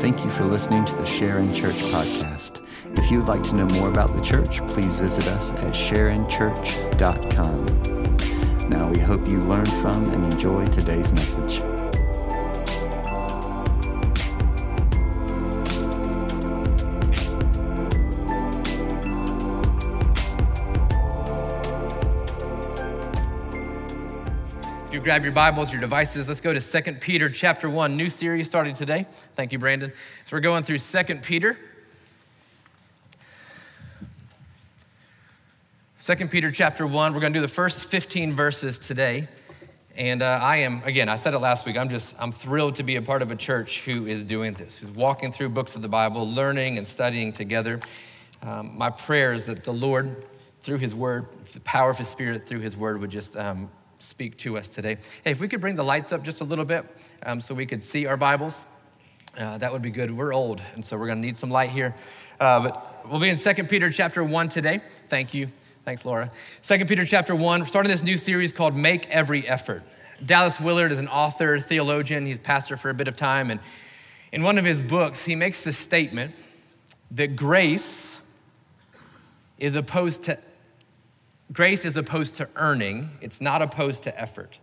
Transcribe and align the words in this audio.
Thank 0.00 0.24
you 0.24 0.30
for 0.30 0.44
listening 0.46 0.86
to 0.86 0.94
the 0.94 1.04
Sharon 1.04 1.52
Church 1.52 1.76
podcast. 1.76 2.66
If 2.96 3.10
you 3.10 3.18
would 3.18 3.28
like 3.28 3.44
to 3.44 3.54
know 3.54 3.66
more 3.66 3.90
about 3.90 4.16
the 4.16 4.22
church, 4.22 4.66
please 4.68 4.98
visit 4.98 5.26
us 5.26 5.50
at 5.52 5.74
sharonchurch.com. 5.74 7.66
Now, 8.70 8.88
we 8.88 8.98
hope 8.98 9.28
you 9.28 9.44
learned 9.44 9.70
from 9.74 10.08
and 10.14 10.32
enjoy 10.32 10.66
today's 10.68 11.12
message. 11.12 11.60
You 25.00 25.04
grab 25.04 25.22
your 25.22 25.32
Bibles, 25.32 25.72
your 25.72 25.80
devices, 25.80 26.28
let's 26.28 26.42
go 26.42 26.52
to 26.52 26.60
2 26.60 26.92
Peter 26.96 27.30
chapter 27.30 27.70
1, 27.70 27.96
new 27.96 28.10
series 28.10 28.46
starting 28.46 28.74
today. 28.74 29.06
Thank 29.34 29.50
you, 29.50 29.58
Brandon. 29.58 29.90
So 30.26 30.36
we're 30.36 30.40
going 30.40 30.62
through 30.62 30.78
2 30.78 31.20
Peter. 31.22 31.56
2 36.02 36.28
Peter 36.28 36.50
chapter 36.50 36.86
1, 36.86 37.14
we're 37.14 37.20
going 37.20 37.32
to 37.32 37.38
do 37.38 37.40
the 37.40 37.48
first 37.48 37.86
15 37.86 38.34
verses 38.34 38.78
today. 38.78 39.26
And 39.96 40.20
uh, 40.20 40.38
I 40.42 40.58
am, 40.58 40.82
again, 40.84 41.08
I 41.08 41.16
said 41.16 41.32
it 41.32 41.38
last 41.38 41.64
week, 41.64 41.78
I'm 41.78 41.88
just, 41.88 42.14
I'm 42.18 42.30
thrilled 42.30 42.74
to 42.74 42.82
be 42.82 42.96
a 42.96 43.02
part 43.02 43.22
of 43.22 43.30
a 43.30 43.36
church 43.36 43.86
who 43.86 44.04
is 44.04 44.22
doing 44.22 44.52
this, 44.52 44.80
who's 44.80 44.90
walking 44.90 45.32
through 45.32 45.48
books 45.48 45.76
of 45.76 45.80
the 45.80 45.88
Bible, 45.88 46.30
learning 46.30 46.76
and 46.76 46.86
studying 46.86 47.32
together. 47.32 47.80
Um, 48.42 48.76
my 48.76 48.90
prayer 48.90 49.32
is 49.32 49.46
that 49.46 49.64
the 49.64 49.72
Lord, 49.72 50.26
through 50.60 50.78
his 50.78 50.94
word, 50.94 51.26
the 51.54 51.60
power 51.60 51.88
of 51.88 51.96
his 51.96 52.08
spirit 52.08 52.46
through 52.46 52.60
his 52.60 52.76
word, 52.76 53.00
would 53.00 53.10
just 53.10 53.34
um, 53.38 53.70
speak 54.02 54.36
to 54.38 54.56
us 54.56 54.68
today. 54.68 54.96
Hey, 55.24 55.30
if 55.30 55.40
we 55.40 55.48
could 55.48 55.60
bring 55.60 55.76
the 55.76 55.84
lights 55.84 56.12
up 56.12 56.22
just 56.22 56.40
a 56.40 56.44
little 56.44 56.64
bit 56.64 56.84
um, 57.24 57.40
so 57.40 57.54
we 57.54 57.66
could 57.66 57.84
see 57.84 58.06
our 58.06 58.16
Bibles, 58.16 58.64
uh, 59.38 59.58
that 59.58 59.72
would 59.72 59.82
be 59.82 59.90
good. 59.90 60.10
We're 60.10 60.32
old, 60.32 60.60
and 60.74 60.84
so 60.84 60.96
we're 60.96 61.06
going 61.06 61.20
to 61.20 61.26
need 61.26 61.36
some 61.36 61.50
light 61.50 61.70
here. 61.70 61.94
Uh, 62.40 62.60
but 62.60 63.06
we'll 63.10 63.20
be 63.20 63.28
in 63.28 63.36
2 63.36 63.64
Peter 63.64 63.90
chapter 63.90 64.24
1 64.24 64.48
today. 64.48 64.80
Thank 65.08 65.34
you. 65.34 65.50
Thanks, 65.84 66.04
Laura. 66.04 66.30
2 66.62 66.84
Peter 66.86 67.04
chapter 67.04 67.34
1, 67.34 67.60
we're 67.60 67.66
starting 67.66 67.90
this 67.90 68.02
new 68.02 68.16
series 68.16 68.52
called 68.52 68.74
Make 68.74 69.08
Every 69.08 69.46
Effort. 69.46 69.82
Dallas 70.24 70.60
Willard 70.60 70.92
is 70.92 70.98
an 70.98 71.08
author, 71.08 71.60
theologian, 71.60 72.26
he's 72.26 72.38
pastor 72.38 72.76
for 72.76 72.90
a 72.90 72.94
bit 72.94 73.08
of 73.08 73.16
time, 73.16 73.50
and 73.50 73.60
in 74.32 74.42
one 74.42 74.58
of 74.58 74.64
his 74.64 74.80
books, 74.80 75.24
he 75.24 75.34
makes 75.34 75.64
the 75.64 75.72
statement 75.72 76.34
that 77.10 77.34
grace 77.36 78.20
is 79.58 79.74
opposed 79.74 80.24
to 80.24 80.38
grace 81.52 81.84
is 81.84 81.96
opposed 81.96 82.36
to 82.36 82.48
earning, 82.56 83.10
it's 83.20 83.40
not 83.40 83.62
opposed 83.62 84.02
to 84.04 84.20
effort. 84.20 84.58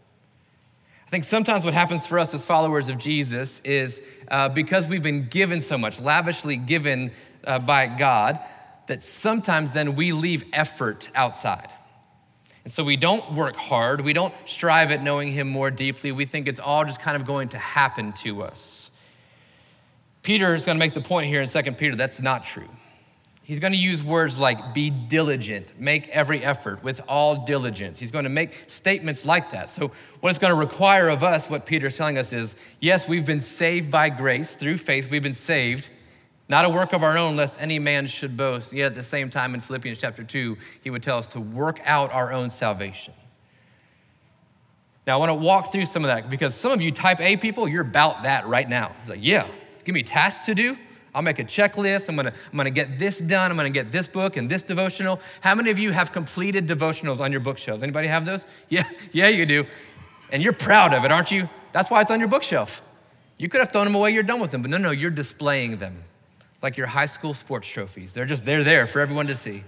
I 1.05 1.09
think 1.09 1.23
sometimes 1.23 1.63
what 1.63 1.73
happens 1.73 2.05
for 2.05 2.19
us 2.19 2.33
as 2.33 2.45
followers 2.45 2.89
of 2.89 2.97
Jesus 2.97 3.61
is 3.63 4.01
uh, 4.29 4.49
because 4.49 4.87
we've 4.87 5.03
been 5.03 5.27
given 5.27 5.61
so 5.61 5.77
much, 5.77 6.01
lavishly 6.01 6.57
given 6.57 7.11
uh, 7.45 7.59
by 7.59 7.87
God, 7.87 8.39
that 8.87 9.01
sometimes 9.01 9.71
then 9.71 9.95
we 9.95 10.11
leave 10.11 10.43
effort 10.51 11.09
outside. 11.15 11.71
And 12.65 12.73
so 12.73 12.83
we 12.83 12.97
don't 12.97 13.33
work 13.33 13.55
hard, 13.55 14.01
we 14.01 14.11
don't 14.11 14.33
strive 14.43 14.91
at 14.91 15.01
knowing 15.01 15.31
Him 15.31 15.47
more 15.47 15.71
deeply. 15.71 16.11
We 16.11 16.25
think 16.25 16.49
it's 16.49 16.59
all 16.59 16.83
just 16.83 17.01
kind 17.01 17.15
of 17.15 17.25
going 17.25 17.49
to 17.49 17.57
happen 17.57 18.11
to 18.23 18.43
us. 18.43 18.91
Peter 20.23 20.53
is 20.53 20.65
going 20.65 20.75
to 20.75 20.79
make 20.79 20.93
the 20.93 20.99
point 20.99 21.27
here 21.27 21.41
in 21.41 21.47
2 21.47 21.71
Peter 21.73 21.95
that's 21.95 22.19
not 22.19 22.43
true. 22.43 22.67
He's 23.47 23.61
going 23.61 23.71
to 23.71 23.79
use 23.79 24.03
words 24.03 24.37
like 24.37 24.73
be 24.73 24.89
diligent, 24.89 25.71
make 25.79 26.09
every 26.09 26.43
effort 26.43 26.83
with 26.83 26.99
all 27.07 27.45
diligence. 27.45 27.97
He's 27.97 28.11
going 28.11 28.25
to 28.25 28.29
make 28.29 28.65
statements 28.67 29.23
like 29.23 29.51
that. 29.51 29.69
So, 29.69 29.91
what 30.19 30.31
it's 30.31 30.37
going 30.37 30.51
to 30.51 30.59
require 30.59 31.07
of 31.07 31.23
us, 31.23 31.49
what 31.49 31.65
Peter's 31.65 31.95
telling 31.95 32.17
us 32.17 32.33
is 32.33 32.57
yes, 32.81 33.07
we've 33.07 33.25
been 33.25 33.39
saved 33.39 33.89
by 33.89 34.09
grace 34.09 34.53
through 34.53 34.79
faith, 34.79 35.09
we've 35.09 35.23
been 35.23 35.33
saved, 35.33 35.89
not 36.49 36.65
a 36.65 36.69
work 36.69 36.91
of 36.91 37.03
our 37.03 37.17
own, 37.17 37.37
lest 37.37 37.55
any 37.61 37.79
man 37.79 38.07
should 38.07 38.35
boast. 38.35 38.73
Yet 38.73 38.87
at 38.87 38.95
the 38.95 39.03
same 39.03 39.29
time, 39.29 39.55
in 39.55 39.61
Philippians 39.61 39.97
chapter 39.97 40.25
2, 40.25 40.57
he 40.83 40.89
would 40.89 41.01
tell 41.01 41.17
us 41.17 41.27
to 41.27 41.39
work 41.39 41.79
out 41.85 42.11
our 42.11 42.33
own 42.33 42.49
salvation. 42.49 43.13
Now, 45.05 45.13
I 45.13 45.17
want 45.19 45.29
to 45.29 45.35
walk 45.35 45.71
through 45.71 45.85
some 45.85 46.03
of 46.03 46.09
that 46.09 46.29
because 46.29 46.53
some 46.53 46.73
of 46.73 46.81
you 46.81 46.91
type 46.91 47.21
A 47.21 47.37
people, 47.37 47.65
you're 47.69 47.81
about 47.81 48.23
that 48.23 48.45
right 48.45 48.67
now. 48.67 48.93
Like, 49.07 49.19
yeah, 49.21 49.47
give 49.85 49.95
me 49.95 50.03
tasks 50.03 50.45
to 50.47 50.53
do. 50.53 50.77
I'll 51.17 51.23
make 51.23 51.39
a 51.39 51.43
checklist. 51.43 52.09
I'm 52.09 52.15
gonna, 52.15 52.31
I'm 52.51 52.57
gonna 52.57 52.69
get 52.69 52.99
this 52.99 53.17
done. 53.17 53.49
I'm 53.49 53.57
gonna 53.57 53.71
get 53.71 53.91
this 53.91 54.07
book 54.07 54.37
and 54.37 54.47
this 54.47 54.61
devotional. 54.61 55.19
How 55.41 55.55
many 55.55 55.71
of 55.71 55.79
you 55.79 55.91
have 55.91 56.13
completed 56.13 56.67
devotionals 56.67 57.19
on 57.19 57.31
your 57.31 57.41
bookshelf? 57.41 57.81
Anybody 57.81 58.07
have 58.07 58.23
those? 58.23 58.45
Yeah, 58.69 58.83
yeah, 59.11 59.27
you 59.27 59.47
do. 59.47 59.65
And 60.31 60.43
you're 60.43 60.53
proud 60.53 60.93
of 60.93 61.05
it, 61.05 61.11
aren't 61.11 61.31
you? 61.31 61.49
That's 61.71 61.89
why 61.89 62.01
it's 62.01 62.11
on 62.11 62.19
your 62.19 62.29
bookshelf. 62.29 62.83
You 63.39 63.49
could 63.49 63.61
have 63.61 63.71
thrown 63.71 63.85
them 63.85 63.95
away, 63.95 64.11
you're 64.11 64.21
done 64.21 64.39
with 64.39 64.51
them, 64.51 64.61
but 64.61 64.69
no, 64.69 64.77
no, 64.77 64.91
you're 64.91 65.09
displaying 65.09 65.77
them 65.77 66.03
like 66.61 66.77
your 66.77 66.85
high 66.85 67.07
school 67.07 67.33
sports 67.33 67.67
trophies. 67.67 68.13
They're 68.13 68.25
just, 68.25 68.45
they're 68.45 68.63
there 68.63 68.85
for 68.85 68.99
everyone 68.99 69.25
to 69.25 69.35
see. 69.35 69.63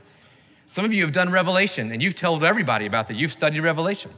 Some 0.67 0.85
of 0.85 0.93
you 0.93 1.01
have 1.03 1.13
done 1.13 1.31
Revelation 1.31 1.91
and 1.91 2.03
you've 2.03 2.15
told 2.15 2.43
everybody 2.43 2.85
about 2.85 3.07
that. 3.07 3.17
You've 3.17 3.31
studied 3.31 3.61
Revelation, 3.61 4.11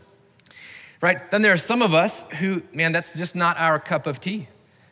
right? 1.00 1.32
Then 1.32 1.44
there 1.44 1.54
are 1.54 1.58
some 1.58 1.82
of 1.82 1.94
us 1.94 2.30
who, 2.32 2.62
man, 2.74 2.92
that's 2.92 3.14
just 3.14 3.36
not 3.36 3.58
our 3.58 3.80
cup 3.80 4.06
of 4.06 4.20
tea. 4.20 4.50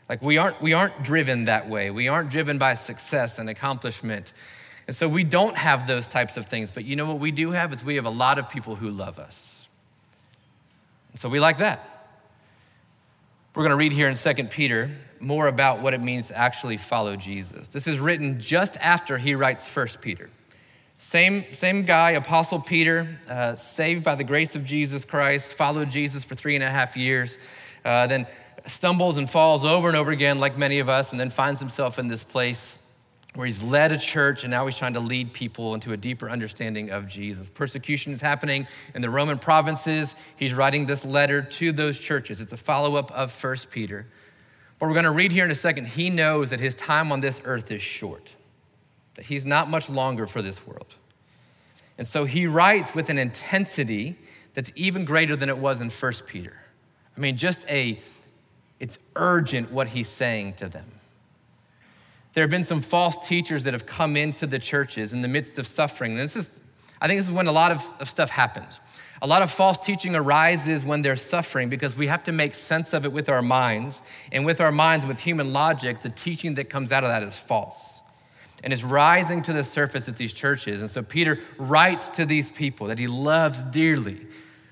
Like 0.09 0.23
we 0.23 0.37
aren't, 0.39 0.59
we 0.61 0.73
aren't 0.73 1.03
driven 1.03 1.45
that 1.45 1.69
way. 1.69 1.91
We 1.91 2.07
aren't 2.07 2.31
driven 2.31 2.57
by 2.57 2.73
success 2.73 3.37
and 3.37 3.47
accomplishment. 3.49 4.33
And 4.87 4.95
so 4.95 5.07
we 5.07 5.23
don't 5.23 5.55
have 5.55 5.85
those 5.85 6.07
types 6.07 6.35
of 6.35 6.47
things. 6.47 6.71
But 6.71 6.83
you 6.83 6.95
know 6.95 7.05
what 7.05 7.19
we 7.19 7.29
do 7.31 7.51
have 7.51 7.71
is 7.71 7.83
we 7.83 7.95
have 7.95 8.07
a 8.07 8.09
lot 8.09 8.39
of 8.39 8.49
people 8.49 8.75
who 8.75 8.89
love 8.89 9.19
us. 9.19 9.67
And 11.11 11.21
so 11.21 11.29
we 11.29 11.39
like 11.39 11.59
that. 11.59 11.79
We're 13.55 13.63
going 13.63 13.71
to 13.71 13.77
read 13.77 13.91
here 13.91 14.07
in 14.07 14.15
2 14.15 14.43
Peter 14.45 14.89
more 15.19 15.47
about 15.47 15.81
what 15.81 15.93
it 15.93 16.01
means 16.01 16.29
to 16.29 16.37
actually 16.37 16.77
follow 16.77 17.15
Jesus. 17.15 17.67
This 17.67 17.87
is 17.87 17.99
written 17.99 18.39
just 18.39 18.77
after 18.77 19.17
he 19.17 19.35
writes 19.35 19.69
1 19.75 19.87
Peter. 20.01 20.29
Same, 20.97 21.45
same 21.53 21.83
guy, 21.83 22.11
Apostle 22.11 22.59
Peter, 22.59 23.19
uh, 23.29 23.55
saved 23.55 24.03
by 24.03 24.15
the 24.15 24.23
grace 24.23 24.55
of 24.55 24.65
Jesus 24.65 25.05
Christ, 25.05 25.53
followed 25.53 25.89
Jesus 25.89 26.23
for 26.23 26.35
three 26.35 26.55
and 26.55 26.63
a 26.63 26.69
half 26.69 26.97
years, 26.97 27.37
uh, 27.85 28.07
then 28.07 28.27
stumbles 28.65 29.17
and 29.17 29.29
falls 29.29 29.63
over 29.63 29.87
and 29.87 29.97
over 29.97 30.11
again, 30.11 30.39
like 30.39 30.57
many 30.57 30.79
of 30.79 30.89
us, 30.89 31.11
and 31.11 31.19
then 31.19 31.29
finds 31.29 31.59
himself 31.59 31.99
in 31.99 32.07
this 32.07 32.23
place 32.23 32.79
where 33.35 33.45
he's 33.45 33.61
led 33.61 33.91
a 33.91 33.97
church 33.97 34.43
and 34.43 34.51
now 34.51 34.65
he's 34.65 34.77
trying 34.77 34.93
to 34.93 34.99
lead 34.99 35.31
people 35.33 35.75
into 35.75 35.93
a 35.93 35.97
deeper 35.97 36.29
understanding 36.29 36.89
of 36.89 37.07
Jesus. 37.07 37.47
Persecution 37.47 38.11
is 38.11 38.21
happening 38.21 38.67
in 38.95 39.01
the 39.01 39.09
Roman 39.09 39.37
provinces. 39.37 40.15
He's 40.35 40.53
writing 40.53 40.87
this 40.87 41.05
letter 41.05 41.41
to 41.43 41.71
those 41.71 41.99
churches. 41.99 42.41
It's 42.41 42.53
a 42.53 42.57
follow 42.57 42.95
up 42.95 43.11
of 43.11 43.31
First 43.31 43.69
Peter. 43.69 44.07
But 44.79 44.87
we're 44.87 44.93
going 44.93 45.05
to 45.05 45.11
read 45.11 45.31
here 45.31 45.45
in 45.45 45.51
a 45.51 45.55
second. 45.55 45.87
He 45.87 46.09
knows 46.09 46.49
that 46.49 46.59
his 46.59 46.73
time 46.73 47.11
on 47.11 47.19
this 47.19 47.39
earth 47.45 47.69
is 47.71 47.81
short, 47.81 48.35
that 49.15 49.25
he's 49.25 49.45
not 49.45 49.69
much 49.69 49.89
longer 49.89 50.25
for 50.25 50.41
this 50.41 50.65
world. 50.65 50.95
And 51.97 52.07
so 52.07 52.25
he 52.25 52.47
writes 52.47 52.95
with 52.95 53.09
an 53.09 53.17
intensity 53.17 54.15
that's 54.53 54.71
even 54.75 55.05
greater 55.05 55.35
than 55.35 55.49
it 55.49 55.57
was 55.57 55.81
in 55.81 55.89
First 55.89 56.25
Peter. 56.25 56.57
I 57.15 57.19
mean, 57.19 57.37
just 57.37 57.69
a 57.69 57.99
it's 58.79 58.97
urgent 59.15 59.71
what 59.71 59.89
he's 59.89 60.07
saying 60.07 60.53
to 60.53 60.69
them. 60.69 60.85
There 62.33 62.43
have 62.43 62.51
been 62.51 62.63
some 62.63 62.81
false 62.81 63.27
teachers 63.27 63.63
that 63.63 63.73
have 63.73 63.85
come 63.85 64.15
into 64.15 64.45
the 64.47 64.59
churches 64.59 65.13
in 65.13 65.21
the 65.21 65.27
midst 65.27 65.57
of 65.57 65.67
suffering. 65.67 66.15
This 66.15 66.35
is, 66.35 66.59
I 67.01 67.07
think 67.07 67.19
this 67.19 67.27
is 67.27 67.33
when 67.33 67.47
a 67.47 67.51
lot 67.51 67.71
of, 67.71 67.85
of 67.99 68.09
stuff 68.09 68.29
happens. 68.29 68.79
A 69.21 69.27
lot 69.27 69.41
of 69.41 69.51
false 69.51 69.77
teaching 69.79 70.15
arises 70.15 70.85
when 70.85 71.01
they're 71.01 71.17
suffering 71.17 71.67
because 71.67 71.97
we 71.97 72.07
have 72.07 72.23
to 72.25 72.31
make 72.31 72.53
sense 72.53 72.93
of 72.93 73.03
it 73.03 73.11
with 73.11 73.27
our 73.27 73.41
minds. 73.41 74.01
And 74.31 74.45
with 74.45 74.61
our 74.61 74.71
minds, 74.71 75.05
with 75.05 75.19
human 75.19 75.51
logic, 75.51 76.01
the 76.01 76.09
teaching 76.09 76.53
that 76.55 76.69
comes 76.69 76.91
out 76.91 77.03
of 77.03 77.09
that 77.09 77.23
is 77.23 77.37
false. 77.37 77.99
And 78.63 78.71
it's 78.71 78.83
rising 78.83 79.41
to 79.43 79.53
the 79.53 79.63
surface 79.63 80.07
at 80.07 80.15
these 80.15 80.31
churches. 80.31 80.81
And 80.81 80.89
so 80.89 81.01
Peter 81.01 81.39
writes 81.57 82.09
to 82.11 82.25
these 82.25 82.49
people 82.49 82.87
that 82.87 82.99
he 82.99 83.07
loves 83.07 83.61
dearly 83.61 84.25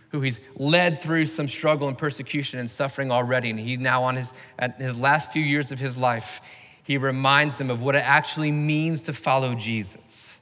who 0.09 0.21
he's 0.21 0.39
led 0.55 1.01
through 1.01 1.25
some 1.25 1.47
struggle 1.47 1.87
and 1.87 1.97
persecution 1.97 2.59
and 2.59 2.69
suffering 2.69 3.11
already. 3.11 3.49
And 3.49 3.59
he 3.59 3.77
now, 3.77 4.03
on 4.03 4.15
his, 4.15 4.33
at 4.57 4.79
his 4.79 4.99
last 4.99 5.31
few 5.31 5.43
years 5.43 5.71
of 5.71 5.79
his 5.79 5.97
life, 5.97 6.41
he 6.83 6.97
reminds 6.97 7.57
them 7.57 7.69
of 7.69 7.81
what 7.81 7.95
it 7.95 8.03
actually 8.05 8.51
means 8.51 9.03
to 9.03 9.13
follow 9.13 9.55
Jesus. 9.55 10.35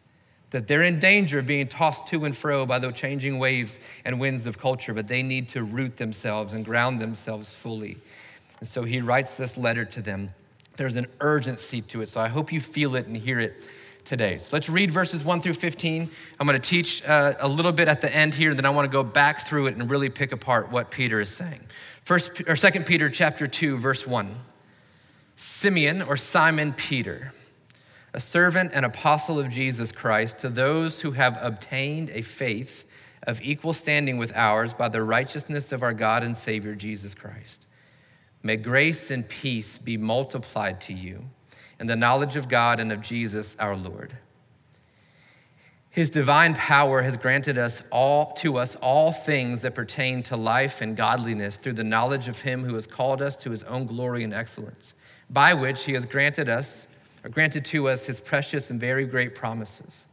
That 0.51 0.68
they're 0.68 0.84
in 0.84 1.00
danger 1.00 1.40
of 1.40 1.48
being 1.48 1.68
tossed 1.68 2.07
to 2.07 2.25
and 2.25 2.38
fro 2.38 2.66
by 2.66 2.80
the 2.80 2.92
changing 2.92 3.40
waves 3.40 3.80
and 4.06 4.19
winds 4.19 4.45
of 4.45 4.60
culture, 4.60 4.94
but 4.94 5.07
they 5.07 5.24
need 5.24 5.50
to 5.50 5.63
root 5.63 5.98
themselves 5.98 6.54
and 6.54 6.63
ground 6.63 7.01
themselves 7.01 7.51
fully. 7.51 7.98
And 8.60 8.69
so 8.69 8.84
he 8.84 9.01
writes 9.01 9.38
this 9.38 9.57
letter 9.57 9.86
to 9.86 10.01
them. 10.01 10.30
There's 10.78 10.95
an 10.95 11.07
urgency 11.19 11.81
to 11.81 12.01
it. 12.01 12.10
So 12.10 12.22
I 12.22 12.28
hope 12.28 12.54
you 12.54 12.62
feel 12.62 12.95
it 12.95 13.07
and 13.07 13.18
hear 13.18 13.40
it 13.40 13.56
today. 14.06 14.38
So 14.38 14.50
let's 14.54 14.69
read 14.69 14.92
verses 14.92 15.24
1 15.24 15.42
through 15.42 15.54
15. 15.54 16.10
I'm 16.40 16.48
going 16.48 16.60
to 16.60 16.69
teach 16.69 17.04
uh, 17.06 17.34
a 17.40 17.48
little 17.48 17.72
bit 17.72 17.88
at 17.88 18.02
the 18.02 18.16
end 18.16 18.34
here, 18.34 18.54
then 18.54 18.66
I 18.66 18.69
want 18.69 18.86
to 18.86 18.92
go 18.92 19.04
back 19.04 19.48
through 19.48 19.68
it 19.68 19.75
and 19.75 19.90
really 19.90 20.10
pick 20.10 20.31
apart 20.31 20.72
what 20.72 20.92
Peter 20.92 21.19
is 21.19 21.30
saying. 21.30 21.62
First 22.04 22.42
or 22.48 22.56
Second 22.56 22.86
Peter 22.86 23.10
chapter 23.10 23.48
2 23.48 23.78
verse 23.78 24.06
1. 24.06 24.36
Simeon 25.36 26.02
or 26.02 26.16
Simon 26.16 26.72
Peter, 26.72 27.34
a 28.13 28.19
servant 28.22 28.72
and 28.74 28.86
apostle 28.86 29.38
of 29.38 29.50
Jesus 29.50 29.92
Christ 29.92 30.38
to 30.40 30.50
those 30.50 31.02
who 31.02 31.12
have 31.12 31.38
obtained 31.42 32.10
a 32.12 32.22
faith 32.22 32.86
of 33.24 33.42
equal 33.42 33.74
standing 33.74 34.18
with 34.18 34.31
ours 34.36 34.74
by 34.74 34.88
the 34.88 35.04
righteousness 35.04 35.72
of 35.72 35.84
our 35.84 35.94
God 35.94 36.24
and 36.24 36.38
Savior 36.38 36.74
Jesus 36.75 37.13
Christ. 37.13 37.66
May 38.44 38.56
grace 38.56 39.12
and 39.12 39.28
peace 39.28 39.78
be 39.78 39.98
multiplied 39.98 40.80
to 40.81 40.94
you 40.94 41.25
and 41.80 41.89
the 41.89 41.95
knowledge 41.95 42.36
of 42.36 42.48
God 42.48 42.80
and 42.80 42.92
of 42.92 43.01
Jesus 43.01 43.56
our 43.60 43.75
Lord. 43.75 44.18
His 45.89 46.10
divine 46.10 46.56
power 46.56 47.04
has 47.04 47.16
granted 47.16 47.57
us 47.57 47.81
all 47.89 48.33
to 48.33 48.57
us 48.57 48.75
all 48.75 49.13
things 49.13 49.62
that 49.62 49.75
pertain 49.75 50.24
to 50.24 50.36
life 50.36 50.81
and 50.81 50.94
godliness 50.94 51.56
through 51.56 51.74
the 51.74 51.86
knowledge 51.86 52.27
of 52.27 52.42
him 52.42 52.66
who 52.66 52.74
has 52.74 52.86
called 52.86 53.22
us 53.22 53.38
to 53.38 53.51
his 53.51 53.63
own 53.63 53.86
glory 53.86 54.24
and 54.25 54.33
excellence, 54.33 54.94
by 55.30 55.54
which 55.54 55.86
he 55.86 55.94
has 55.94 56.06
granted 56.06 56.50
us 56.50 56.88
or 57.24 57.30
granted 57.30 57.63
to 57.66 57.88
us 57.88 58.07
his 58.07 58.19
precious 58.19 58.69
and 58.69 58.78
very 58.78 59.06
great 59.06 59.36
promises, 59.36 60.07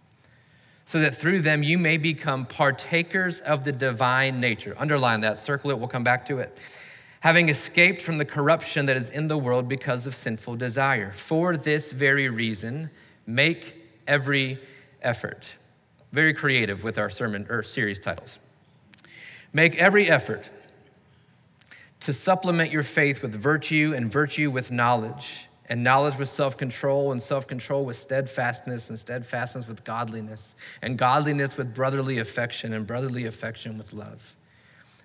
so 0.86 1.00
that 1.00 1.16
through 1.16 1.40
them 1.40 1.64
you 1.64 1.78
may 1.78 1.96
become 1.96 2.46
partakers 2.46 3.40
of 3.40 3.64
the 3.64 3.72
divine 3.72 4.38
nature. 4.38 4.76
Underline 4.78 5.18
that, 5.22 5.36
circle 5.36 5.72
it, 5.72 5.78
we'll 5.78 5.88
come 5.88 6.04
back 6.04 6.24
to 6.26 6.38
it. 6.38 6.56
Having 7.22 7.48
escaped 7.48 8.02
from 8.02 8.18
the 8.18 8.24
corruption 8.24 8.86
that 8.86 8.96
is 8.96 9.10
in 9.10 9.26
the 9.26 9.38
world 9.38 9.68
because 9.68 10.06
of 10.06 10.14
sinful 10.14 10.56
desire. 10.56 11.12
For 11.12 11.56
this 11.56 11.90
very 11.90 12.28
reason, 12.28 12.90
make 13.26 13.74
every 14.06 14.60
effort 15.02 15.56
very 16.12 16.34
creative 16.34 16.84
with 16.84 16.98
our 16.98 17.10
sermon 17.10 17.46
or 17.48 17.62
series 17.62 17.98
titles. 17.98 18.38
Make 19.52 19.76
every 19.76 20.08
effort 20.08 20.50
to 22.00 22.12
supplement 22.12 22.70
your 22.70 22.82
faith 22.82 23.22
with 23.22 23.34
virtue, 23.34 23.94
and 23.96 24.10
virtue 24.10 24.50
with 24.50 24.70
knowledge, 24.70 25.46
and 25.68 25.84
knowledge 25.84 26.18
with 26.18 26.28
self 26.28 26.56
control, 26.56 27.12
and 27.12 27.22
self 27.22 27.46
control 27.46 27.84
with 27.84 27.96
steadfastness, 27.96 28.90
and 28.90 28.98
steadfastness 28.98 29.66
with 29.66 29.84
godliness, 29.84 30.54
and 30.82 30.98
godliness 30.98 31.56
with 31.56 31.74
brotherly 31.74 32.18
affection, 32.18 32.74
and 32.74 32.86
brotherly 32.86 33.24
affection 33.24 33.78
with 33.78 33.92
love. 33.92 34.36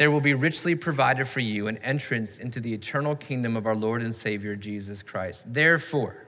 there 0.00 0.10
will 0.10 0.22
be 0.22 0.32
richly 0.32 0.74
provided 0.74 1.28
for 1.28 1.40
you 1.40 1.66
an 1.66 1.76
entrance 1.76 2.38
into 2.38 2.58
the 2.58 2.72
eternal 2.72 3.14
kingdom 3.14 3.54
of 3.54 3.66
our 3.66 3.76
Lord 3.76 4.00
and 4.00 4.14
Savior 4.14 4.56
Jesus 4.56 5.02
Christ. 5.02 5.52
Therefore, 5.52 6.24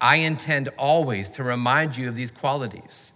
I 0.00 0.18
intend 0.18 0.68
always 0.78 1.28
to 1.30 1.42
remind 1.42 1.96
you 1.96 2.08
of 2.08 2.14
these 2.14 2.30
qualities. 2.30 3.10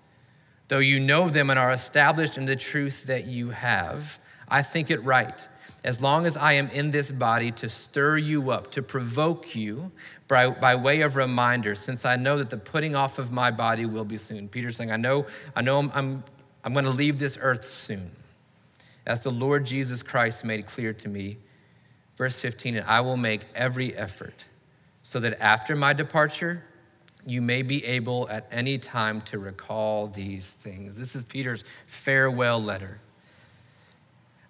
Though 0.66 0.80
you 0.80 0.98
know 0.98 1.28
them 1.28 1.50
and 1.50 1.58
are 1.58 1.70
established 1.70 2.36
in 2.36 2.46
the 2.46 2.56
truth 2.56 3.04
that 3.04 3.28
you 3.28 3.50
have, 3.50 4.18
I 4.48 4.62
think 4.62 4.90
it 4.90 5.04
right, 5.04 5.38
as 5.84 6.00
long 6.00 6.26
as 6.26 6.36
I 6.36 6.54
am 6.54 6.68
in 6.70 6.90
this 6.90 7.12
body, 7.12 7.52
to 7.52 7.68
stir 7.68 8.16
you 8.16 8.50
up, 8.50 8.72
to 8.72 8.82
provoke 8.82 9.54
you 9.54 9.92
by, 10.26 10.50
by 10.50 10.74
way 10.74 11.02
of 11.02 11.14
reminder, 11.14 11.76
since 11.76 12.04
I 12.04 12.16
know 12.16 12.38
that 12.38 12.50
the 12.50 12.56
putting 12.56 12.96
off 12.96 13.20
of 13.20 13.30
my 13.30 13.52
body 13.52 13.86
will 13.86 14.04
be 14.04 14.16
soon. 14.16 14.48
Peter's 14.48 14.74
saying, 14.74 14.90
I 14.90 14.96
know, 14.96 15.26
I 15.54 15.62
know 15.62 15.78
I'm, 15.78 15.92
I'm, 15.94 16.24
I'm 16.64 16.72
going 16.72 16.86
to 16.86 16.90
leave 16.90 17.20
this 17.20 17.38
earth 17.40 17.64
soon, 17.64 18.10
as 19.06 19.22
the 19.22 19.30
Lord 19.30 19.66
Jesus 19.66 20.02
Christ 20.02 20.44
made 20.44 20.66
clear 20.66 20.92
to 20.94 21.08
me. 21.08 21.38
Verse 22.16 22.38
15, 22.38 22.76
and 22.76 22.86
I 22.86 23.00
will 23.00 23.16
make 23.16 23.42
every 23.54 23.96
effort 23.96 24.44
so 25.02 25.20
that 25.20 25.40
after 25.40 25.74
my 25.74 25.92
departure, 25.92 26.62
you 27.26 27.42
may 27.42 27.62
be 27.62 27.84
able 27.84 28.28
at 28.28 28.46
any 28.50 28.78
time 28.78 29.20
to 29.22 29.38
recall 29.38 30.06
these 30.06 30.52
things. 30.52 30.96
This 30.96 31.14
is 31.14 31.24
Peter's 31.24 31.64
farewell 31.86 32.62
letter. 32.62 33.00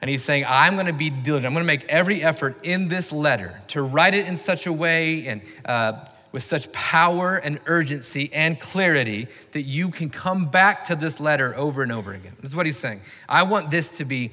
And 0.00 0.08
he's 0.08 0.24
saying, 0.24 0.44
I'm 0.48 0.74
going 0.74 0.86
to 0.86 0.92
be 0.92 1.10
diligent. 1.10 1.46
I'm 1.46 1.52
going 1.52 1.64
to 1.64 1.66
make 1.66 1.84
every 1.84 2.22
effort 2.22 2.64
in 2.64 2.88
this 2.88 3.12
letter 3.12 3.60
to 3.68 3.82
write 3.82 4.14
it 4.14 4.26
in 4.26 4.36
such 4.36 4.66
a 4.66 4.72
way 4.72 5.26
and 5.26 5.42
uh, 5.64 6.04
with 6.32 6.42
such 6.42 6.70
power 6.72 7.36
and 7.36 7.60
urgency 7.66 8.32
and 8.32 8.58
clarity 8.58 9.26
that 9.52 9.62
you 9.62 9.90
can 9.90 10.08
come 10.08 10.46
back 10.46 10.84
to 10.84 10.94
this 10.94 11.20
letter 11.20 11.54
over 11.56 11.82
and 11.82 11.92
over 11.92 12.12
again. 12.12 12.34
That's 12.40 12.54
what 12.54 12.66
he's 12.66 12.78
saying. 12.78 13.00
I 13.28 13.42
want 13.42 13.70
this 13.70 13.96
to 13.98 14.04
be 14.04 14.30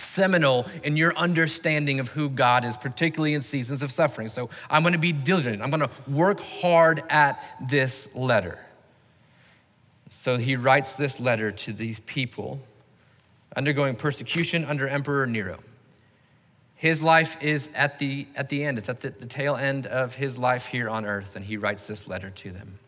seminal 0.00 0.66
in 0.82 0.96
your 0.96 1.14
understanding 1.16 2.00
of 2.00 2.08
who 2.08 2.28
God 2.28 2.64
is, 2.64 2.76
particularly 2.76 3.34
in 3.34 3.42
seasons 3.42 3.82
of 3.82 3.92
suffering. 3.92 4.28
So 4.28 4.50
I'm 4.68 4.82
going 4.82 4.94
to 4.94 4.98
be 4.98 5.12
diligent. 5.12 5.62
I'm 5.62 5.70
going 5.70 5.80
to 5.80 5.90
work 6.10 6.40
hard 6.40 7.02
at 7.08 7.42
this 7.68 8.08
letter. 8.14 8.64
So 10.10 10.36
he 10.38 10.56
writes 10.56 10.94
this 10.94 11.20
letter 11.20 11.52
to 11.52 11.72
these 11.72 12.00
people 12.00 12.60
undergoing 13.56 13.96
persecution 13.96 14.64
under 14.64 14.88
Emperor 14.88 15.26
Nero. 15.26 15.60
His 16.74 17.02
life 17.02 17.36
is 17.42 17.68
at 17.74 17.98
the, 17.98 18.26
at 18.34 18.48
the 18.48 18.64
end, 18.64 18.78
it's 18.78 18.88
at 18.88 19.02
the, 19.02 19.10
the 19.10 19.26
tail 19.26 19.54
end 19.54 19.86
of 19.86 20.14
his 20.14 20.38
life 20.38 20.66
here 20.66 20.88
on 20.88 21.04
earth, 21.04 21.36
and 21.36 21.44
he 21.44 21.56
writes 21.56 21.86
this 21.86 22.08
letter 22.08 22.30
to 22.30 22.50
them. 22.50 22.78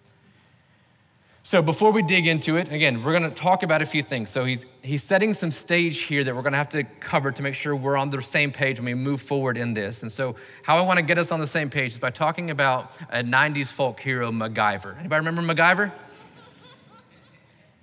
So 1.44 1.60
before 1.60 1.90
we 1.90 2.02
dig 2.02 2.28
into 2.28 2.56
it, 2.56 2.70
again, 2.70 3.02
we're 3.02 3.18
going 3.18 3.28
to 3.28 3.42
talk 3.42 3.64
about 3.64 3.82
a 3.82 3.86
few 3.86 4.02
things. 4.02 4.30
So 4.30 4.44
he's 4.44 4.64
he's 4.80 5.02
setting 5.02 5.34
some 5.34 5.50
stage 5.50 6.02
here 6.02 6.22
that 6.22 6.34
we're 6.36 6.42
going 6.42 6.52
to 6.52 6.58
have 6.58 6.68
to 6.70 6.84
cover 7.00 7.32
to 7.32 7.42
make 7.42 7.54
sure 7.54 7.74
we're 7.74 7.96
on 7.96 8.10
the 8.10 8.22
same 8.22 8.52
page 8.52 8.78
when 8.78 8.86
we 8.86 8.94
move 8.94 9.20
forward 9.20 9.58
in 9.58 9.74
this. 9.74 10.02
And 10.02 10.12
so 10.12 10.36
how 10.62 10.78
I 10.78 10.82
want 10.82 10.98
to 10.98 11.02
get 11.02 11.18
us 11.18 11.32
on 11.32 11.40
the 11.40 11.46
same 11.48 11.68
page 11.68 11.92
is 11.92 11.98
by 11.98 12.10
talking 12.10 12.52
about 12.52 12.92
a 13.10 13.24
90s 13.24 13.66
folk 13.66 13.98
hero 13.98 14.30
MacGyver. 14.30 14.96
Anybody 15.00 15.26
remember 15.26 15.52
MacGyver? 15.52 15.90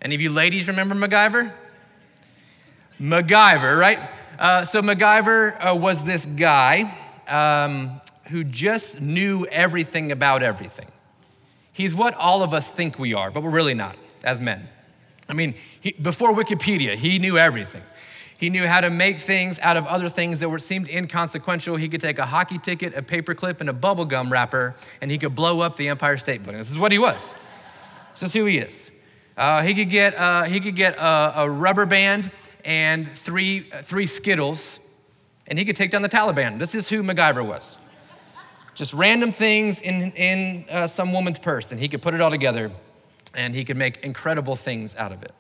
Any 0.02 0.16
of 0.16 0.22
you 0.22 0.30
ladies 0.30 0.70
remember 0.70 0.96
MacGyver? 0.96 1.52
MacGyver, 3.02 3.78
right? 3.78 4.00
Uh, 4.40 4.64
so 4.64 4.82
MacGyver 4.82 5.72
uh, 5.72 5.76
was 5.76 6.06
this 6.06 6.26
guy 6.26 6.96
um, 7.28 8.00
who 8.30 8.46
just 8.46 9.02
knew 9.02 9.46
everything 9.48 10.14
about 10.14 10.44
everything. 10.44 10.88
He's 11.80 11.96
what 11.96 12.14
all 12.16 12.44
of 12.44 12.54
us 12.54 12.70
think 12.70 13.00
we 13.00 13.14
are, 13.14 13.32
but 13.32 13.42
we're 13.42 13.52
really 13.52 13.74
not 13.74 13.96
as 14.26 14.42
men. 14.42 14.68
I 15.30 15.34
mean, 15.34 15.56
he, 15.80 15.94
before 15.94 16.34
Wikipedia, 16.34 16.96
he 16.96 17.20
knew 17.20 17.38
everything. 17.38 17.84
He 18.38 18.50
knew 18.50 18.68
how 18.68 18.82
to 18.82 18.90
make 18.90 19.20
things 19.20 19.58
out 19.60 19.78
of 19.78 19.88
other 19.88 20.10
things 20.10 20.42
that 20.42 20.50
were, 20.50 20.60
seemed 20.60 20.90
inconsequential. 20.90 21.78
He 21.78 21.88
could 21.88 22.02
take 22.02 22.20
a 22.20 22.26
hockey 22.26 22.58
ticket, 22.58 22.98
a 22.98 23.02
paperclip, 23.02 23.62
and 23.62 23.70
a 23.70 23.74
bubblegum 23.74 24.30
wrapper, 24.30 24.76
and 25.00 25.10
he 25.10 25.18
could 25.18 25.34
blow 25.34 25.62
up 25.62 25.78
the 25.78 25.88
Empire 25.88 26.18
State 26.18 26.44
Building. 26.44 26.60
This 26.60 26.70
is 26.70 26.78
what 26.78 26.92
he 26.92 27.00
was. 27.00 27.34
This 28.12 28.24
is 28.24 28.34
who 28.34 28.44
he 28.44 28.58
is. 28.58 28.92
Uh, 29.38 29.62
he 29.62 29.74
could 29.74 29.90
get, 29.90 30.18
uh, 30.18 30.44
he 30.44 30.60
could 30.60 30.76
get 30.76 30.98
a, 30.98 31.44
a, 31.44 31.50
rubber 31.50 31.86
band 31.86 32.30
and 32.66 33.10
three, 33.10 33.62
three 33.84 34.06
Skittles, 34.06 34.82
and 35.48 35.58
he 35.58 35.64
could 35.64 35.78
take 35.78 35.92
down 35.92 36.02
the 36.02 36.10
Taliban. 36.10 36.60
This 36.60 36.76
is 36.76 36.90
who 36.90 37.04
MacGyver 37.04 37.46
was 37.46 37.78
just 38.80 38.94
random 38.94 39.34
things 39.34 39.82
in, 39.82 40.14
in 40.14 40.66
uh, 40.70 40.88
some 40.88 41.12
woman's 41.12 41.38
purse, 41.38 41.74
and 41.74 41.82
he 41.82 41.90
could 41.90 42.02
put 42.02 42.14
it 42.14 42.22
all 42.22 42.30
together 42.30 42.72
and 43.34 43.54
he 43.54 43.66
could 43.66 43.76
make 43.76 43.98
incredible 44.06 44.56
things 44.56 44.96
out 44.96 45.12
of 45.12 45.22
it. 45.22 45.34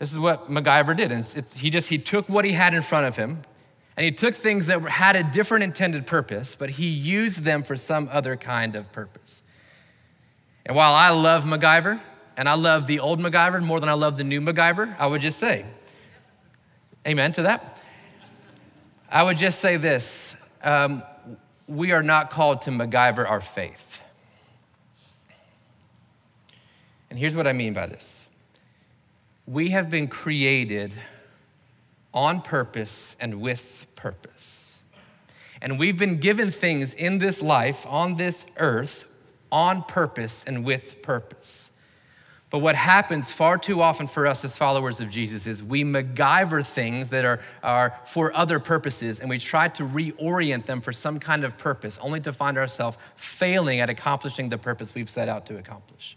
This 0.00 0.10
is 0.10 0.18
what 0.18 0.50
MacGyver 0.50 0.96
did. 0.96 1.12
It's, 1.12 1.36
it's, 1.36 1.54
he 1.54 1.70
just 1.70 1.88
he 1.88 1.98
took 1.98 2.28
what 2.28 2.44
he 2.44 2.50
had 2.50 2.74
in 2.74 2.82
front 2.82 3.06
of 3.06 3.14
him, 3.14 3.42
and 3.96 4.04
he 4.04 4.10
took 4.10 4.34
things 4.34 4.66
that 4.66 4.82
had 4.88 5.14
a 5.14 5.22
different 5.22 5.62
intended 5.62 6.04
purpose, 6.04 6.56
but 6.56 6.70
he 6.70 6.88
used 6.88 7.44
them 7.44 7.62
for 7.62 7.76
some 7.76 8.08
other 8.10 8.36
kind 8.36 8.74
of 8.74 8.90
purpose. 8.90 9.44
And 10.66 10.74
while 10.74 10.94
I 10.94 11.10
love 11.10 11.44
MacGyver, 11.44 12.00
and 12.36 12.48
I 12.48 12.54
love 12.54 12.88
the 12.88 12.98
old 12.98 13.20
MacGyver 13.20 13.62
more 13.62 13.78
than 13.78 13.88
I 13.88 13.92
love 13.92 14.18
the 14.18 14.24
new 14.24 14.40
MacGyver, 14.40 14.96
I 14.98 15.06
would 15.06 15.20
just 15.20 15.38
say, 15.38 15.64
Amen 17.06 17.30
to 17.32 17.42
that. 17.42 17.78
I 19.08 19.22
would 19.22 19.38
just 19.38 19.60
say 19.60 19.76
this. 19.76 20.34
Um, 20.64 21.04
we 21.68 21.92
are 21.92 22.02
not 22.02 22.30
called 22.30 22.62
to 22.62 22.70
MacGyver 22.70 23.28
our 23.28 23.40
faith. 23.40 24.02
And 27.10 27.18
here's 27.18 27.36
what 27.36 27.46
I 27.46 27.52
mean 27.52 27.74
by 27.74 27.86
this 27.86 28.28
we 29.46 29.68
have 29.70 29.88
been 29.88 30.08
created 30.08 30.94
on 32.12 32.40
purpose 32.40 33.16
and 33.20 33.40
with 33.40 33.86
purpose. 33.94 34.80
And 35.60 35.78
we've 35.78 35.98
been 35.98 36.18
given 36.18 36.50
things 36.50 36.94
in 36.94 37.18
this 37.18 37.42
life, 37.42 37.84
on 37.86 38.16
this 38.16 38.46
earth, 38.58 39.06
on 39.50 39.82
purpose 39.82 40.44
and 40.44 40.64
with 40.64 41.02
purpose. 41.02 41.70
But 42.50 42.60
what 42.60 42.76
happens 42.76 43.30
far 43.30 43.58
too 43.58 43.82
often 43.82 44.06
for 44.06 44.26
us 44.26 44.42
as 44.44 44.56
followers 44.56 45.00
of 45.00 45.10
Jesus 45.10 45.46
is 45.46 45.62
we 45.62 45.84
MacGyver 45.84 46.64
things 46.64 47.08
that 47.08 47.26
are, 47.26 47.40
are 47.62 47.98
for 48.06 48.34
other 48.34 48.58
purposes 48.58 49.20
and 49.20 49.28
we 49.28 49.38
try 49.38 49.68
to 49.68 49.82
reorient 49.82 50.64
them 50.64 50.80
for 50.80 50.92
some 50.92 51.20
kind 51.20 51.44
of 51.44 51.58
purpose, 51.58 51.98
only 52.00 52.20
to 52.20 52.32
find 52.32 52.56
ourselves 52.56 52.96
failing 53.16 53.80
at 53.80 53.90
accomplishing 53.90 54.48
the 54.48 54.56
purpose 54.56 54.94
we've 54.94 55.10
set 55.10 55.28
out 55.28 55.44
to 55.46 55.58
accomplish. 55.58 56.16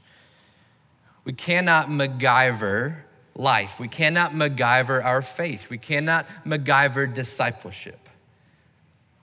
We 1.25 1.33
cannot 1.33 1.87
MacGyver 1.89 2.95
life. 3.35 3.79
We 3.79 3.89
cannot 3.89 4.31
MacGyver 4.31 5.03
our 5.03 5.21
faith. 5.21 5.69
We 5.69 5.77
cannot 5.77 6.25
MacGyver 6.45 7.13
discipleship. 7.13 8.09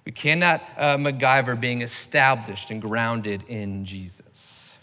We 0.04 0.12
cannot 0.12 0.62
uh, 0.76 0.96
MacGyver 0.96 1.58
being 1.58 1.80
established 1.80 2.70
and 2.70 2.82
grounded 2.82 3.44
in 3.48 3.84
Jesus. 3.86 4.76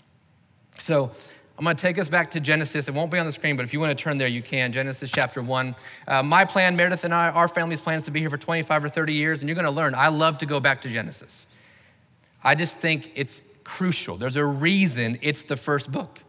So 0.78 1.12
I'm 1.58 1.64
going 1.64 1.76
to 1.76 1.82
take 1.82 1.98
us 1.98 2.10
back 2.10 2.32
to 2.32 2.42
Genesis. 2.42 2.90
It 2.90 2.94
won't 2.94 3.12
be 3.12 3.18
on 3.18 3.26
the 3.26 3.32
screen, 3.32 3.56
but 3.56 3.64
if 3.64 3.72
you 3.72 3.80
want 3.80 3.98
to 3.98 4.04
turn 4.04 4.18
there, 4.18 4.28
you 4.28 4.42
can. 4.42 4.74
Genesis 4.74 5.10
chapter 5.10 5.42
1. 5.42 5.76
Uh, 6.06 6.22
my 6.22 6.44
plan, 6.44 6.76
Meredith 6.76 7.06
and 7.06 7.14
I, 7.14 7.30
our 7.30 7.48
family's 7.48 7.80
plan 7.80 7.98
is 7.98 8.04
to 8.06 8.12
be 8.12 8.20
here 8.20 8.30
for 8.30 8.38
25 8.38 8.84
or 8.84 8.90
30 8.90 9.14
years, 9.14 9.42
and 9.42 9.48
you're 9.48 9.56
going 9.56 9.64
to 9.64 9.72
learn. 9.72 9.96
I 9.96 10.10
love 10.10 10.40
to 10.40 10.46
go 10.46 10.60
back 10.60 10.82
to 10.82 10.90
Genesis. 10.90 11.48
I 12.44 12.56
just 12.56 12.76
think 12.78 13.10
it's 13.16 13.42
crucial. 13.64 14.18
There's 14.18 14.36
a 14.36 14.46
reason 14.46 15.18
it's 15.22 15.44
the 15.44 15.56
first 15.56 15.92
book. 15.92 16.20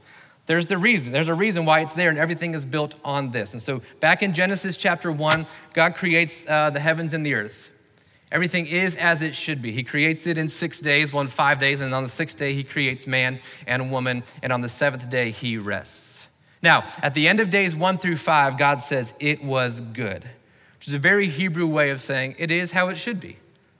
There's 0.47 0.68
the 0.68 0.78
reason. 0.78 1.11
There's 1.11 1.26
a 1.26 1.35
reason 1.35 1.64
why 1.64 1.80
it's 1.80 1.95
there, 1.95 2.09
and 2.09 2.18
everything 2.21 2.54
is 2.54 2.64
built 2.64 2.95
on 3.04 3.33
this. 3.33 3.52
And 3.52 3.61
so, 3.61 3.83
back 3.99 4.23
in 4.23 4.33
Genesis 4.33 4.76
chapter 4.76 5.11
1, 5.11 5.45
God 5.73 5.97
creates 5.97 6.47
uh, 6.49 6.71
the 6.71 6.78
heavens 6.78 7.12
and 7.12 7.26
the 7.26 7.35
earth. 7.35 7.71
Everything 8.33 8.66
is 8.66 8.97
as 8.97 9.23
it 9.23 9.35
should 9.35 9.62
be. 9.62 9.71
He 9.71 9.85
creates 9.85 10.26
it 10.26 10.37
in 10.37 10.49
six 10.49 10.80
days, 10.80 11.12
one 11.12 11.28
five 11.28 11.61
days, 11.61 11.80
and 11.80 11.95
on 11.95 12.02
the 12.02 12.09
sixth 12.09 12.37
day, 12.37 12.54
he 12.54 12.64
creates 12.64 13.06
man 13.06 13.38
and 13.66 13.90
woman, 13.90 14.25
and 14.42 14.52
on 14.52 14.61
the 14.61 14.68
seventh 14.68 15.09
day, 15.09 15.30
he 15.30 15.59
rests. 15.59 16.25
Now, 16.62 16.85
at 17.02 17.14
the 17.14 17.28
end 17.28 17.38
of 17.38 17.50
days 17.50 17.76
one 17.76 17.99
through 17.99 18.16
five, 18.16 18.59
God 18.59 18.83
says, 18.83 19.14
It 19.21 19.45
was 19.45 19.80
good, 19.80 20.25
which 20.78 20.88
is 20.88 20.95
a 20.95 20.99
very 20.99 21.28
Hebrew 21.28 21.66
way 21.66 21.90
of 21.90 22.00
saying 22.00 22.35
it 22.38 22.50
is 22.50 22.73
how 22.73 22.88
it 22.88 22.97
should 22.97 23.21
be. 23.21 23.37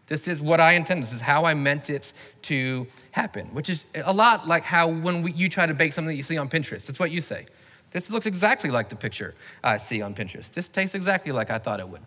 This 0.07 0.29
is 0.29 0.41
what 0.41 0.61
I 0.61 0.73
intended. 0.73 1.07
This 1.07 1.15
is 1.15 1.21
how 1.21 1.45
I 1.45 1.55
meant 1.55 1.91
it 1.91 2.13
to 2.43 2.87
happen, 3.11 3.47
which 3.49 3.69
is 3.69 3.87
a 3.95 4.13
lot 4.13 4.47
like 4.47 4.63
how 4.63 4.87
when 4.89 5.23
we, 5.23 5.33
you 5.33 5.49
try 5.49 5.67
to 5.67 5.75
bake 5.75 5.93
something 5.93 6.09
that 6.09 6.17
you 6.17 6.23
see 6.23 6.39
on 6.39 6.49
Pinterest, 6.49 6.89
it's 6.89 7.01
what 7.01 7.11
you 7.11 7.21
say. 7.21 7.47
This 7.91 8.11
looks 8.11 8.27
exactly 8.27 8.71
like 8.71 8.89
the 8.89 8.97
picture 8.97 9.35
I 9.65 9.79
see 9.79 10.03
on 10.03 10.15
Pinterest. 10.15 10.53
This 10.53 10.69
tastes 10.69 10.95
exactly 10.95 11.33
like 11.33 11.51
I 11.51 11.59
thought 11.59 11.81
it 11.81 11.89
would. 11.89 12.03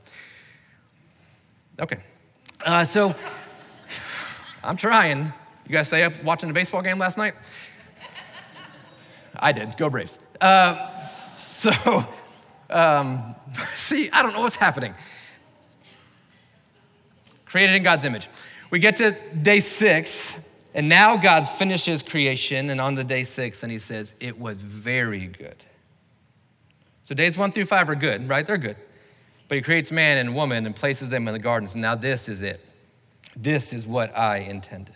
Okay, 1.80 2.00
uh, 2.66 2.86
so 2.86 3.16
I'm 4.64 4.78
trying. 4.78 5.34
You 5.68 5.74
guys 5.74 5.88
stay 5.88 6.04
up 6.04 6.24
watching 6.24 6.48
the 6.48 6.54
baseball 6.54 6.82
game 6.82 6.98
last 6.98 7.18
night? 7.18 7.34
I 9.38 9.52
did. 9.52 9.78
Go 9.78 9.90
Braves. 9.90 10.20
Uh, 10.42 10.98
so, 11.00 12.06
um, 12.70 13.36
see, 13.76 14.10
I 14.12 14.22
don't 14.22 14.34
know 14.34 14.42
what's 14.42 14.56
happening. 14.56 14.94
Created 17.46 17.76
in 17.76 17.84
God's 17.84 18.06
image. 18.06 18.28
We 18.70 18.80
get 18.80 18.98
to 18.98 19.16
day 19.42 19.60
six, 19.60 20.50
and 20.74 20.88
now 20.88 21.18
God 21.18 21.46
finishes 21.46 22.04
creation, 22.04 22.70
and 22.70 22.80
on 22.80 22.96
the 22.96 23.04
day 23.04 23.24
six, 23.24 23.64
and 23.64 23.72
he 23.72 23.80
says, 23.80 24.14
It 24.20 24.38
was 24.38 24.62
very 24.62 25.26
good. 25.26 25.64
So 27.04 27.16
days 27.16 27.38
one 27.38 27.52
through 27.52 27.66
five 27.66 27.90
are 27.90 27.96
good, 27.96 28.30
right? 28.30 28.46
They're 28.46 28.58
good. 28.58 28.78
But 29.50 29.56
he 29.56 29.62
creates 29.62 29.92
man 29.92 30.20
and 30.20 30.34
woman 30.34 30.66
and 30.66 30.76
places 30.76 31.10
them 31.10 31.28
in 31.28 31.34
the 31.34 31.40
gardens. 31.40 31.74
And 31.74 31.82
now 31.82 31.96
this 31.96 32.30
is 32.30 32.42
it. 32.42 32.64
This 33.36 33.74
is 33.74 33.86
what 33.86 34.18
I 34.18 34.38
intended. 34.38 34.96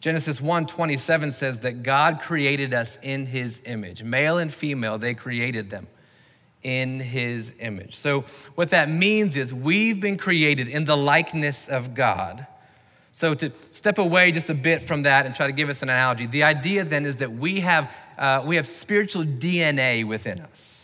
Genesis 0.00 0.40
1:27 0.40 1.32
says 1.32 1.60
that 1.60 1.82
God 1.82 2.20
created 2.20 2.74
us 2.74 2.98
in 3.02 3.26
his 3.26 3.60
image. 3.64 4.02
Male 4.02 4.38
and 4.38 4.52
female, 4.52 4.98
they 4.98 5.14
created 5.14 5.70
them 5.70 5.86
in 6.62 7.00
his 7.00 7.52
image. 7.60 7.94
So 7.94 8.24
what 8.54 8.70
that 8.70 8.88
means 8.88 9.36
is 9.36 9.54
we've 9.54 10.00
been 10.00 10.16
created 10.16 10.68
in 10.68 10.84
the 10.84 10.96
likeness 10.96 11.68
of 11.68 11.94
God. 11.94 12.46
So 13.12 13.34
to 13.34 13.52
step 13.70 13.98
away 13.98 14.32
just 14.32 14.50
a 14.50 14.54
bit 14.54 14.82
from 14.82 15.02
that 15.02 15.26
and 15.26 15.34
try 15.34 15.46
to 15.46 15.52
give 15.52 15.68
us 15.68 15.82
an 15.82 15.88
analogy, 15.88 16.26
the 16.26 16.44
idea 16.44 16.84
then 16.84 17.04
is 17.04 17.16
that 17.16 17.32
we 17.32 17.60
have, 17.60 17.90
uh, 18.16 18.42
we 18.44 18.56
have 18.56 18.66
spiritual 18.66 19.24
DNA 19.24 20.04
within 20.04 20.40
us. 20.40 20.77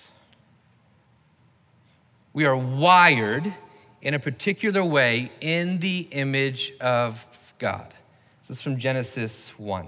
We 2.35 2.47
are 2.47 2.57
wired 2.57 3.55
in 4.03 4.13
a 4.13 4.19
particular 4.19 4.85
way 4.85 5.31
in 5.41 5.79
the 5.79 6.09
image 6.11 6.73
of 6.81 7.55
God. 7.59 7.95
This 8.43 8.59
is 8.59 8.63
from 8.63 8.77
Genesis 8.77 9.49
1. 9.57 9.87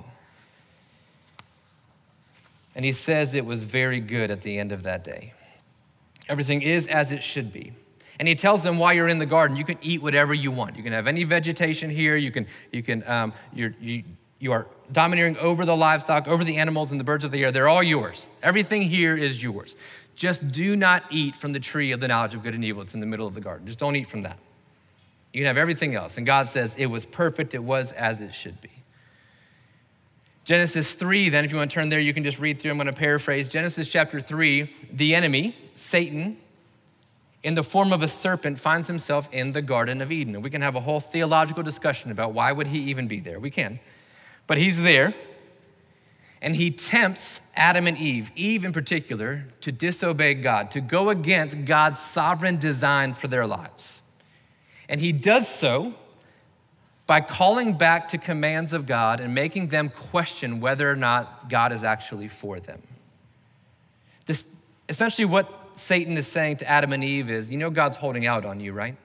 And 2.77 2.85
he 2.85 2.93
says 2.93 3.35
it 3.35 3.45
was 3.45 3.65
very 3.65 3.99
good 3.99 4.31
at 4.31 4.43
the 4.43 4.59
end 4.59 4.71
of 4.71 4.85
that 4.85 5.03
day. 5.03 5.35
Everything 6.29 6.63
is 6.63 6.87
as 6.87 7.11
it 7.11 7.25
should 7.25 7.53
be. 7.53 7.73
And 8.21 8.29
he 8.29 8.37
tells 8.37 8.63
them 8.63 8.79
while 8.79 8.95
you're 8.95 9.09
in 9.09 9.19
the 9.19 9.27
garden, 9.27 9.57
you 9.57 9.65
can 9.65 9.79
eat 9.83 10.01
whatever 10.01 10.33
you 10.33 10.53
want. 10.53 10.77
You 10.77 10.85
can 10.85 10.93
have 10.93 11.09
any 11.09 11.25
vegetation 11.25 11.91
here. 11.91 12.17
You 12.17 12.31
can, 12.31 12.47
you 12.71 12.83
can, 12.83 13.07
um, 13.09 13.33
you're, 13.53 13.75
you, 13.81 14.05
you 14.39 14.53
are 14.53 14.69
domineering 14.93 15.37
over 15.39 15.65
the 15.65 15.77
livestock, 15.77 16.29
over 16.29 16.45
the 16.45 16.59
animals 16.59 16.93
and 16.93 17.01
the 17.01 17.05
birds 17.05 17.25
of 17.25 17.33
the 17.33 17.43
air. 17.43 17.51
They're 17.51 17.69
all 17.69 17.83
yours. 17.83 18.29
Everything 18.41 18.83
here 18.83 19.17
is 19.17 19.43
yours. 19.43 19.75
Just 20.17 20.51
do 20.51 20.75
not 20.75 21.05
eat 21.11 21.37
from 21.37 21.53
the 21.53 21.61
tree 21.61 21.93
of 21.93 22.01
the 22.01 22.09
knowledge 22.09 22.35
of 22.35 22.43
good 22.43 22.55
and 22.55 22.65
evil. 22.65 22.83
It's 22.83 22.95
in 22.95 23.01
the 23.01 23.07
middle 23.07 23.27
of 23.27 23.35
the 23.35 23.41
garden. 23.41 23.67
Just 23.67 23.79
don't 23.79 23.95
eat 23.95 24.07
from 24.07 24.23
that. 24.23 24.39
You 25.33 25.41
can 25.41 25.47
have 25.47 25.59
everything 25.59 25.95
else. 25.95 26.17
And 26.17 26.27
God 26.27 26.49
says 26.49 26.75
it 26.77 26.87
was 26.87 27.05
perfect, 27.05 27.55
it 27.55 27.63
was 27.63 27.93
as 27.93 28.21
it 28.21 28.35
should 28.35 28.61
be. 28.63 28.71
Genesis 30.45 30.95
3, 30.95 31.29
then, 31.29 31.45
if 31.45 31.51
you 31.51 31.59
want 31.59 31.71
to 31.71 31.75
turn 31.75 31.89
there, 31.89 32.01
you 32.01 32.15
can 32.15 32.25
just 32.25 32.39
read 32.39 32.61
through. 32.61 32.71
I'm 32.71 32.79
going 32.79 32.87
to 32.87 32.93
paraphrase. 32.93 33.49
Genesis 33.49 33.91
chapter 33.91 34.21
3, 34.21 34.73
the 34.93 35.15
enemy, 35.15 35.55
Satan, 35.75 36.39
in 37.43 37.55
the 37.55 37.65
form 37.65 37.93
of 37.93 38.01
a 38.01 38.09
serpent, 38.09 38.59
finds 38.59 38.87
himself 38.87 39.29
in 39.33 39.53
the 39.53 39.61
Garden 39.61 40.01
of 40.01 40.11
Eden. 40.11 40.37
And 40.37 40.45
we 40.45 40.49
can 40.49 40.63
have 40.63 40.77
a 40.77 40.81
whole 40.81 41.01
theological 41.01 41.63
discussion 41.63 42.11
about 42.11 42.33
why 42.33 42.53
would 42.53 42.69
he 42.69 42.79
even 42.79 43.09
be 43.09 43.21
there. 43.21 43.39
We 43.39 43.51
can. 43.51 43.81
But 44.47 44.59
he's 44.59 44.81
there 44.81 45.15
and 46.43 46.55
he 46.55 46.71
tempts 46.71 47.41
Adam 47.55 47.87
and 47.87 47.97
Eve, 47.97 48.31
Eve 48.37 48.65
in 48.65 48.73
particular, 48.73 49.47
to 49.63 49.73
disobey 49.73 50.35
God, 50.35 50.71
to 50.73 50.81
go 50.81 51.09
against 51.09 51.65
God's 51.65 51.99
sovereign 52.01 52.59
design 52.59 53.15
for 53.15 53.29
their 53.29 53.47
lives. 53.47 54.03
And 54.89 55.01
he 55.01 55.13
does 55.13 55.49
so 55.49 55.95
by 57.07 57.21
calling 57.21 57.75
back 57.75 58.09
to 58.09 58.19
commands 58.19 58.73
of 58.73 58.87
God 58.87 59.21
and 59.21 59.35
making 59.35 59.69
them 59.69 59.89
question 59.89 60.61
whether 60.61 60.91
or 60.91 60.97
not 60.97 61.49
God 61.49 61.73
is 61.73 61.85
actually 61.85 62.29
for 62.29 62.61
them. 62.61 62.83
This 64.27 64.47
essentially 64.89 65.25
what 65.25 65.49
Satan 65.75 66.17
is 66.17 66.27
saying 66.27 66.59
to 66.59 66.69
Adam 66.69 66.93
and 66.93 67.03
Eve 67.03 67.31
is, 67.31 67.51
you 67.51 67.57
know 67.57 67.71
God's 67.71 67.97
holding 67.97 68.27
out 68.27 68.45
on 68.45 68.61
you, 68.61 68.73
right? 68.73 68.97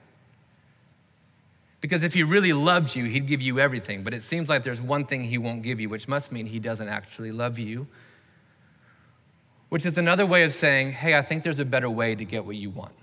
Because 1.82 2.04
if 2.04 2.14
he 2.14 2.22
really 2.22 2.52
loved 2.52 2.94
you, 2.94 3.06
he'd 3.06 3.26
give 3.26 3.42
you 3.42 3.58
everything. 3.58 4.04
But 4.04 4.14
it 4.14 4.22
seems 4.22 4.48
like 4.48 4.62
there's 4.62 4.80
one 4.80 5.04
thing 5.04 5.24
he 5.24 5.36
won't 5.36 5.62
give 5.62 5.80
you, 5.80 5.88
which 5.88 6.06
must 6.06 6.30
mean 6.30 6.46
he 6.46 6.60
doesn't 6.60 6.88
actually 6.88 7.32
love 7.32 7.58
you. 7.58 7.88
Which 9.68 9.84
is 9.84 9.98
another 9.98 10.24
way 10.24 10.44
of 10.44 10.54
saying, 10.54 10.92
hey, 10.92 11.18
I 11.18 11.22
think 11.22 11.42
there's 11.42 11.58
a 11.58 11.64
better 11.64 11.90
way 11.90 12.14
to 12.14 12.24
get 12.24 12.44
what 12.44 12.54
you 12.54 12.70
want. 12.70 12.94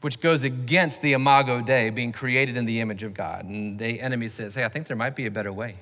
Which 0.00 0.20
goes 0.20 0.42
against 0.42 1.02
the 1.02 1.12
imago 1.12 1.60
Dei, 1.60 1.90
being 1.90 2.12
created 2.12 2.56
in 2.56 2.64
the 2.64 2.80
image 2.80 3.02
of 3.02 3.12
God. 3.12 3.44
And 3.44 3.78
the 3.78 4.00
enemy 4.00 4.28
says, 4.28 4.54
hey, 4.54 4.64
I 4.64 4.68
think 4.68 4.86
there 4.86 4.96
might 4.96 5.14
be 5.14 5.26
a 5.26 5.30
better 5.30 5.52
way 5.52 5.76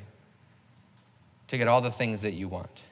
to 1.47 1.57
get 1.57 1.69
all 1.69 1.81
the 1.81 1.93
things 1.93 2.23
that 2.23 2.33
you 2.33 2.49
want. 2.49 2.83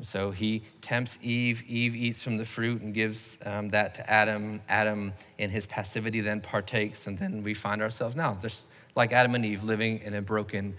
So 0.00 0.32
he 0.32 0.62
tempts 0.80 1.18
Eve. 1.22 1.62
Eve 1.68 1.94
eats 1.94 2.22
from 2.22 2.36
the 2.36 2.44
fruit 2.44 2.82
and 2.82 2.92
gives 2.92 3.38
um, 3.46 3.68
that 3.68 3.94
to 3.96 4.10
Adam. 4.10 4.60
Adam, 4.68 5.12
in 5.38 5.50
his 5.50 5.66
passivity, 5.66 6.20
then 6.20 6.40
partakes, 6.40 7.06
and 7.06 7.18
then 7.18 7.42
we 7.42 7.54
find 7.54 7.80
ourselves 7.80 8.16
now 8.16 8.36
just 8.42 8.66
like 8.96 9.12
Adam 9.12 9.34
and 9.34 9.44
Eve 9.44 9.62
living 9.62 10.00
in 10.00 10.14
a 10.14 10.22
broken 10.22 10.74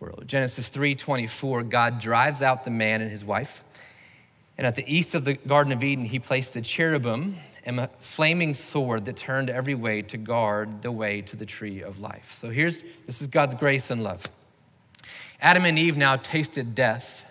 world. 0.00 0.24
Genesis 0.26 0.68
3:24, 0.68 1.62
God 1.68 2.00
drives 2.00 2.42
out 2.42 2.64
the 2.64 2.70
man 2.70 3.00
and 3.00 3.10
his 3.10 3.24
wife. 3.24 3.62
And 4.58 4.66
at 4.66 4.74
the 4.74 4.84
east 4.92 5.14
of 5.14 5.24
the 5.24 5.34
Garden 5.34 5.72
of 5.72 5.82
Eden, 5.82 6.06
he 6.06 6.18
placed 6.18 6.54
the 6.54 6.62
cherubim 6.62 7.36
and 7.64 7.80
a 7.80 7.90
flaming 7.98 8.54
sword 8.54 9.04
that 9.04 9.16
turned 9.16 9.50
every 9.50 9.74
way 9.74 10.00
to 10.00 10.16
guard 10.16 10.82
the 10.82 10.92
way 10.92 11.20
to 11.20 11.36
the 11.36 11.44
tree 11.44 11.82
of 11.82 11.98
life. 11.98 12.32
So 12.32 12.48
here's 12.48 12.82
this 13.06 13.20
is 13.20 13.26
God's 13.26 13.54
grace 13.54 13.90
and 13.90 14.02
love. 14.02 14.28
Adam 15.40 15.64
and 15.64 15.78
Eve 15.78 15.96
now 15.96 16.16
tasted 16.16 16.74
death 16.74 17.25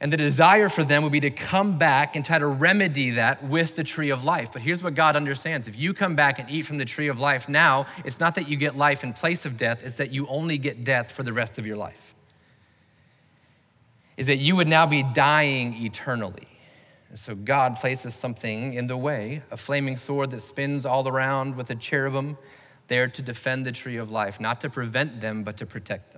and 0.00 0.12
the 0.12 0.16
desire 0.16 0.68
for 0.68 0.84
them 0.84 1.02
would 1.02 1.12
be 1.12 1.20
to 1.20 1.30
come 1.30 1.76
back 1.76 2.14
and 2.14 2.24
try 2.24 2.38
to 2.38 2.46
remedy 2.46 3.10
that 3.12 3.42
with 3.42 3.74
the 3.74 3.82
tree 3.82 4.10
of 4.10 4.22
life. 4.22 4.50
But 4.52 4.62
here's 4.62 4.82
what 4.82 4.94
God 4.94 5.16
understands 5.16 5.66
if 5.66 5.76
you 5.76 5.92
come 5.92 6.14
back 6.14 6.38
and 6.38 6.48
eat 6.48 6.66
from 6.66 6.78
the 6.78 6.84
tree 6.84 7.08
of 7.08 7.18
life 7.18 7.48
now, 7.48 7.86
it's 8.04 8.20
not 8.20 8.36
that 8.36 8.48
you 8.48 8.56
get 8.56 8.76
life 8.76 9.02
in 9.02 9.12
place 9.12 9.44
of 9.44 9.56
death, 9.56 9.82
it's 9.84 9.96
that 9.96 10.12
you 10.12 10.26
only 10.28 10.56
get 10.56 10.84
death 10.84 11.10
for 11.10 11.24
the 11.24 11.32
rest 11.32 11.58
of 11.58 11.66
your 11.66 11.76
life. 11.76 12.14
Is 14.16 14.28
that 14.28 14.36
you 14.36 14.56
would 14.56 14.68
now 14.68 14.86
be 14.86 15.02
dying 15.02 15.74
eternally. 15.84 16.48
And 17.08 17.18
so 17.18 17.34
God 17.34 17.76
places 17.76 18.14
something 18.14 18.74
in 18.74 18.86
the 18.86 18.96
way, 18.96 19.42
a 19.50 19.56
flaming 19.56 19.96
sword 19.96 20.30
that 20.30 20.42
spins 20.42 20.84
all 20.84 21.08
around 21.08 21.56
with 21.56 21.70
a 21.70 21.74
cherubim 21.74 22.36
there 22.88 23.08
to 23.08 23.22
defend 23.22 23.64
the 23.64 23.72
tree 23.72 23.96
of 23.96 24.10
life, 24.10 24.40
not 24.40 24.60
to 24.60 24.70
prevent 24.70 25.20
them, 25.20 25.42
but 25.42 25.56
to 25.58 25.66
protect 25.66 26.12
them. 26.12 26.17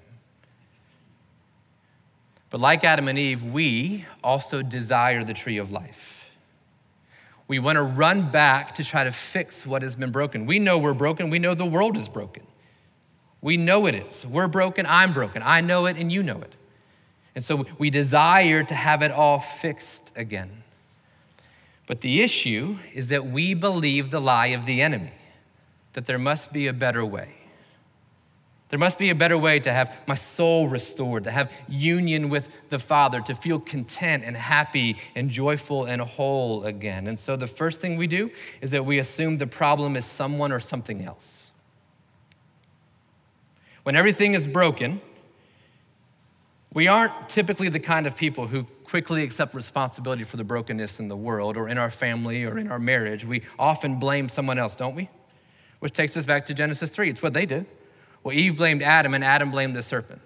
But 2.50 2.60
like 2.60 2.84
Adam 2.84 3.06
and 3.08 3.18
Eve, 3.18 3.42
we 3.44 4.04
also 4.22 4.60
desire 4.60 5.22
the 5.22 5.34
tree 5.34 5.58
of 5.58 5.70
life. 5.70 6.30
We 7.46 7.58
want 7.58 7.76
to 7.76 7.82
run 7.82 8.30
back 8.30 8.74
to 8.76 8.84
try 8.84 9.04
to 9.04 9.12
fix 9.12 9.66
what 9.66 9.82
has 9.82 9.96
been 9.96 10.10
broken. 10.10 10.46
We 10.46 10.58
know 10.58 10.78
we're 10.78 10.94
broken. 10.94 11.30
We 11.30 11.38
know 11.38 11.54
the 11.54 11.66
world 11.66 11.96
is 11.96 12.08
broken. 12.08 12.44
We 13.40 13.56
know 13.56 13.86
it 13.86 13.94
is. 13.94 14.26
We're 14.26 14.48
broken. 14.48 14.84
I'm 14.88 15.12
broken. 15.12 15.42
I 15.44 15.60
know 15.60 15.86
it, 15.86 15.96
and 15.96 16.12
you 16.12 16.22
know 16.22 16.40
it. 16.42 16.52
And 17.34 17.44
so 17.44 17.66
we 17.78 17.90
desire 17.90 18.62
to 18.64 18.74
have 18.74 19.02
it 19.02 19.10
all 19.10 19.38
fixed 19.38 20.12
again. 20.14 20.62
But 21.86 22.02
the 22.02 22.20
issue 22.22 22.76
is 22.92 23.08
that 23.08 23.26
we 23.26 23.54
believe 23.54 24.10
the 24.10 24.20
lie 24.20 24.48
of 24.48 24.66
the 24.66 24.80
enemy 24.80 25.12
that 25.94 26.06
there 26.06 26.18
must 26.18 26.52
be 26.52 26.66
a 26.66 26.72
better 26.72 27.04
way. 27.04 27.39
There 28.70 28.78
must 28.78 28.98
be 28.98 29.10
a 29.10 29.16
better 29.16 29.36
way 29.36 29.58
to 29.60 29.72
have 29.72 29.98
my 30.06 30.14
soul 30.14 30.68
restored, 30.68 31.24
to 31.24 31.30
have 31.32 31.52
union 31.68 32.28
with 32.28 32.48
the 32.70 32.78
Father, 32.78 33.20
to 33.22 33.34
feel 33.34 33.58
content 33.58 34.22
and 34.24 34.36
happy 34.36 34.96
and 35.16 35.28
joyful 35.28 35.86
and 35.86 36.00
whole 36.00 36.64
again. 36.64 37.08
And 37.08 37.18
so 37.18 37.34
the 37.34 37.48
first 37.48 37.80
thing 37.80 37.96
we 37.96 38.06
do 38.06 38.30
is 38.60 38.70
that 38.70 38.84
we 38.84 39.00
assume 39.00 39.38
the 39.38 39.48
problem 39.48 39.96
is 39.96 40.04
someone 40.04 40.52
or 40.52 40.60
something 40.60 41.02
else. 41.02 41.50
When 43.82 43.96
everything 43.96 44.34
is 44.34 44.46
broken, 44.46 45.00
we 46.72 46.86
aren't 46.86 47.28
typically 47.28 47.70
the 47.70 47.80
kind 47.80 48.06
of 48.06 48.16
people 48.16 48.46
who 48.46 48.62
quickly 48.84 49.24
accept 49.24 49.52
responsibility 49.52 50.22
for 50.22 50.36
the 50.36 50.44
brokenness 50.44 51.00
in 51.00 51.08
the 51.08 51.16
world 51.16 51.56
or 51.56 51.68
in 51.68 51.76
our 51.76 51.90
family 51.90 52.44
or 52.44 52.56
in 52.56 52.70
our 52.70 52.78
marriage. 52.78 53.24
We 53.24 53.42
often 53.58 53.98
blame 53.98 54.28
someone 54.28 54.60
else, 54.60 54.76
don't 54.76 54.94
we? 54.94 55.08
Which 55.80 55.92
takes 55.92 56.16
us 56.16 56.24
back 56.24 56.46
to 56.46 56.54
Genesis 56.54 56.90
3. 56.90 57.10
It's 57.10 57.22
what 57.22 57.32
they 57.32 57.46
did. 57.46 57.66
Well, 58.22 58.34
Eve 58.34 58.56
blamed 58.56 58.82
Adam, 58.82 59.14
and 59.14 59.24
Adam 59.24 59.50
blamed 59.50 59.76
the 59.76 59.82
serpent. 59.82 60.20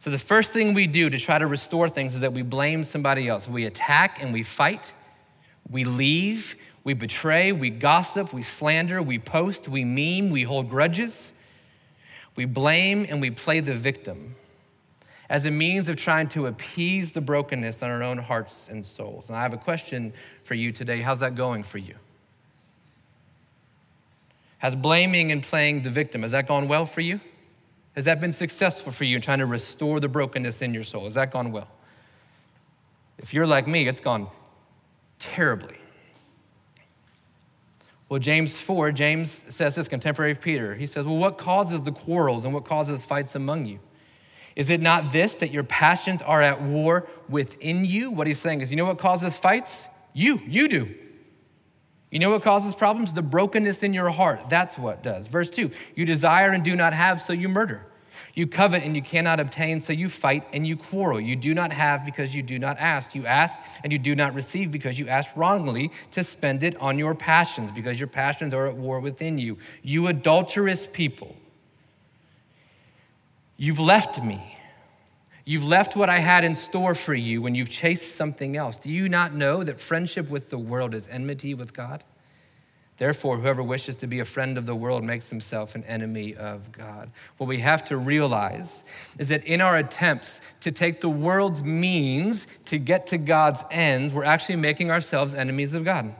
So, 0.00 0.10
the 0.10 0.18
first 0.18 0.52
thing 0.52 0.74
we 0.74 0.86
do 0.86 1.10
to 1.10 1.18
try 1.18 1.38
to 1.38 1.46
restore 1.46 1.88
things 1.88 2.14
is 2.14 2.20
that 2.20 2.32
we 2.32 2.42
blame 2.42 2.84
somebody 2.84 3.26
else. 3.28 3.48
We 3.48 3.66
attack 3.66 4.22
and 4.22 4.32
we 4.32 4.44
fight, 4.44 4.92
we 5.68 5.84
leave, 5.84 6.54
we 6.84 6.94
betray, 6.94 7.52
we 7.52 7.70
gossip, 7.70 8.32
we 8.32 8.42
slander, 8.42 9.02
we 9.02 9.18
post, 9.18 9.68
we 9.68 9.84
meme, 9.84 10.30
we 10.30 10.44
hold 10.44 10.70
grudges, 10.70 11.32
we 12.36 12.44
blame, 12.44 13.06
and 13.08 13.20
we 13.20 13.30
play 13.30 13.60
the 13.60 13.74
victim 13.74 14.36
as 15.28 15.44
a 15.44 15.50
means 15.50 15.88
of 15.88 15.96
trying 15.96 16.28
to 16.28 16.46
appease 16.46 17.10
the 17.10 17.20
brokenness 17.20 17.82
in 17.82 17.90
our 17.90 18.02
own 18.02 18.18
hearts 18.18 18.68
and 18.68 18.86
souls. 18.86 19.28
And 19.28 19.36
I 19.36 19.42
have 19.42 19.52
a 19.52 19.58
question 19.58 20.12
for 20.44 20.54
you 20.54 20.72
today. 20.72 21.00
How's 21.00 21.20
that 21.20 21.34
going 21.34 21.62
for 21.62 21.78
you? 21.78 21.94
Has 24.58 24.74
blaming 24.74 25.32
and 25.32 25.42
playing 25.42 25.82
the 25.82 25.90
victim, 25.90 26.22
has 26.22 26.32
that 26.32 26.48
gone 26.48 26.68
well 26.68 26.86
for 26.86 27.00
you? 27.00 27.20
Has 27.94 28.04
that 28.04 28.20
been 28.20 28.32
successful 28.32 28.92
for 28.92 29.04
you 29.04 29.16
in 29.16 29.22
trying 29.22 29.38
to 29.38 29.46
restore 29.46 29.98
the 30.00 30.08
brokenness 30.08 30.62
in 30.62 30.74
your 30.74 30.84
soul? 30.84 31.04
Has 31.04 31.14
that 31.14 31.30
gone 31.30 31.52
well? 31.52 31.68
If 33.18 33.34
you're 33.34 33.46
like 33.46 33.66
me, 33.66 33.88
it's 33.88 34.00
gone 34.00 34.28
terribly. 35.18 35.76
Well, 38.08 38.20
James 38.20 38.60
4, 38.60 38.92
James 38.92 39.44
says 39.48 39.74
this, 39.74 39.86
contemporary 39.86 40.30
of 40.30 40.40
Peter. 40.40 40.74
He 40.74 40.86
says, 40.86 41.04
Well, 41.04 41.16
what 41.16 41.36
causes 41.36 41.82
the 41.82 41.92
quarrels 41.92 42.44
and 42.44 42.54
what 42.54 42.64
causes 42.64 43.04
fights 43.04 43.34
among 43.34 43.66
you? 43.66 43.80
Is 44.56 44.70
it 44.70 44.80
not 44.80 45.12
this, 45.12 45.34
that 45.34 45.52
your 45.52 45.62
passions 45.62 46.22
are 46.22 46.42
at 46.42 46.62
war 46.62 47.06
within 47.28 47.84
you? 47.84 48.10
What 48.10 48.26
he's 48.26 48.40
saying 48.40 48.60
is, 48.60 48.70
you 48.70 48.76
know 48.76 48.86
what 48.86 48.98
causes 48.98 49.38
fights? 49.38 49.86
You, 50.14 50.40
you 50.46 50.68
do. 50.68 50.94
You 52.10 52.18
know 52.18 52.30
what 52.30 52.42
causes 52.42 52.74
problems? 52.74 53.12
The 53.12 53.22
brokenness 53.22 53.82
in 53.82 53.92
your 53.92 54.10
heart. 54.10 54.48
That's 54.48 54.78
what 54.78 55.02
does. 55.02 55.26
Verse 55.26 55.50
2 55.50 55.70
You 55.94 56.04
desire 56.04 56.50
and 56.50 56.64
do 56.64 56.74
not 56.74 56.92
have, 56.92 57.20
so 57.20 57.32
you 57.32 57.48
murder. 57.48 57.84
You 58.34 58.46
covet 58.46 58.84
and 58.84 58.94
you 58.94 59.02
cannot 59.02 59.40
obtain, 59.40 59.80
so 59.80 59.92
you 59.92 60.08
fight 60.08 60.44
and 60.52 60.66
you 60.66 60.76
quarrel. 60.76 61.20
You 61.20 61.34
do 61.34 61.54
not 61.54 61.72
have 61.72 62.04
because 62.04 62.34
you 62.34 62.42
do 62.42 62.58
not 62.58 62.78
ask. 62.78 63.14
You 63.14 63.26
ask 63.26 63.58
and 63.82 63.92
you 63.92 63.98
do 63.98 64.14
not 64.14 64.32
receive 64.32 64.70
because 64.70 64.98
you 64.98 65.08
ask 65.08 65.36
wrongly 65.36 65.90
to 66.12 66.22
spend 66.22 66.62
it 66.62 66.76
on 66.76 66.98
your 66.98 67.14
passions, 67.14 67.72
because 67.72 67.98
your 67.98 68.06
passions 68.06 68.54
are 68.54 68.66
at 68.66 68.76
war 68.76 69.00
within 69.00 69.38
you. 69.38 69.58
You 69.82 70.06
adulterous 70.06 70.86
people. 70.86 71.34
You've 73.56 73.80
left 73.80 74.22
me. 74.22 74.57
You've 75.48 75.64
left 75.64 75.96
what 75.96 76.10
I 76.10 76.18
had 76.18 76.44
in 76.44 76.54
store 76.54 76.94
for 76.94 77.14
you 77.14 77.40
when 77.40 77.54
you've 77.54 77.70
chased 77.70 78.16
something 78.16 78.54
else. 78.54 78.76
Do 78.76 78.90
you 78.90 79.08
not 79.08 79.32
know 79.32 79.64
that 79.64 79.80
friendship 79.80 80.28
with 80.28 80.50
the 80.50 80.58
world 80.58 80.94
is 80.94 81.08
enmity 81.08 81.54
with 81.54 81.72
God? 81.72 82.04
Therefore, 82.98 83.38
whoever 83.38 83.62
wishes 83.62 83.96
to 83.96 84.06
be 84.06 84.20
a 84.20 84.26
friend 84.26 84.58
of 84.58 84.66
the 84.66 84.74
world 84.74 85.04
makes 85.04 85.30
himself 85.30 85.74
an 85.74 85.84
enemy 85.84 86.36
of 86.36 86.70
God. 86.70 87.10
What 87.38 87.46
we 87.46 87.60
have 87.60 87.82
to 87.86 87.96
realize 87.96 88.84
is 89.18 89.30
that 89.30 89.42
in 89.44 89.62
our 89.62 89.78
attempts 89.78 90.38
to 90.60 90.70
take 90.70 91.00
the 91.00 91.08
world's 91.08 91.62
means 91.62 92.46
to 92.66 92.76
get 92.76 93.06
to 93.06 93.16
God's 93.16 93.64
ends, 93.70 94.12
we're 94.12 94.24
actually 94.24 94.56
making 94.56 94.90
ourselves 94.90 95.32
enemies 95.32 95.72
of 95.72 95.82
God. 95.82 96.14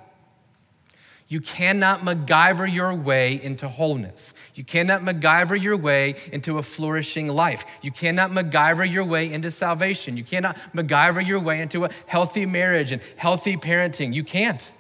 You 1.29 1.43
cannot 1.43 2.01
MacGyver 2.01 2.73
your 2.73 2.95
way 2.95 3.41
into 3.43 3.69
wholeness. 3.69 4.33
You 4.55 4.65
cannot 4.65 5.03
MacGyver 5.03 5.61
your 5.61 5.77
way 5.77 6.15
into 6.33 6.57
a 6.57 6.63
flourishing 6.63 7.29
life. 7.29 7.67
You 7.83 7.91
cannot 7.91 8.31
MacGyver 8.31 8.91
your 8.91 9.05
way 9.05 9.31
into 9.31 9.51
salvation. 9.51 10.17
You 10.17 10.25
cannot 10.25 10.57
MacGyver 10.75 11.27
your 11.27 11.41
way 11.41 11.61
into 11.61 11.85
a 11.85 11.91
healthy 12.07 12.47
marriage 12.47 12.93
and 12.93 13.03
healthy 13.17 13.59
parenting. 13.59 14.15
You 14.15 14.25
can't. 14.25 14.73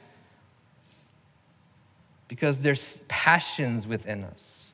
Because 2.28 2.60
there's 2.60 3.02
passions 3.08 3.86
within 3.86 4.24
us. 4.24 4.70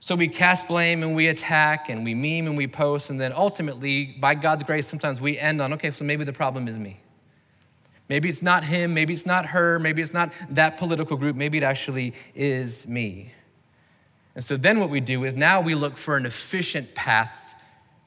So 0.00 0.14
we 0.14 0.28
cast 0.28 0.68
blame 0.68 1.02
and 1.02 1.14
we 1.14 1.26
attack 1.26 1.90
and 1.90 2.02
we 2.02 2.14
meme 2.14 2.48
and 2.48 2.56
we 2.56 2.66
post, 2.66 3.10
and 3.10 3.20
then 3.20 3.32
ultimately, 3.34 4.16
by 4.20 4.34
God's 4.36 4.62
grace, 4.62 4.86
sometimes 4.86 5.20
we 5.20 5.36
end 5.36 5.60
on 5.60 5.72
okay, 5.74 5.90
so 5.90 6.04
maybe 6.04 6.24
the 6.24 6.32
problem 6.32 6.68
is 6.68 6.78
me. 6.78 7.00
Maybe 8.08 8.28
it's 8.28 8.42
not 8.42 8.64
him, 8.64 8.94
maybe 8.94 9.12
it's 9.12 9.26
not 9.26 9.46
her, 9.46 9.78
maybe 9.78 10.00
it's 10.00 10.12
not 10.12 10.32
that 10.50 10.76
political 10.76 11.16
group, 11.16 11.34
maybe 11.34 11.58
it 11.58 11.64
actually 11.64 12.14
is 12.34 12.86
me. 12.86 13.32
And 14.34 14.44
so 14.44 14.56
then 14.56 14.78
what 14.78 14.90
we 14.90 15.00
do 15.00 15.24
is 15.24 15.34
now 15.34 15.60
we 15.60 15.74
look 15.74 15.96
for 15.96 16.16
an 16.16 16.26
efficient 16.26 16.94
path 16.94 17.56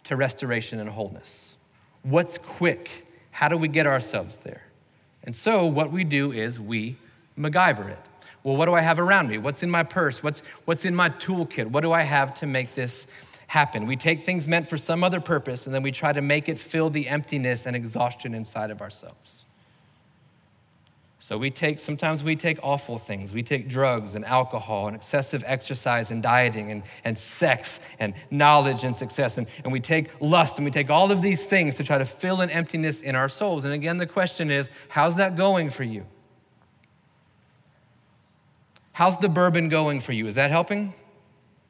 to 0.06 0.16
restoration 0.16 0.80
and 0.80 0.90
wholeness. 0.90 1.56
What's 2.04 2.38
quick? 2.38 3.08
How 3.32 3.50
do 3.50 3.58
we 3.58 3.68
get 3.68 3.88
ourselves 3.88 4.36
there? 4.44 4.64
And 5.24 5.36
so 5.36 5.66
what 5.66 5.92
we 5.92 6.04
do 6.04 6.32
is 6.32 6.60
we 6.60 6.96
MacGyver 7.38 7.90
it. 7.90 8.00
Well, 8.44 8.56
what 8.56 8.66
do 8.66 8.74
I 8.74 8.82
have 8.82 9.00
around 9.00 9.30
me? 9.30 9.38
What's 9.38 9.64
in 9.64 9.70
my 9.70 9.84
purse? 9.84 10.24
What's, 10.24 10.42
what's 10.66 10.86
in 10.86 10.96
my 10.96 11.10
toolkit? 11.10 11.68
What 11.68 11.82
do 11.82 11.92
I 11.92 12.04
have 12.04 12.34
to 12.36 12.48
make 12.48 12.74
this 12.74 13.06
happen? 13.48 13.86
We 13.86 13.98
take 13.98 14.22
things 14.22 14.48
meant 14.48 14.70
for 14.70 14.78
some 14.78 15.04
other 15.04 15.20
purpose 15.20 15.66
and 15.66 15.76
then 15.76 15.84
we 15.84 15.92
try 15.92 16.14
to 16.14 16.22
make 16.22 16.48
it 16.48 16.58
fill 16.58 16.90
the 16.90 17.10
emptiness 17.10 17.66
and 17.66 17.76
exhaustion 17.76 18.34
inside 18.34 18.72
of 18.72 18.82
ourselves. 18.82 19.46
So 21.30 21.38
we 21.38 21.52
take, 21.52 21.80
sometimes 21.80 22.24
we 22.24 22.36
take 22.36 22.58
awful 22.64 22.98
things. 22.98 23.32
We 23.32 23.44
take 23.44 23.70
drugs 23.70 24.16
and 24.16 24.26
alcohol 24.26 24.88
and 24.88 24.96
excessive 24.96 25.44
exercise 25.46 26.10
and 26.10 26.24
dieting 26.24 26.72
and, 26.72 26.82
and 27.04 27.16
sex 27.16 27.80
and 28.00 28.16
knowledge 28.32 28.84
and 28.84 28.96
success. 28.96 29.38
And, 29.38 29.46
and 29.64 29.72
we 29.72 29.80
take 29.80 30.08
lust 30.20 30.58
and 30.58 30.66
we 30.66 30.72
take 30.72 30.90
all 30.90 31.12
of 31.12 31.22
these 31.22 31.46
things 31.46 31.76
to 31.76 31.84
try 31.84 32.00
to 32.00 32.06
fill 32.06 32.42
an 32.42 32.50
emptiness 32.50 33.02
in 33.02 33.16
our 33.16 33.30
souls. 33.30 33.64
And 33.64 33.76
again, 33.76 34.00
the 34.00 34.08
question 34.08 34.50
is 34.50 34.72
how's 34.88 35.18
that 35.18 35.38
going 35.38 35.70
for 35.70 35.84
you? 35.84 36.08
How's 38.94 39.20
the 39.20 39.30
bourbon 39.30 39.70
going 39.70 40.00
for 40.00 40.14
you? 40.14 40.26
Is 40.26 40.34
that 40.34 40.50
helping? 40.50 40.96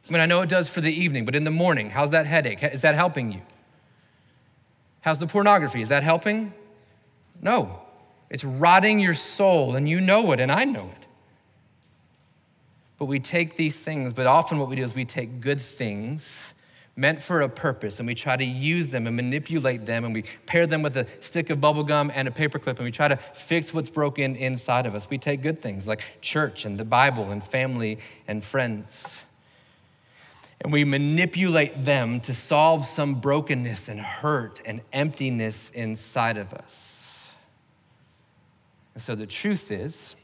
I 0.08 0.12
mean, 0.14 0.22
I 0.22 0.26
know 0.26 0.40
it 0.40 0.48
does 0.48 0.70
for 0.70 0.80
the 0.80 0.94
evening, 0.94 1.26
but 1.26 1.36
in 1.36 1.44
the 1.44 1.52
morning, 1.52 1.90
how's 1.90 2.12
that 2.12 2.28
headache? 2.28 2.64
Is 2.64 2.84
that 2.84 2.96
helping 2.96 3.34
you? 3.34 3.42
How's 5.02 5.20
the 5.20 5.28
pornography? 5.28 5.82
Is 5.82 5.90
that 5.90 6.04
helping? 6.04 6.54
No. 7.42 7.82
It's 8.30 8.44
rotting 8.44 9.00
your 9.00 9.16
soul, 9.16 9.76
and 9.76 9.90
you 9.90 10.00
know 10.00 10.32
it, 10.32 10.40
and 10.40 10.52
I 10.52 10.66
know 10.66 10.92
it. 11.00 11.08
But 12.98 13.06
we 13.06 13.20
take 13.20 13.56
these 13.56 13.78
things, 13.78 14.14
but 14.14 14.28
often 14.28 14.60
what 14.60 14.70
we 14.70 14.76
do 14.76 14.84
is 14.84 14.94
we 14.94 15.06
take 15.06 15.42
good 15.42 15.62
things 15.62 16.54
meant 16.96 17.24
for 17.24 17.40
a 17.40 17.48
purpose 17.48 18.00
and 18.00 18.08
we 18.08 18.14
try 18.14 18.36
to 18.36 18.44
use 18.44 18.90
them 18.90 19.08
and 19.08 19.16
manipulate 19.16 19.86
them 19.86 20.04
and 20.04 20.14
we 20.14 20.22
pair 20.46 20.68
them 20.68 20.82
with 20.82 20.98
a 20.98 21.08
stick 21.22 21.50
of 21.50 21.62
bubble 21.62 21.84
gum 21.84 22.12
and 22.14 22.28
a 22.28 22.32
paperclip 22.32 22.76
and 22.76 22.80
we 22.80 22.92
try 22.92 23.08
to 23.08 23.16
fix 23.16 23.74
what's 23.74 23.90
broken 23.90 24.36
inside 24.36 24.86
of 24.86 24.94
us. 24.94 25.10
We 25.10 25.18
take 25.18 25.42
good 25.42 25.62
things 25.62 25.88
like 25.88 26.02
church 26.20 26.66
and 26.66 26.78
the 26.78 26.84
Bible 26.84 27.32
and 27.32 27.42
family 27.42 28.00
and 28.28 28.44
friends 28.44 29.24
and 30.62 30.74
we 30.74 30.84
manipulate 30.84 31.86
them 31.86 32.20
to 32.22 32.34
solve 32.34 32.86
some 32.86 33.16
brokenness 33.16 33.88
and 33.88 34.00
hurt 34.00 34.62
and 34.66 34.82
emptiness 34.92 35.70
inside 35.70 36.38
of 36.38 36.54
us. 36.54 36.99
And 39.00 39.04
so 39.06 39.16
the 39.16 39.26
truth 39.26 39.72
is, 39.72 40.18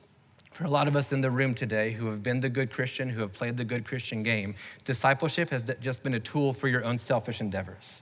for 0.51 0.65
a 0.65 0.69
lot 0.69 0.89
of 0.89 0.97
us 0.97 1.13
in 1.13 1.21
the 1.21 1.31
room 1.31 1.55
today 1.55 1.93
who 1.93 2.07
have 2.07 2.21
been 2.21 2.41
the 2.41 2.49
good 2.49 2.69
Christian, 2.69 3.07
who 3.07 3.21
have 3.21 3.31
played 3.31 3.55
the 3.55 3.63
good 3.63 3.85
Christian 3.85 4.21
game, 4.21 4.53
discipleship 4.83 5.49
has 5.51 5.63
just 5.79 6.03
been 6.03 6.13
a 6.13 6.19
tool 6.19 6.51
for 6.51 6.67
your 6.67 6.83
own 6.83 6.97
selfish 6.97 7.39
endeavors. 7.39 8.01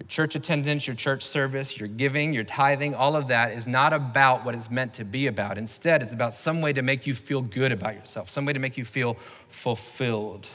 Your 0.00 0.08
church 0.08 0.34
attendance, 0.34 0.88
your 0.88 0.96
church 0.96 1.24
service, 1.24 1.78
your 1.78 1.86
giving, 1.86 2.32
your 2.32 2.42
tithing, 2.42 2.96
all 2.96 3.14
of 3.14 3.28
that 3.28 3.52
is 3.52 3.68
not 3.68 3.92
about 3.92 4.44
what 4.44 4.56
it's 4.56 4.68
meant 4.68 4.94
to 4.94 5.04
be 5.04 5.28
about. 5.28 5.58
Instead, 5.58 6.02
it's 6.02 6.12
about 6.12 6.34
some 6.34 6.60
way 6.60 6.72
to 6.72 6.82
make 6.82 7.06
you 7.06 7.14
feel 7.14 7.40
good 7.40 7.70
about 7.70 7.94
yourself, 7.94 8.28
some 8.28 8.44
way 8.44 8.52
to 8.52 8.58
make 8.58 8.76
you 8.76 8.84
feel 8.84 9.14
fulfilled. 9.48 10.48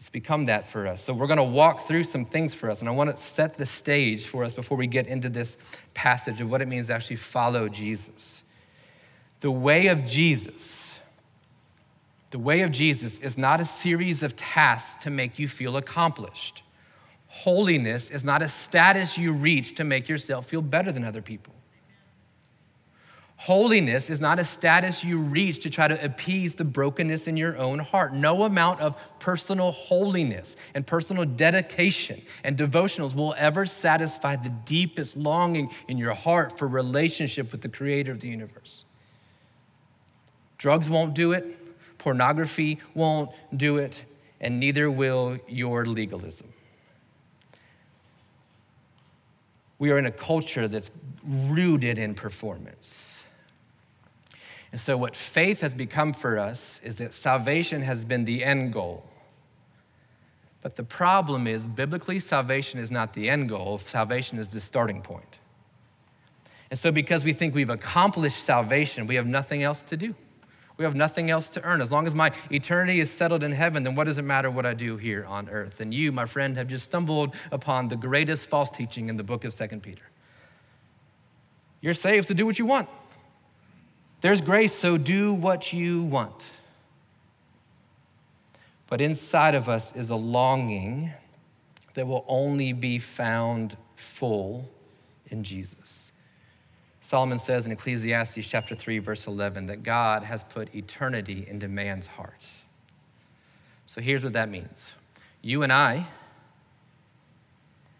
It's 0.00 0.08
become 0.08 0.46
that 0.46 0.66
for 0.66 0.86
us. 0.86 1.02
So 1.02 1.12
we're 1.12 1.26
going 1.26 1.36
to 1.36 1.44
walk 1.44 1.80
through 1.80 2.04
some 2.04 2.24
things 2.24 2.54
for 2.54 2.70
us. 2.70 2.80
And 2.80 2.88
I 2.88 2.92
want 2.92 3.14
to 3.14 3.22
set 3.22 3.58
the 3.58 3.66
stage 3.66 4.24
for 4.24 4.44
us 4.44 4.54
before 4.54 4.78
we 4.78 4.86
get 4.86 5.06
into 5.06 5.28
this 5.28 5.58
passage 5.92 6.40
of 6.40 6.50
what 6.50 6.62
it 6.62 6.68
means 6.68 6.86
to 6.86 6.94
actually 6.94 7.16
follow 7.16 7.68
Jesus. 7.68 8.42
The 9.40 9.50
way 9.50 9.88
of 9.88 10.06
Jesus, 10.06 11.00
the 12.30 12.38
way 12.38 12.62
of 12.62 12.72
Jesus 12.72 13.18
is 13.18 13.36
not 13.36 13.60
a 13.60 13.66
series 13.66 14.22
of 14.22 14.34
tasks 14.36 15.04
to 15.04 15.10
make 15.10 15.38
you 15.38 15.46
feel 15.46 15.76
accomplished. 15.76 16.62
Holiness 17.26 18.10
is 18.10 18.24
not 18.24 18.40
a 18.40 18.48
status 18.48 19.18
you 19.18 19.34
reach 19.34 19.74
to 19.74 19.84
make 19.84 20.08
yourself 20.08 20.46
feel 20.46 20.62
better 20.62 20.90
than 20.90 21.04
other 21.04 21.20
people. 21.20 21.52
Holiness 23.40 24.10
is 24.10 24.20
not 24.20 24.38
a 24.38 24.44
status 24.44 25.02
you 25.02 25.18
reach 25.18 25.60
to 25.60 25.70
try 25.70 25.88
to 25.88 26.04
appease 26.04 26.56
the 26.56 26.64
brokenness 26.64 27.26
in 27.26 27.38
your 27.38 27.56
own 27.56 27.78
heart. 27.78 28.12
No 28.12 28.42
amount 28.42 28.80
of 28.82 28.94
personal 29.18 29.72
holiness 29.72 30.56
and 30.74 30.86
personal 30.86 31.24
dedication 31.24 32.20
and 32.44 32.58
devotionals 32.58 33.14
will 33.14 33.34
ever 33.38 33.64
satisfy 33.64 34.36
the 34.36 34.50
deepest 34.66 35.16
longing 35.16 35.70
in 35.88 35.96
your 35.96 36.12
heart 36.12 36.58
for 36.58 36.68
relationship 36.68 37.50
with 37.50 37.62
the 37.62 37.70
creator 37.70 38.12
of 38.12 38.20
the 38.20 38.28
universe. 38.28 38.84
Drugs 40.58 40.90
won't 40.90 41.14
do 41.14 41.32
it, 41.32 41.46
pornography 41.96 42.78
won't 42.92 43.30
do 43.56 43.78
it, 43.78 44.04
and 44.42 44.60
neither 44.60 44.90
will 44.90 45.38
your 45.48 45.86
legalism. 45.86 46.52
We 49.78 49.90
are 49.92 49.96
in 49.96 50.04
a 50.04 50.12
culture 50.12 50.68
that's 50.68 50.90
rooted 51.24 51.98
in 51.98 52.12
performance. 52.12 53.09
And 54.72 54.80
so, 54.80 54.96
what 54.96 55.16
faith 55.16 55.60
has 55.62 55.74
become 55.74 56.12
for 56.12 56.38
us 56.38 56.80
is 56.84 56.96
that 56.96 57.12
salvation 57.12 57.82
has 57.82 58.04
been 58.04 58.24
the 58.24 58.44
end 58.44 58.72
goal. 58.72 59.04
But 60.62 60.76
the 60.76 60.84
problem 60.84 61.46
is, 61.46 61.66
biblically, 61.66 62.20
salvation 62.20 62.78
is 62.78 62.90
not 62.90 63.14
the 63.14 63.28
end 63.28 63.48
goal, 63.48 63.78
salvation 63.78 64.38
is 64.38 64.48
the 64.48 64.60
starting 64.60 65.02
point. 65.02 65.38
And 66.70 66.78
so, 66.78 66.92
because 66.92 67.24
we 67.24 67.32
think 67.32 67.54
we've 67.54 67.70
accomplished 67.70 68.44
salvation, 68.44 69.06
we 69.06 69.16
have 69.16 69.26
nothing 69.26 69.62
else 69.62 69.82
to 69.84 69.96
do. 69.96 70.14
We 70.76 70.84
have 70.84 70.94
nothing 70.94 71.30
else 71.30 71.50
to 71.50 71.62
earn. 71.62 71.82
As 71.82 71.90
long 71.90 72.06
as 72.06 72.14
my 72.14 72.32
eternity 72.50 73.00
is 73.00 73.10
settled 73.10 73.42
in 73.42 73.52
heaven, 73.52 73.82
then 73.82 73.94
what 73.94 74.04
does 74.04 74.16
it 74.16 74.22
matter 74.22 74.50
what 74.50 74.64
I 74.64 74.72
do 74.72 74.96
here 74.96 75.26
on 75.26 75.48
earth? 75.50 75.80
And 75.80 75.92
you, 75.92 76.10
my 76.10 76.24
friend, 76.24 76.56
have 76.56 76.68
just 76.68 76.84
stumbled 76.84 77.34
upon 77.52 77.88
the 77.88 77.96
greatest 77.96 78.48
false 78.48 78.70
teaching 78.70 79.10
in 79.10 79.18
the 79.18 79.22
book 79.22 79.44
of 79.44 79.52
Second 79.52 79.82
Peter. 79.82 80.04
You're 81.82 81.92
saved, 81.92 82.28
so 82.28 82.34
do 82.34 82.46
what 82.46 82.58
you 82.58 82.64
want. 82.64 82.88
There's 84.20 84.40
grace, 84.40 84.74
so 84.74 84.98
do 84.98 85.32
what 85.32 85.72
you 85.72 86.02
want. 86.02 86.50
But 88.88 89.00
inside 89.00 89.54
of 89.54 89.68
us 89.68 89.94
is 89.94 90.10
a 90.10 90.16
longing 90.16 91.10
that 91.94 92.06
will 92.06 92.24
only 92.28 92.72
be 92.72 92.98
found 92.98 93.76
full 93.94 94.68
in 95.28 95.42
Jesus. 95.42 96.12
Solomon 97.00 97.38
says 97.38 97.66
in 97.66 97.72
Ecclesiastes 97.72 98.46
chapter 98.46 98.74
3 98.74 98.98
verse 98.98 99.26
11 99.26 99.66
that 99.66 99.82
God 99.82 100.22
has 100.24 100.44
put 100.44 100.74
eternity 100.74 101.44
into 101.48 101.66
man's 101.66 102.06
heart. 102.06 102.46
So 103.86 104.00
here's 104.00 104.22
what 104.22 104.34
that 104.34 104.48
means. 104.48 104.94
You 105.42 105.62
and 105.62 105.72
I 105.72 106.06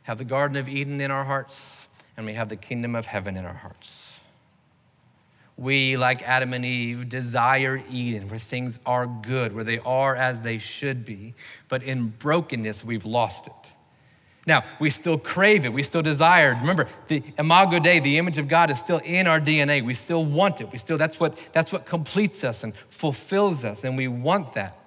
have 0.02 0.18
the 0.18 0.24
garden 0.24 0.56
of 0.56 0.68
Eden 0.68 1.00
in 1.00 1.10
our 1.10 1.24
hearts 1.24 1.88
and 2.16 2.26
we 2.26 2.34
have 2.34 2.48
the 2.48 2.56
kingdom 2.56 2.94
of 2.94 3.06
heaven 3.06 3.36
in 3.36 3.44
our 3.44 3.54
hearts 3.54 4.09
we, 5.60 5.98
like 5.98 6.22
Adam 6.22 6.54
and 6.54 6.64
Eve, 6.64 7.08
desire 7.10 7.82
Eden, 7.90 8.28
where 8.28 8.38
things 8.38 8.78
are 8.86 9.06
good, 9.06 9.54
where 9.54 9.62
they 9.62 9.78
are 9.80 10.16
as 10.16 10.40
they 10.40 10.56
should 10.56 11.04
be. 11.04 11.34
But 11.68 11.82
in 11.82 12.08
brokenness, 12.18 12.82
we've 12.82 13.04
lost 13.04 13.46
it. 13.46 13.72
Now, 14.46 14.64
we 14.78 14.88
still 14.88 15.18
crave 15.18 15.66
it. 15.66 15.72
We 15.72 15.82
still 15.82 16.00
desire 16.00 16.52
it. 16.52 16.60
Remember, 16.60 16.88
the 17.08 17.22
imago 17.38 17.78
Dei, 17.78 18.00
the 18.00 18.16
image 18.16 18.38
of 18.38 18.48
God, 18.48 18.70
is 18.70 18.78
still 18.78 19.02
in 19.04 19.26
our 19.26 19.38
DNA. 19.38 19.84
We 19.84 19.92
still 19.92 20.24
want 20.24 20.62
it. 20.62 20.72
We 20.72 20.78
still, 20.78 20.96
that's 20.96 21.20
what, 21.20 21.36
that's 21.52 21.70
what 21.70 21.84
completes 21.84 22.42
us 22.42 22.64
and 22.64 22.72
fulfills 22.88 23.64
us, 23.64 23.84
and 23.84 23.98
we 23.98 24.08
want 24.08 24.54
that. 24.54 24.79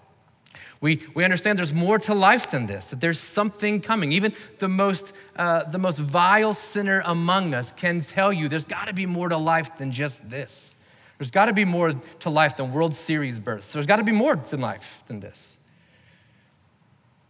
We, 0.83 1.01
we 1.13 1.23
understand 1.23 1.57
there's 1.57 1.73
more 1.73 1.97
to 1.99 2.13
life 2.13 2.51
than 2.51 2.65
this, 2.65 2.89
that 2.89 2.99
there's 2.99 3.17
something 3.17 3.79
coming. 3.79 4.11
Even 4.11 4.33
the 4.57 4.67
most, 4.67 5.13
uh, 5.37 5.63
the 5.63 5.77
most 5.77 5.97
vile 5.97 6.53
sinner 6.53 7.01
among 7.05 7.53
us 7.53 7.71
can 7.71 8.01
tell 8.01 8.33
you 8.33 8.49
there's 8.49 8.65
got 8.65 8.89
to 8.89 8.93
be 8.93 9.05
more 9.05 9.29
to 9.29 9.37
life 9.37 9.77
than 9.77 9.93
just 9.93 10.29
this. 10.29 10.75
There's 11.17 11.31
got 11.31 11.45
to 11.45 11.53
be 11.53 11.63
more 11.63 11.93
to 12.19 12.29
life 12.29 12.57
than 12.57 12.73
World 12.73 12.93
Series 12.93 13.39
berths. 13.39 13.71
There's 13.71 13.85
got 13.85 13.95
to 13.95 14.03
be 14.03 14.11
more 14.11 14.35
to 14.35 14.57
life 14.57 15.05
than 15.07 15.21
this. 15.21 15.57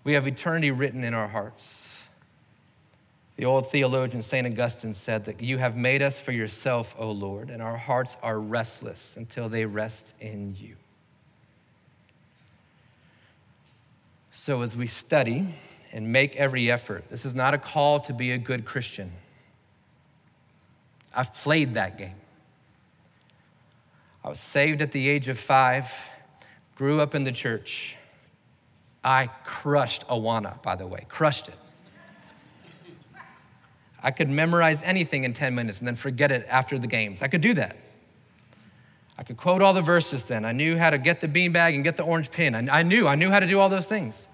We 0.04 0.14
have 0.14 0.26
eternity 0.26 0.72
written 0.72 1.04
in 1.04 1.14
our 1.14 1.28
hearts. 1.28 2.06
The 3.36 3.46
old 3.46 3.70
theologian 3.70 4.24
St. 4.24 4.48
Augustine 4.48 4.96
said 4.96 5.26
that 5.26 5.44
you 5.44 5.60
have 5.60 5.78
made 5.78 6.02
us 6.02 6.20
for 6.20 6.32
yourself, 6.32 6.96
O 6.98 7.12
Lord, 7.12 7.52
and 7.52 7.62
our 7.62 7.78
hearts 7.78 8.18
are 8.24 8.40
restless 8.40 9.16
until 9.16 9.48
they 9.48 9.66
rest 9.66 10.16
in 10.20 10.56
you. 10.58 10.76
So, 14.36 14.64
as 14.64 14.76
we 14.76 14.88
study 14.88 15.46
and 15.92 16.12
make 16.12 16.36
every 16.38 16.72
effort, 16.72 17.08
this 17.08 17.24
is 17.24 17.36
not 17.36 17.54
a 17.54 17.60
call 17.60 18.00
to 18.02 18.14
be 18.14 18.32
a 18.32 18.38
good 18.40 18.66
Christian. 18.66 19.12
I've 21.16 21.36
played 21.36 21.76
that 21.76 22.00
game. 22.00 22.16
I 24.24 24.30
was 24.30 24.40
saved 24.40 24.82
at 24.82 24.92
the 24.92 25.08
age 25.08 25.30
of 25.30 25.38
five, 25.38 25.88
grew 26.76 27.00
up 27.00 27.14
in 27.14 27.26
the 27.26 27.32
church. 27.32 27.96
I 29.04 29.28
crushed 29.44 30.08
Awana, 30.08 30.60
by 30.64 30.76
the 30.76 30.88
way, 30.88 31.06
crushed 31.10 31.50
it. 31.50 31.56
I 34.02 34.10
could 34.10 34.30
memorize 34.30 34.82
anything 34.82 35.26
in 35.26 35.34
10 35.34 35.54
minutes 35.54 35.78
and 35.78 35.88
then 35.88 35.96
forget 35.96 36.32
it 36.32 36.48
after 36.50 36.80
the 36.80 36.88
games. 36.88 37.22
I 37.22 37.28
could 37.28 37.42
do 37.42 37.54
that. 37.54 37.78
I 39.18 39.24
could 39.24 39.38
quote 39.38 39.62
all 39.62 39.74
the 39.74 39.82
verses 39.82 40.24
then. 40.24 40.44
I 40.44 40.52
knew 40.54 40.78
how 40.78 40.90
to 40.90 40.98
get 40.98 41.22
the 41.22 41.28
beanbag 41.28 41.76
and 41.76 41.84
get 41.84 41.98
the 41.98 42.04
orange 42.04 42.32
pin. 42.32 42.70
I, 42.70 42.82
knew, 42.84 43.08
I 43.08 43.16
knew 43.16 43.30
how 43.30 43.40
to 43.40 43.48
do 43.48 43.60
all 43.60 43.70
those 43.70 43.86
things. 43.86 44.28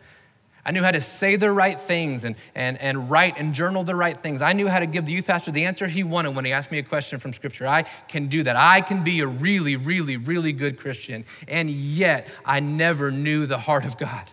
I 0.66 0.72
knew 0.72 0.84
how 0.84 0.92
to 0.92 1.02
say 1.02 1.36
the 1.36 1.52
right 1.52 1.80
things 1.80 2.26
and, 2.26 2.36
and, 2.54 2.78
and 2.78 3.10
write 3.10 3.36
and 3.38 3.54
journal 3.54 3.84
the 3.84 3.96
right 3.96 4.16
things. 4.16 4.42
I 4.42 4.54
knew 4.54 4.68
how 4.68 4.80
to 4.80 4.86
give 4.86 5.06
the 5.06 5.12
youth 5.12 5.28
pastor 5.28 5.52
the 5.52 5.66
answer 5.66 5.88
he 5.88 6.04
wanted 6.04 6.36
when 6.36 6.46
he 6.46 6.52
asked 6.52 6.72
me 6.72 6.78
a 6.78 6.84
question 6.84 7.20
from 7.20 7.34
Scripture. 7.34 7.68
I 7.68 7.84
can 8.08 8.28
do 8.28 8.44
that. 8.44 8.56
I 8.56 8.82
can 8.82 9.04
be 9.04 9.22
a 9.22 9.28
really, 9.28 9.76
really, 9.76 10.18
really 10.18 10.54
good 10.54 10.78
Christian. 10.78 11.26
And 11.48 11.70
yet, 11.70 12.28
I 12.46 12.60
never 12.60 13.10
knew 13.10 13.46
the 13.46 13.58
heart 13.58 13.86
of 13.86 13.98
God. 13.98 14.28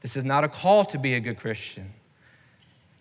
This 0.00 0.16
is 0.16 0.24
not 0.24 0.44
a 0.44 0.48
call 0.48 0.84
to 0.86 0.98
be 0.98 1.14
a 1.14 1.20
good 1.20 1.38
Christian. 1.38 1.92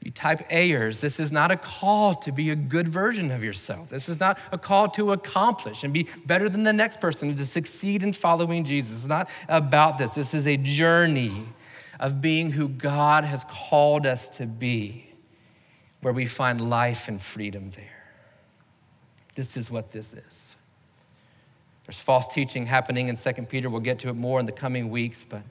You 0.01 0.11
type 0.11 0.45
Ayers. 0.49 1.01
This 1.01 1.19
is 1.19 1.31
not 1.31 1.51
a 1.51 1.57
call 1.57 2.15
to 2.15 2.31
be 2.31 2.49
a 2.49 2.55
good 2.55 2.87
version 2.87 3.31
of 3.31 3.43
yourself. 3.43 3.89
This 3.89 4.07
is 4.07 4.19
not 4.19 4.39
a 4.51 4.57
call 4.57 4.87
to 4.89 5.11
accomplish 5.11 5.83
and 5.83 5.93
be 5.93 6.07
better 6.25 6.47
than 6.47 6.63
the 6.63 6.73
next 6.73 7.01
person 7.01 7.29
and 7.29 7.37
to 7.37 7.45
succeed 7.45 8.03
in 8.03 8.13
following 8.13 8.63
Jesus. 8.63 8.99
It's 8.99 9.07
not 9.07 9.29
about 9.49 9.97
this. 9.97 10.13
This 10.13 10.33
is 10.33 10.47
a 10.47 10.55
journey 10.57 11.33
of 11.99 12.21
being 12.21 12.51
who 12.51 12.69
God 12.69 13.23
has 13.23 13.43
called 13.49 14.05
us 14.05 14.29
to 14.37 14.45
be, 14.45 15.09
where 16.01 16.13
we 16.13 16.25
find 16.25 16.69
life 16.69 17.07
and 17.07 17.21
freedom 17.21 17.71
there. 17.71 18.05
This 19.35 19.57
is 19.57 19.69
what 19.69 19.91
this 19.91 20.13
is. 20.13 20.55
There's 21.85 21.99
false 21.99 22.27
teaching 22.27 22.65
happening 22.65 23.07
in 23.07 23.17
2 23.17 23.33
Peter. 23.43 23.69
We'll 23.69 23.79
get 23.79 23.99
to 23.99 24.09
it 24.09 24.15
more 24.15 24.39
in 24.39 24.45
the 24.45 24.51
coming 24.51 24.89
weeks, 24.89 25.25
but 25.27 25.41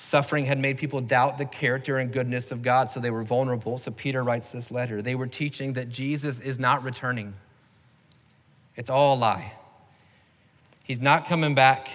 Suffering 0.00 0.44
had 0.44 0.60
made 0.60 0.78
people 0.78 1.00
doubt 1.00 1.38
the 1.38 1.44
character 1.44 1.96
and 1.98 2.12
goodness 2.12 2.52
of 2.52 2.62
God, 2.62 2.88
so 2.88 3.00
they 3.00 3.10
were 3.10 3.24
vulnerable. 3.24 3.78
So 3.78 3.90
Peter 3.90 4.22
writes 4.22 4.52
this 4.52 4.70
letter. 4.70 5.02
They 5.02 5.16
were 5.16 5.26
teaching 5.26 5.72
that 5.72 5.88
Jesus 5.88 6.38
is 6.38 6.56
not 6.56 6.84
returning, 6.84 7.34
it's 8.76 8.88
all 8.88 9.16
a 9.16 9.18
lie. 9.18 9.52
He's 10.84 11.00
not 11.00 11.26
coming 11.26 11.56
back. 11.56 11.88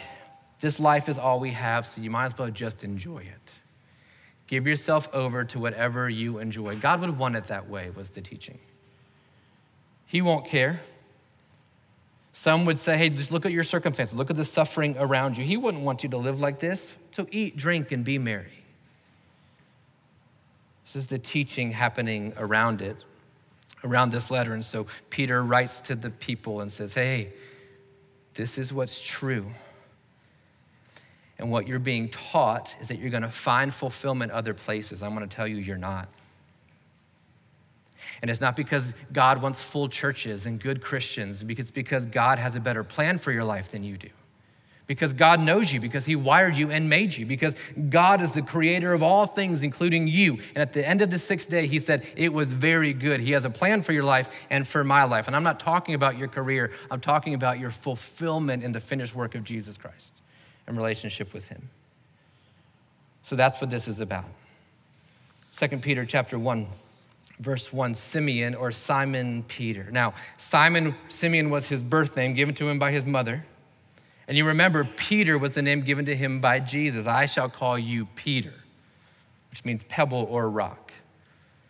This 0.60 0.82
life 0.82 1.08
is 1.08 1.18
all 1.18 1.40
we 1.40 1.52
have, 1.52 1.88
so 1.88 2.02
you 2.02 2.12
might 2.12 2.26
as 2.26 2.38
well 2.38 2.52
just 2.52 2.84
enjoy 2.84 3.20
it. 3.20 3.54
Give 4.48 4.68
yourself 4.68 5.08
over 5.14 5.46
to 5.46 5.60
whatever 5.60 6.10
you 6.10 6.40
enjoy. 6.40 6.76
God 6.76 7.00
would 7.00 7.18
want 7.18 7.38
it 7.38 7.46
that 7.46 7.70
way, 7.70 7.90
was 7.90 8.10
the 8.10 8.22
teaching. 8.22 8.60
He 10.06 10.22
won't 10.22 10.46
care. 10.46 10.82
Some 12.34 12.66
would 12.66 12.80
say, 12.80 12.98
hey, 12.98 13.10
just 13.10 13.32
look 13.32 13.46
at 13.46 13.52
your 13.52 13.64
circumstances, 13.64 14.18
look 14.18 14.32
at 14.32 14.36
the 14.36 14.46
suffering 14.46 14.96
around 14.98 15.38
you. 15.38 15.44
He 15.46 15.56
wouldn't 15.56 15.84
want 15.84 16.04
you 16.04 16.10
to 16.10 16.18
live 16.18 16.42
like 16.42 16.60
this. 16.60 16.94
So 17.12 17.28
eat, 17.32 17.56
drink, 17.56 17.92
and 17.92 18.04
be 18.04 18.18
merry. 18.18 18.64
This 20.86 20.96
is 20.96 21.08
the 21.08 21.20
teaching 21.20 21.72
happening 21.72 22.34
around 22.38 22.82
it, 22.82 22.98
around 23.84 24.12
this 24.12 24.32
letter. 24.32 24.54
And 24.54 24.66
so 24.66 24.88
Peter 25.12 25.44
writes 25.44 25.80
to 25.82 25.96
the 25.96 26.10
people 26.10 26.62
and 26.62 26.72
says, 26.72 26.96
hey, 26.96 27.34
this 28.34 28.58
is 28.58 28.74
what's 28.74 29.00
true. 29.00 29.46
And 31.38 31.52
what 31.52 31.68
you're 31.68 31.80
being 31.80 32.10
taught 32.10 32.76
is 32.82 32.88
that 32.88 33.00
you're 33.00 33.12
going 33.12 33.24
to 33.24 33.30
find 33.30 33.74
fulfillment 33.74 34.32
other 34.32 34.54
places. 34.54 35.04
I'm 35.04 35.16
going 35.16 35.28
to 35.28 35.36
tell 35.36 35.48
you, 35.48 35.58
you're 35.58 35.78
not. 35.78 36.10
And 38.24 38.32
it's 38.32 38.40
not 38.40 38.56
because 38.56 38.94
God 39.12 39.42
wants 39.42 39.62
full 39.62 39.90
churches 39.90 40.46
and 40.46 40.58
good 40.58 40.82
Christians, 40.82 41.44
it's 41.46 41.72
because 41.72 42.06
God 42.06 42.40
has 42.40 42.56
a 42.56 42.62
better 42.62 42.82
plan 42.82 43.20
for 43.20 43.34
your 43.34 43.44
life 43.44 43.70
than 43.70 43.84
you 43.84 43.98
do. 43.98 44.08
Because 44.88 45.12
God 45.12 45.42
knows 45.42 45.74
you, 45.74 45.82
because 45.82 46.06
He 46.06 46.16
wired 46.16 46.56
you 46.56 46.72
and 46.72 46.90
made 46.90 47.18
you, 47.18 47.26
because 47.26 47.54
God 47.90 48.22
is 48.22 48.32
the 48.32 48.42
creator 48.42 48.94
of 48.94 49.04
all 49.04 49.26
things, 49.26 49.62
including 49.62 50.08
you. 50.08 50.40
And 50.56 50.60
at 50.60 50.72
the 50.72 50.88
end 50.88 51.02
of 51.02 51.12
the 51.12 51.20
sixth 51.20 51.50
day, 51.50 51.68
He 51.68 51.80
said, 51.80 52.06
It 52.16 52.32
was 52.32 52.54
very 52.54 52.94
good. 52.94 53.20
He 53.20 53.34
has 53.34 53.44
a 53.44 53.50
plan 53.50 53.82
for 53.82 53.92
your 53.92 54.06
life 54.06 54.30
and 54.50 54.66
for 54.66 54.86
my 54.86 55.04
life. 55.04 55.28
And 55.28 55.36
I'm 55.36 55.44
not 55.44 55.60
talking 55.60 55.94
about 55.94 56.18
your 56.18 56.30
career, 56.30 56.72
I'm 56.90 57.02
talking 57.02 57.34
about 57.34 57.60
your 57.60 57.72
fulfillment 57.72 58.64
in 58.64 58.72
the 58.72 58.80
finished 58.80 59.14
work 59.14 59.36
of 59.36 59.44
Jesus 59.44 59.78
Christ 59.78 60.22
and 60.66 60.78
relationship 60.78 61.34
with 61.34 61.50
Him. 61.50 61.70
So 63.24 63.36
that's 63.36 63.60
what 63.60 63.70
this 63.70 63.90
is 63.90 64.00
about. 64.00 64.26
2 65.60 65.68
Peter 65.80 66.06
chapter 66.06 66.40
1 66.40 66.68
verse 67.44 67.72
1 67.72 67.96
Simeon 67.96 68.56
or 68.56 68.72
Simon 68.72 69.44
Peter. 69.44 69.90
Now, 69.92 70.14
Simon, 70.38 70.96
Simeon 71.10 71.50
was 71.50 71.70
his 71.70 71.84
birth 71.84 72.16
name 72.16 72.34
given 72.34 72.56
to 72.56 72.70
him 72.70 72.80
by 72.80 72.92
his 72.92 73.06
mother. 73.06 73.46
And 74.28 74.38
you 74.38 74.46
remember, 74.46 74.86
Peter 74.86 75.38
was 75.38 75.52
the 75.52 75.62
name 75.62 75.82
given 75.82 76.06
to 76.06 76.16
him 76.16 76.40
by 76.40 76.60
Jesus. 76.60 77.06
I 77.06 77.26
shall 77.26 77.50
call 77.50 77.78
you 77.78 78.06
Peter, 78.16 78.54
which 79.52 79.66
means 79.66 79.84
pebble 79.84 80.26
or 80.30 80.50
rock. 80.50 80.94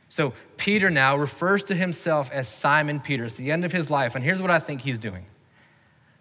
So, 0.09 0.33
Peter 0.57 0.91
now 0.91 1.17
refers 1.17 1.63
to 1.63 1.75
himself 1.75 2.31
as 2.31 2.47
Simon 2.47 2.99
Peter. 2.99 3.25
It's 3.25 3.33
the 3.33 3.51
end 3.51 3.65
of 3.65 3.71
his 3.71 3.89
life. 3.89 4.13
And 4.13 4.23
here's 4.23 4.39
what 4.39 4.51
I 4.51 4.59
think 4.59 4.81
he's 4.81 4.99
doing 4.99 5.25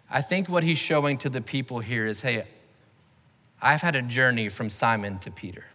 I 0.09 0.21
think 0.21 0.49
what 0.49 0.63
he's 0.63 0.79
showing 0.79 1.17
to 1.19 1.29
the 1.29 1.41
people 1.41 1.79
here 1.79 2.05
is 2.05 2.21
hey, 2.21 2.47
I've 3.61 3.81
had 3.81 3.95
a 3.95 4.01
journey 4.01 4.49
from 4.49 4.69
Simon 4.69 5.19
to 5.19 5.31
Peter. 5.31 5.65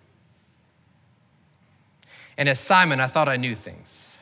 And 2.39 2.49
as 2.49 2.59
Simon, 2.59 3.01
I 3.01 3.09
thought 3.09 3.29
I 3.29 3.37
knew 3.37 3.55
things. 3.55 4.17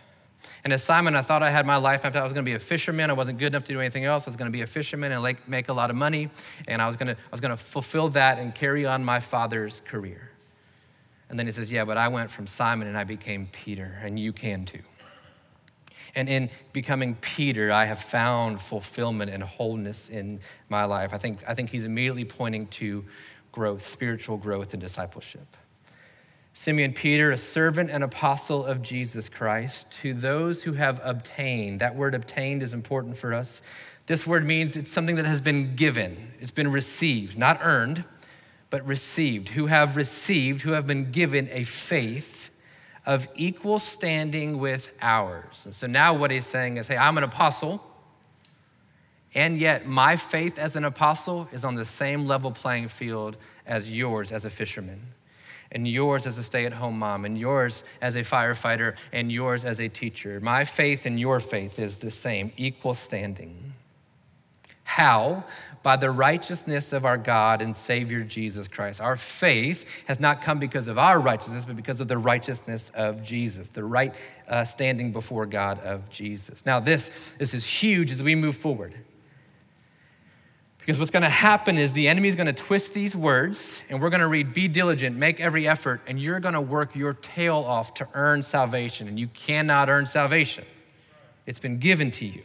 And 0.64 0.72
as 0.72 0.83
Simon, 0.83 1.14
I 1.14 1.22
thought 1.22 1.44
I 1.44 1.50
had 1.50 1.64
my 1.64 1.76
life 1.76 2.02
mapped 2.02 2.16
out. 2.16 2.22
I 2.22 2.24
was 2.24 2.33
going 2.33 2.44
to 2.44 2.50
be 2.50 2.57
a 2.57 2.59
fisherman. 2.59 3.11
I 3.11 3.12
wasn't 3.12 3.38
good 3.38 3.48
enough 3.48 3.64
to 3.66 3.72
do 3.72 3.79
anything 3.79 4.05
else. 4.05 4.26
I 4.26 4.31
was 4.31 4.37
going 4.37 4.50
to 4.50 4.52
be 4.52 4.62
a 4.62 4.66
fisherman 4.66 5.12
and 5.12 5.37
make 5.46 5.68
a 5.68 5.72
lot 5.72 5.90
of 5.90 5.96
money. 5.96 6.29
And 6.66 6.83
I 6.83 6.88
was 6.88 6.96
going 6.96 7.07
to, 7.07 7.12
I 7.12 7.31
was 7.31 7.40
going 7.40 7.52
to 7.52 7.57
fulfill 7.57 8.09
that 8.11 8.40
and 8.40 8.52
carry 8.52 8.85
on 8.85 9.05
my 9.05 9.20
father's 9.20 9.81
career. 9.83 10.31
And 11.29 11.38
then 11.38 11.46
he 11.46 11.52
says, 11.52 11.70
Yeah, 11.70 11.85
but 11.85 11.98
I 11.98 12.09
went 12.09 12.31
from 12.31 12.46
Simon 12.46 12.88
and 12.88 12.96
I 12.96 13.05
became 13.05 13.48
Peter, 13.52 13.98
and 14.02 14.18
you 14.18 14.33
can 14.33 14.64
too. 14.64 14.83
And 16.14 16.29
in 16.29 16.48
becoming 16.72 17.16
Peter, 17.16 17.70
I 17.70 17.85
have 17.85 18.00
found 18.00 18.61
fulfillment 18.61 19.31
and 19.31 19.42
wholeness 19.42 20.09
in 20.09 20.40
my 20.70 20.87
life. 20.87 21.12
I 21.12 21.18
think, 21.18 21.40
I 21.46 21.55
think 21.55 21.70
he's 21.70 21.85
immediately 21.85 22.24
pointing 22.24 22.68
to 22.68 23.05
growth, 23.52 23.87
spiritual 23.87 24.38
growth, 24.38 24.72
and 24.72 24.81
discipleship. 24.81 25.46
Simeon 26.59 26.95
Peter, 26.95 27.31
a 27.31 27.37
servant 27.37 27.90
and 27.90 28.03
apostle 28.03 28.64
of 28.64 28.81
Jesus 28.81 29.29
Christ, 29.29 29.92
to 30.01 30.14
those 30.14 30.62
who 30.62 30.73
have 30.73 31.03
obtained. 31.05 31.81
That 31.81 31.95
word 31.95 32.14
obtained 32.14 32.62
is 32.62 32.73
important 32.73 33.19
for 33.19 33.35
us. 33.35 33.61
This 34.07 34.27
word 34.27 34.45
means 34.47 34.75
it's 34.75 34.90
something 34.90 35.16
that 35.16 35.27
has 35.27 35.42
been 35.42 35.77
given, 35.77 36.33
it's 36.40 36.51
been 36.51 36.73
received, 36.73 37.38
not 37.38 37.59
earned, 37.61 38.05
but 38.71 38.85
received. 38.87 39.51
Who 39.51 39.66
have 39.66 39.99
received, 39.99 40.62
who 40.62 40.73
have 40.73 40.87
been 40.87 41.11
given 41.11 41.47
a 41.53 41.62
faith 41.62 42.51
of 43.05 43.29
equal 43.37 43.79
standing 43.79 44.59
with 44.59 44.92
ours. 45.03 45.66
And 45.66 45.75
so 45.75 45.87
now 45.87 46.14
what 46.14 46.31
he's 46.31 46.47
saying 46.47 46.79
is 46.79 46.88
hey, 46.88 46.97
I'm 46.97 47.19
an 47.19 47.25
apostle, 47.25 47.85
and 49.35 49.59
yet 49.59 49.87
my 49.87 50.16
faith 50.16 50.59
as 50.59 50.75
an 50.75 50.85
apostle 50.85 51.49
is 51.53 51.66
on 51.66 51.75
the 51.75 51.85
same 51.85 52.27
level 52.27 52.51
playing 52.51 52.88
field 52.88 53.37
as 53.66 53.90
yours 53.90 54.33
as 54.33 54.47
a 54.47 54.51
fisherman 54.51 55.12
and 55.72 55.87
yours 55.87 56.26
as 56.26 56.38
a 56.38 56.42
stay 56.42 56.64
at 56.66 56.72
home 56.72 56.98
mom, 56.98 57.24
and 57.24 57.38
yours 57.38 57.85
as 58.00 58.16
a 58.16 58.20
firefighter, 58.20 58.96
and 59.12 59.31
yours 59.31 59.64
as 59.64 59.81
a 59.81 59.88
teacher. 59.88 60.40
My 60.40 60.64
faith 60.64 61.07
and 61.07 61.18
your 61.18 61.40
faith 61.40 61.79
is 61.79 61.96
the 61.96 62.11
same, 62.11 62.52
equal 62.57 62.94
standing. 62.94 63.74
How? 64.85 65.44
By 65.83 65.96
the 65.96 66.11
righteousness 66.11 66.92
of 66.92 67.05
our 67.05 67.16
God 67.18 67.61
and 67.61 67.76
Savior 67.76 68.22
Jesus 68.22 68.68
Christ. 68.68 69.00
Our 69.00 69.16
faith 69.16 69.85
has 70.07 70.20
not 70.20 70.40
come 70.40 70.59
because 70.59 70.88
of 70.88 70.96
our 70.96 71.20
righteousness, 71.20 71.64
but 71.64 71.76
because 71.76 72.00
of 72.00 72.09
the 72.09 72.18
righteousness 72.18 72.90
of 72.94 73.22
Jesus, 73.22 73.68
the 73.68 73.85
right 73.85 74.14
uh, 74.48 74.64
standing 74.64 75.12
before 75.12 75.44
God 75.44 75.81
of 75.81 76.09
Jesus. 76.09 76.64
Now, 76.64 76.81
this, 76.81 77.35
this 77.38 77.52
is 77.52 77.66
huge 77.66 78.11
as 78.11 78.22
we 78.22 78.35
move 78.35 78.57
forward. 78.57 78.94
Because 80.87 81.01
what's 81.01 81.11
going 81.11 81.25
to 81.25 81.29
happen 81.29 81.79
is 81.79 81.90
the 81.90 82.07
enemy 82.07 82.29
is 82.29 82.37
going 82.37 82.46
to 82.46 82.53
twist 82.53 82.94
these 82.94 83.16
words, 83.16 83.83
and 83.90 84.01
we're 84.01 84.09
going 84.09 84.20
to 84.20 84.29
read, 84.29 84.55
be 84.55 84.68
diligent, 84.68 85.16
make 85.16 85.40
every 85.40 85.66
effort, 85.66 86.01
and 86.07 86.20
you're 86.20 86.38
going 86.38 86.55
to 86.55 86.61
work 86.61 86.94
your 86.94 87.12
tail 87.12 87.57
off 87.57 87.94
to 87.94 88.09
earn 88.14 88.44
salvation. 88.44 89.09
And 89.09 89.18
you 89.18 89.27
cannot 89.27 89.88
earn 89.88 90.07
salvation, 90.07 90.64
it's 91.44 91.59
been 91.59 91.79
given 91.79 92.12
to 92.12 92.25
you. 92.25 92.44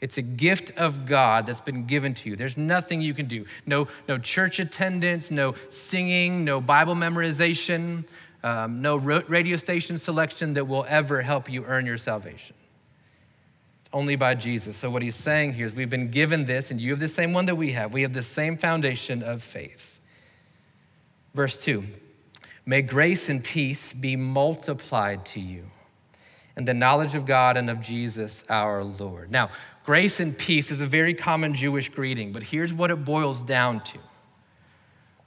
It's 0.00 0.16
a 0.16 0.22
gift 0.22 0.78
of 0.78 1.04
God 1.04 1.44
that's 1.44 1.60
been 1.60 1.84
given 1.84 2.14
to 2.14 2.30
you. 2.30 2.36
There's 2.36 2.56
nothing 2.56 3.02
you 3.02 3.12
can 3.12 3.26
do. 3.26 3.44
No, 3.66 3.88
no 4.08 4.16
church 4.16 4.60
attendance, 4.60 5.30
no 5.30 5.54
singing, 5.68 6.44
no 6.44 6.62
Bible 6.62 6.94
memorization, 6.94 8.08
um, 8.42 8.80
no 8.80 8.96
radio 8.96 9.58
station 9.58 9.98
selection 9.98 10.54
that 10.54 10.66
will 10.66 10.86
ever 10.88 11.20
help 11.20 11.50
you 11.50 11.64
earn 11.66 11.84
your 11.84 11.98
salvation 11.98 12.56
only 13.92 14.16
by 14.16 14.34
Jesus. 14.34 14.76
So, 14.76 14.90
what 14.90 15.02
he's 15.02 15.14
saying 15.14 15.54
here 15.54 15.66
is 15.66 15.74
we've 15.74 15.90
been 15.90 16.10
given 16.10 16.44
this, 16.44 16.70
and 16.70 16.80
you 16.80 16.90
have 16.90 17.00
the 17.00 17.08
same 17.08 17.32
one 17.32 17.46
that 17.46 17.56
we 17.56 17.72
have. 17.72 17.92
We 17.92 18.02
have 18.02 18.12
the 18.12 18.22
same 18.22 18.56
foundation 18.56 19.22
of 19.22 19.42
faith. 19.42 20.00
Verse 21.34 21.62
2 21.64 21.84
May 22.66 22.82
grace 22.82 23.28
and 23.28 23.42
peace 23.42 23.92
be 23.92 24.16
multiplied 24.16 25.24
to 25.26 25.40
you, 25.40 25.70
and 26.56 26.68
the 26.68 26.74
knowledge 26.74 27.14
of 27.14 27.24
God 27.24 27.56
and 27.56 27.70
of 27.70 27.80
Jesus 27.80 28.44
our 28.48 28.84
Lord. 28.84 29.30
Now, 29.30 29.50
grace 29.84 30.20
and 30.20 30.36
peace 30.36 30.70
is 30.70 30.80
a 30.80 30.86
very 30.86 31.14
common 31.14 31.54
Jewish 31.54 31.88
greeting, 31.88 32.32
but 32.32 32.42
here's 32.42 32.72
what 32.72 32.90
it 32.90 33.04
boils 33.04 33.40
down 33.40 33.80
to 33.80 33.98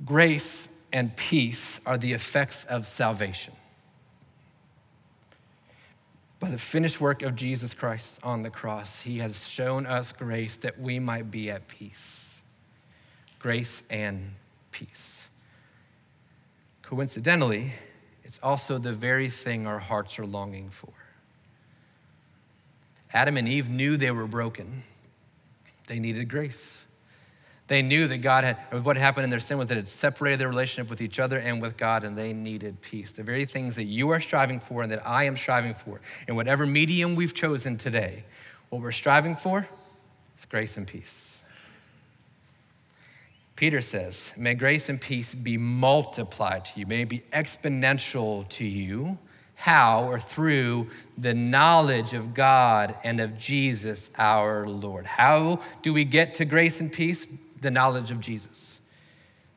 grace 0.06 0.67
and 0.93 1.15
peace 1.15 1.80
are 1.86 1.97
the 1.97 2.13
effects 2.13 2.65
of 2.65 2.86
salvation 2.86 3.54
by 6.41 6.49
the 6.49 6.58
finished 6.58 6.99
work 6.99 7.21
of 7.21 7.36
Jesus 7.36 7.75
Christ 7.75 8.17
on 8.23 8.41
the 8.41 8.49
cross, 8.49 9.01
he 9.01 9.19
has 9.19 9.47
shown 9.47 9.86
us 9.86 10.12
grace 10.12 10.56
that 10.58 10.80
we 10.80 10.97
might 10.97 11.30
be 11.30 11.51
at 11.51 11.67
peace. 11.67 12.41
Grace 13.38 13.84
and 13.91 14.34
peace. 14.71 15.23
Coincidentally, 16.82 17.73
it's 18.23 18.39
also 18.41 18.80
the 18.80 18.91
very 18.91 19.30
thing 19.30 19.67
our 19.67 19.77
hearts 19.77 20.17
are 20.17 20.25
longing 20.25 20.71
for. 20.71 20.91
Adam 23.13 23.38
and 23.38 23.47
Eve 23.47 23.69
knew 23.69 23.95
they 23.95 24.10
were 24.10 24.25
broken, 24.25 24.82
they 25.88 25.99
needed 25.99 26.27
grace. 26.27 26.81
They 27.67 27.82
knew 27.82 28.08
that 28.08 28.17
God 28.17 28.43
had, 28.43 28.84
what 28.84 28.97
happened 28.97 29.24
in 29.24 29.30
their 29.30 29.39
sin 29.39 29.58
was 29.58 29.67
that 29.67 29.78
it 29.78 29.88
separated 29.88 30.39
their 30.39 30.50
relationship 30.50 30.89
with 30.89 31.02
each 31.02 31.19
other 31.19 31.39
and 31.39 31.62
with 31.62 31.78
God, 31.78 32.04
and 32.04 32.17
they 32.17 32.34
needed 32.34 32.82
peace. 32.82 33.12
The 33.12 33.24
very 33.24 33.45
things 33.45 33.76
that 33.76 33.86
you 33.86 34.10
are 34.10 34.19
striving 34.19 34.60
for 34.60 34.84
and 34.84 34.91
that 34.91 35.08
I 35.08 35.24
am 35.24 35.38
striving 35.38 35.74
for, 35.74 36.02
in 36.28 36.36
whatever 36.36 36.65
medium 36.65 37.15
we've 37.15 37.34
chosen 37.34 37.78
today, 37.78 38.26
what 38.69 38.82
we're 38.82 38.91
striving 38.91 39.36
for 39.36 39.67
is 40.38 40.45
grace 40.45 40.76
and 40.76 40.86
peace. 40.86 41.32
Peter 43.56 43.80
says, 43.80 44.34
May 44.38 44.56
grace 44.56 44.89
and 44.89 45.00
peace 45.00 45.36
be 45.36 45.56
multiplied 45.56 46.65
to 46.65 46.80
you, 46.80 46.88
may 46.88 47.04
it 47.04 47.10
be 47.10 47.24
exponential 47.32 48.50
to 48.50 48.65
you. 48.65 49.19
How? 49.54 50.06
Or 50.06 50.19
through 50.19 50.89
the 51.19 51.36
knowledge 51.36 52.13
of 52.13 52.34
God 52.34 52.97
and 53.04 53.19
of 53.19 53.38
Jesus 53.38 54.10
our 54.17 54.67
Lord. 54.67 55.06
How 55.06 55.62
do 55.84 55.93
we 55.93 56.04
get 56.04 56.34
to 56.36 56.45
grace 56.45 56.82
and 56.82 56.91
peace? 56.91 57.28
The 57.62 57.71
knowledge 57.71 58.12
of 58.12 58.19
Jesus, 58.19 58.80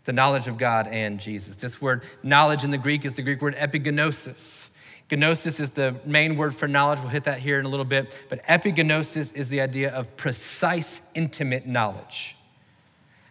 the 0.05 0.13
knowledge 0.13 0.47
of 0.47 0.59
God 0.59 0.87
and 0.87 1.19
Jesus. 1.19 1.57
This 1.57 1.81
word 1.81 2.03
knowledge 2.23 2.63
in 2.65 2.71
the 2.71 2.79
Greek 2.79 3.05
is 3.05 3.15
the 3.15 3.23
Greek 3.23 3.41
word 3.41 3.57
epignosis. 3.57 4.69
Gnosis 5.11 5.61
is 5.61 5.71
the 5.71 5.95
main 6.05 6.37
word 6.37 6.55
for 6.55 6.67
knowledge. 6.67 6.99
We'll 7.01 7.09
hit 7.09 7.25
that 7.25 7.39
here 7.39 7.59
in 7.61 7.67
a 7.67 7.69
little 7.69 7.85
bit. 7.85 8.19
But 8.29 8.43
epignosis 8.45 9.35
is 9.35 9.49
the 9.49 9.61
idea 9.61 9.91
of 9.91 10.17
precise, 10.17 11.01
intimate 11.15 11.67
knowledge. 11.67 12.37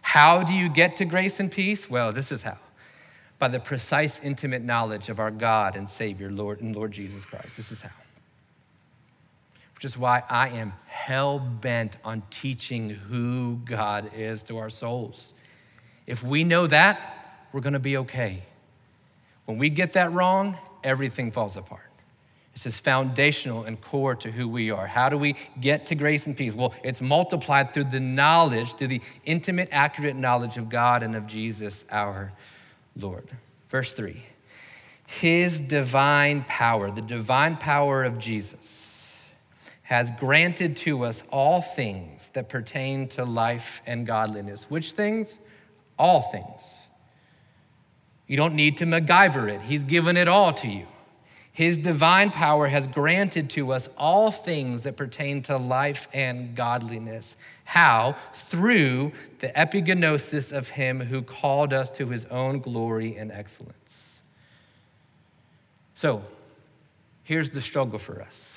How 0.00 0.42
do 0.42 0.52
you 0.52 0.68
get 0.68 0.96
to 0.96 1.04
grace 1.04 1.40
and 1.40 1.50
peace? 1.50 1.90
Well, 1.90 2.12
this 2.12 2.32
is 2.32 2.42
how 2.42 2.58
by 3.38 3.48
the 3.48 3.60
precise, 3.60 4.20
intimate 4.20 4.62
knowledge 4.62 5.08
of 5.08 5.18
our 5.18 5.30
God 5.30 5.76
and 5.76 5.90
Savior, 5.90 6.30
Lord 6.30 6.60
and 6.60 6.74
Lord 6.74 6.92
Jesus 6.92 7.24
Christ. 7.24 7.56
This 7.56 7.72
is 7.72 7.82
how 7.82 7.90
which 9.84 9.92
is 9.92 9.98
why 9.98 10.22
I 10.30 10.48
am 10.48 10.72
hell 10.86 11.38
bent 11.38 11.98
on 12.06 12.22
teaching 12.30 12.88
who 12.88 13.60
God 13.66 14.12
is 14.16 14.42
to 14.44 14.56
our 14.56 14.70
souls. 14.70 15.34
If 16.06 16.22
we 16.22 16.42
know 16.42 16.66
that, 16.66 17.44
we're 17.52 17.60
gonna 17.60 17.78
be 17.78 17.98
okay. 17.98 18.40
When 19.44 19.58
we 19.58 19.68
get 19.68 19.92
that 19.92 20.10
wrong, 20.10 20.56
everything 20.82 21.30
falls 21.30 21.58
apart. 21.58 21.90
This 22.54 22.64
is 22.64 22.80
foundational 22.80 23.64
and 23.64 23.78
core 23.78 24.14
to 24.14 24.30
who 24.30 24.48
we 24.48 24.70
are. 24.70 24.86
How 24.86 25.10
do 25.10 25.18
we 25.18 25.36
get 25.60 25.84
to 25.86 25.94
grace 25.94 26.26
and 26.26 26.34
peace? 26.34 26.54
Well, 26.54 26.72
it's 26.82 27.02
multiplied 27.02 27.74
through 27.74 27.84
the 27.84 28.00
knowledge, 28.00 28.72
through 28.76 28.86
the 28.86 29.02
intimate, 29.26 29.68
accurate 29.70 30.16
knowledge 30.16 30.56
of 30.56 30.70
God 30.70 31.02
and 31.02 31.14
of 31.14 31.26
Jesus 31.26 31.84
our 31.90 32.32
Lord. 32.96 33.28
Verse 33.68 33.92
3 33.92 34.22
His 35.06 35.60
divine 35.60 36.42
power, 36.48 36.90
the 36.90 37.02
divine 37.02 37.58
power 37.58 38.02
of 38.02 38.18
Jesus 38.18 38.83
has 39.84 40.10
granted 40.18 40.76
to 40.78 41.04
us 41.04 41.22
all 41.30 41.60
things 41.60 42.28
that 42.32 42.48
pertain 42.48 43.06
to 43.06 43.24
life 43.24 43.82
and 43.86 44.06
godliness. 44.06 44.66
Which 44.70 44.92
things? 44.92 45.38
All 45.98 46.22
things. 46.22 46.86
You 48.26 48.36
don't 48.36 48.54
need 48.54 48.78
to 48.78 48.86
MacGyver 48.86 49.48
it, 49.48 49.60
He's 49.62 49.84
given 49.84 50.16
it 50.16 50.28
all 50.28 50.52
to 50.54 50.68
you. 50.68 50.86
His 51.52 51.78
divine 51.78 52.30
power 52.32 52.66
has 52.66 52.88
granted 52.88 53.48
to 53.50 53.72
us 53.72 53.88
all 53.96 54.32
things 54.32 54.82
that 54.82 54.96
pertain 54.96 55.40
to 55.42 55.56
life 55.56 56.08
and 56.12 56.56
godliness. 56.56 57.36
How? 57.64 58.16
Through 58.32 59.12
the 59.38 59.48
epignosis 59.50 60.52
of 60.52 60.70
Him 60.70 61.00
who 61.00 61.22
called 61.22 61.72
us 61.72 61.90
to 61.90 62.08
His 62.08 62.24
own 62.24 62.58
glory 62.58 63.16
and 63.16 63.30
excellence. 63.30 64.22
So, 65.94 66.24
Here's 67.24 67.50
the 67.50 67.60
struggle 67.62 67.98
for 67.98 68.20
us. 68.20 68.53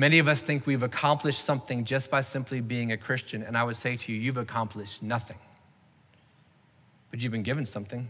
Many 0.00 0.18
of 0.18 0.28
us 0.28 0.40
think 0.40 0.66
we've 0.66 0.82
accomplished 0.82 1.44
something 1.44 1.84
just 1.84 2.10
by 2.10 2.22
simply 2.22 2.62
being 2.62 2.90
a 2.90 2.96
Christian, 2.96 3.42
and 3.42 3.54
I 3.54 3.62
would 3.64 3.76
say 3.76 3.96
to 3.96 4.10
you, 4.10 4.18
you've 4.18 4.38
accomplished 4.38 5.02
nothing. 5.02 5.36
But 7.10 7.20
you've 7.20 7.32
been 7.32 7.42
given 7.42 7.66
something. 7.66 8.08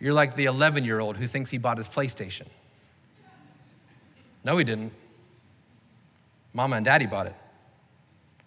You're 0.00 0.12
like 0.12 0.34
the 0.34 0.46
11 0.46 0.84
year 0.84 0.98
old 0.98 1.16
who 1.16 1.28
thinks 1.28 1.50
he 1.50 1.58
bought 1.58 1.78
his 1.78 1.86
PlayStation. 1.86 2.48
No, 4.42 4.58
he 4.58 4.64
didn't. 4.64 4.92
Mama 6.52 6.74
and 6.74 6.84
daddy 6.84 7.06
bought 7.06 7.28
it. 7.28 7.36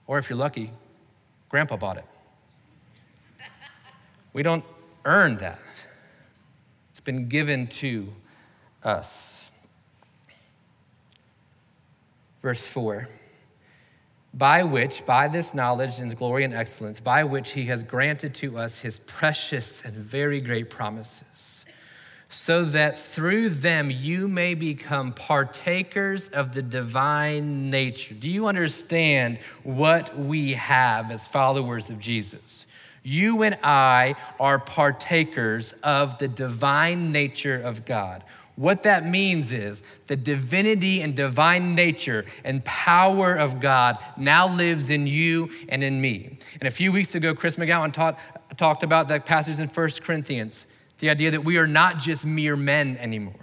Or 0.08 0.20
if 0.20 0.30
you're 0.30 0.38
lucky, 0.38 0.72
grandpa 1.48 1.78
bought 1.78 1.96
it. 1.96 2.06
We 4.34 4.44
don't 4.44 4.66
earn 5.06 5.38
that, 5.38 5.62
it's 6.92 7.00
been 7.00 7.30
given 7.30 7.68
to 7.68 8.12
us. 8.86 9.44
Verse 12.42 12.66
4 12.66 13.10
by 14.36 14.64
which, 14.64 15.06
by 15.06 15.30
this 15.30 15.54
knowledge 15.54 16.00
and 16.00 16.16
glory 16.16 16.44
and 16.44 16.54
excellence, 16.54 17.00
by 17.00 17.24
which 17.24 17.54
he 17.54 17.66
has 17.66 17.84
granted 17.84 18.36
to 18.36 18.58
us 18.58 18.80
his 18.80 18.98
precious 18.98 19.82
and 19.86 19.94
very 19.94 20.42
great 20.42 20.70
promises, 20.70 21.64
so 22.28 22.66
that 22.66 23.00
through 23.00 23.48
them 23.48 23.90
you 23.90 24.28
may 24.28 24.54
become 24.54 25.14
partakers 25.14 26.28
of 26.30 26.54
the 26.54 26.62
divine 26.62 27.70
nature. 27.70 28.14
Do 28.14 28.30
you 28.30 28.48
understand 28.48 29.40
what 29.64 30.18
we 30.20 30.52
have 30.52 31.12
as 31.12 31.26
followers 31.26 31.90
of 31.90 31.98
Jesus? 31.98 32.66
You 33.04 33.44
and 33.44 33.58
I 33.64 34.16
are 34.38 34.60
partakers 34.60 35.74
of 35.82 36.18
the 36.18 36.28
divine 36.28 37.14
nature 37.14 37.62
of 37.62 37.86
God. 37.86 38.22
What 38.56 38.84
that 38.84 39.06
means 39.06 39.52
is 39.52 39.84
the 40.08 40.16
divinity 40.16 41.02
and 41.02 41.14
divine 41.14 41.76
nature 41.76 42.26
and 42.44 42.64
power 42.64 43.36
of 43.36 43.60
God 43.60 43.98
now 44.18 44.48
lives 44.48 44.90
in 44.90 45.08
you 45.08 45.52
and 45.68 45.84
in 45.84 46.00
me. 46.00 46.38
And 46.60 46.68
a 46.68 46.72
few 46.72 46.92
weeks 46.92 47.16
ago, 47.16 47.36
Chris 47.36 47.58
McGowan 47.58 47.92
taught, 47.92 48.18
talked 48.58 48.84
about 48.84 49.10
that 49.10 49.26
passage 49.26 49.60
in 49.60 49.68
1 49.68 49.90
Corinthians 50.02 50.68
the 51.00 51.10
idea 51.10 51.32
that 51.32 51.44
we 51.44 51.58
are 51.58 51.68
not 51.68 51.98
just 51.98 52.26
mere 52.26 52.56
men 52.56 52.98
anymore. 52.98 53.34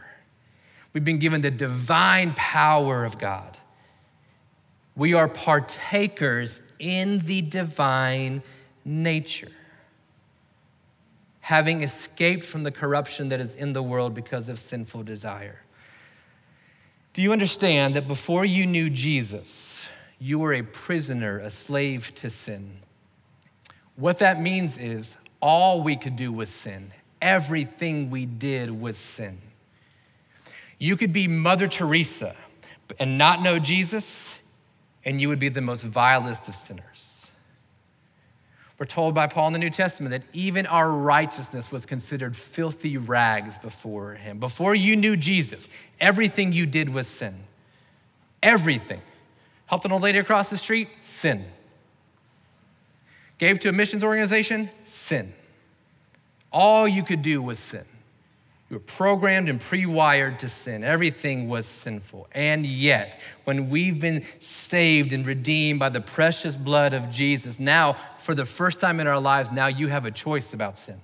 We've 0.94 1.04
been 1.04 1.18
given 1.18 1.42
the 1.42 1.50
divine 1.50 2.32
power 2.34 3.04
of 3.04 3.18
God. 3.18 3.58
We 4.96 5.12
are 5.12 5.28
partakers 5.28 6.60
in 6.78 7.18
the 7.20 7.42
divine 7.42 8.42
nature 8.84 9.52
having 11.42 11.82
escaped 11.82 12.44
from 12.44 12.62
the 12.62 12.70
corruption 12.70 13.28
that 13.28 13.40
is 13.40 13.54
in 13.56 13.72
the 13.72 13.82
world 13.82 14.14
because 14.14 14.48
of 14.48 14.58
sinful 14.58 15.02
desire. 15.02 15.62
Do 17.14 17.20
you 17.20 17.32
understand 17.32 17.94
that 17.94 18.08
before 18.08 18.44
you 18.44 18.64
knew 18.64 18.88
Jesus, 18.88 19.86
you 20.20 20.38
were 20.38 20.54
a 20.54 20.62
prisoner, 20.62 21.38
a 21.38 21.50
slave 21.50 22.14
to 22.16 22.30
sin? 22.30 22.78
What 23.96 24.20
that 24.20 24.40
means 24.40 24.78
is 24.78 25.16
all 25.40 25.82
we 25.82 25.96
could 25.96 26.14
do 26.14 26.32
was 26.32 26.48
sin. 26.48 26.92
Everything 27.20 28.08
we 28.08 28.24
did 28.24 28.70
was 28.70 28.96
sin. 28.96 29.38
You 30.78 30.96
could 30.96 31.12
be 31.12 31.26
Mother 31.26 31.66
Teresa 31.66 32.36
and 33.00 33.18
not 33.18 33.42
know 33.42 33.58
Jesus, 33.58 34.32
and 35.04 35.20
you 35.20 35.28
would 35.28 35.40
be 35.40 35.48
the 35.48 35.60
most 35.60 35.82
vilest 35.82 36.48
of 36.48 36.54
sinners. 36.54 36.91
We're 38.82 38.86
told 38.86 39.14
by 39.14 39.28
Paul 39.28 39.46
in 39.46 39.52
the 39.52 39.60
New 39.60 39.70
Testament 39.70 40.10
that 40.10 40.24
even 40.34 40.66
our 40.66 40.90
righteousness 40.90 41.70
was 41.70 41.86
considered 41.86 42.36
filthy 42.36 42.96
rags 42.96 43.56
before 43.56 44.14
him. 44.14 44.40
Before 44.40 44.74
you 44.74 44.96
knew 44.96 45.16
Jesus, 45.16 45.68
everything 46.00 46.52
you 46.52 46.66
did 46.66 46.88
was 46.88 47.06
sin. 47.06 47.44
Everything. 48.42 49.00
Helped 49.66 49.84
an 49.84 49.92
old 49.92 50.02
lady 50.02 50.18
across 50.18 50.50
the 50.50 50.58
street? 50.58 50.88
Sin. 51.00 51.44
Gave 53.38 53.60
to 53.60 53.68
a 53.68 53.72
missions 53.72 54.02
organization? 54.02 54.68
Sin. 54.84 55.32
All 56.50 56.88
you 56.88 57.04
could 57.04 57.22
do 57.22 57.40
was 57.40 57.60
sin. 57.60 57.84
You 58.72 58.78
were 58.78 58.84
programmed 58.84 59.50
and 59.50 59.60
pre 59.60 59.84
wired 59.84 60.38
to 60.38 60.48
sin. 60.48 60.82
Everything 60.82 61.46
was 61.46 61.66
sinful. 61.66 62.26
And 62.32 62.64
yet, 62.64 63.20
when 63.44 63.68
we've 63.68 64.00
been 64.00 64.24
saved 64.40 65.12
and 65.12 65.26
redeemed 65.26 65.78
by 65.78 65.90
the 65.90 66.00
precious 66.00 66.56
blood 66.56 66.94
of 66.94 67.10
Jesus, 67.10 67.60
now, 67.60 67.98
for 68.16 68.34
the 68.34 68.46
first 68.46 68.80
time 68.80 68.98
in 68.98 69.06
our 69.06 69.20
lives, 69.20 69.52
now 69.52 69.66
you 69.66 69.88
have 69.88 70.06
a 70.06 70.10
choice 70.10 70.54
about 70.54 70.78
sin. 70.78 71.02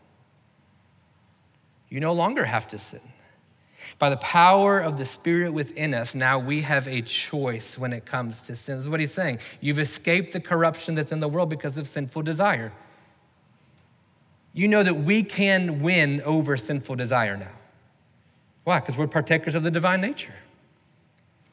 You 1.90 2.00
no 2.00 2.14
longer 2.14 2.46
have 2.46 2.66
to 2.68 2.78
sin. 2.78 3.02
By 3.98 4.08
the 4.08 4.16
power 4.16 4.78
of 4.78 4.96
the 4.96 5.04
Spirit 5.04 5.52
within 5.52 5.92
us, 5.92 6.14
now 6.14 6.38
we 6.38 6.62
have 6.62 6.88
a 6.88 7.02
choice 7.02 7.76
when 7.76 7.92
it 7.92 8.06
comes 8.06 8.40
to 8.42 8.56
sin. 8.56 8.76
This 8.76 8.84
is 8.84 8.88
what 8.88 9.00
he's 9.00 9.12
saying. 9.12 9.40
You've 9.60 9.78
escaped 9.78 10.32
the 10.32 10.40
corruption 10.40 10.94
that's 10.94 11.12
in 11.12 11.20
the 11.20 11.28
world 11.28 11.50
because 11.50 11.76
of 11.76 11.86
sinful 11.86 12.22
desire. 12.22 12.72
You 14.58 14.66
know 14.66 14.82
that 14.82 14.94
we 14.94 15.22
can 15.22 15.82
win 15.82 16.20
over 16.22 16.56
sinful 16.56 16.96
desire 16.96 17.36
now. 17.36 17.52
Why? 18.64 18.80
Because 18.80 18.96
we're 18.96 19.06
partakers 19.06 19.54
of 19.54 19.62
the 19.62 19.70
divine 19.70 20.00
nature. 20.00 20.34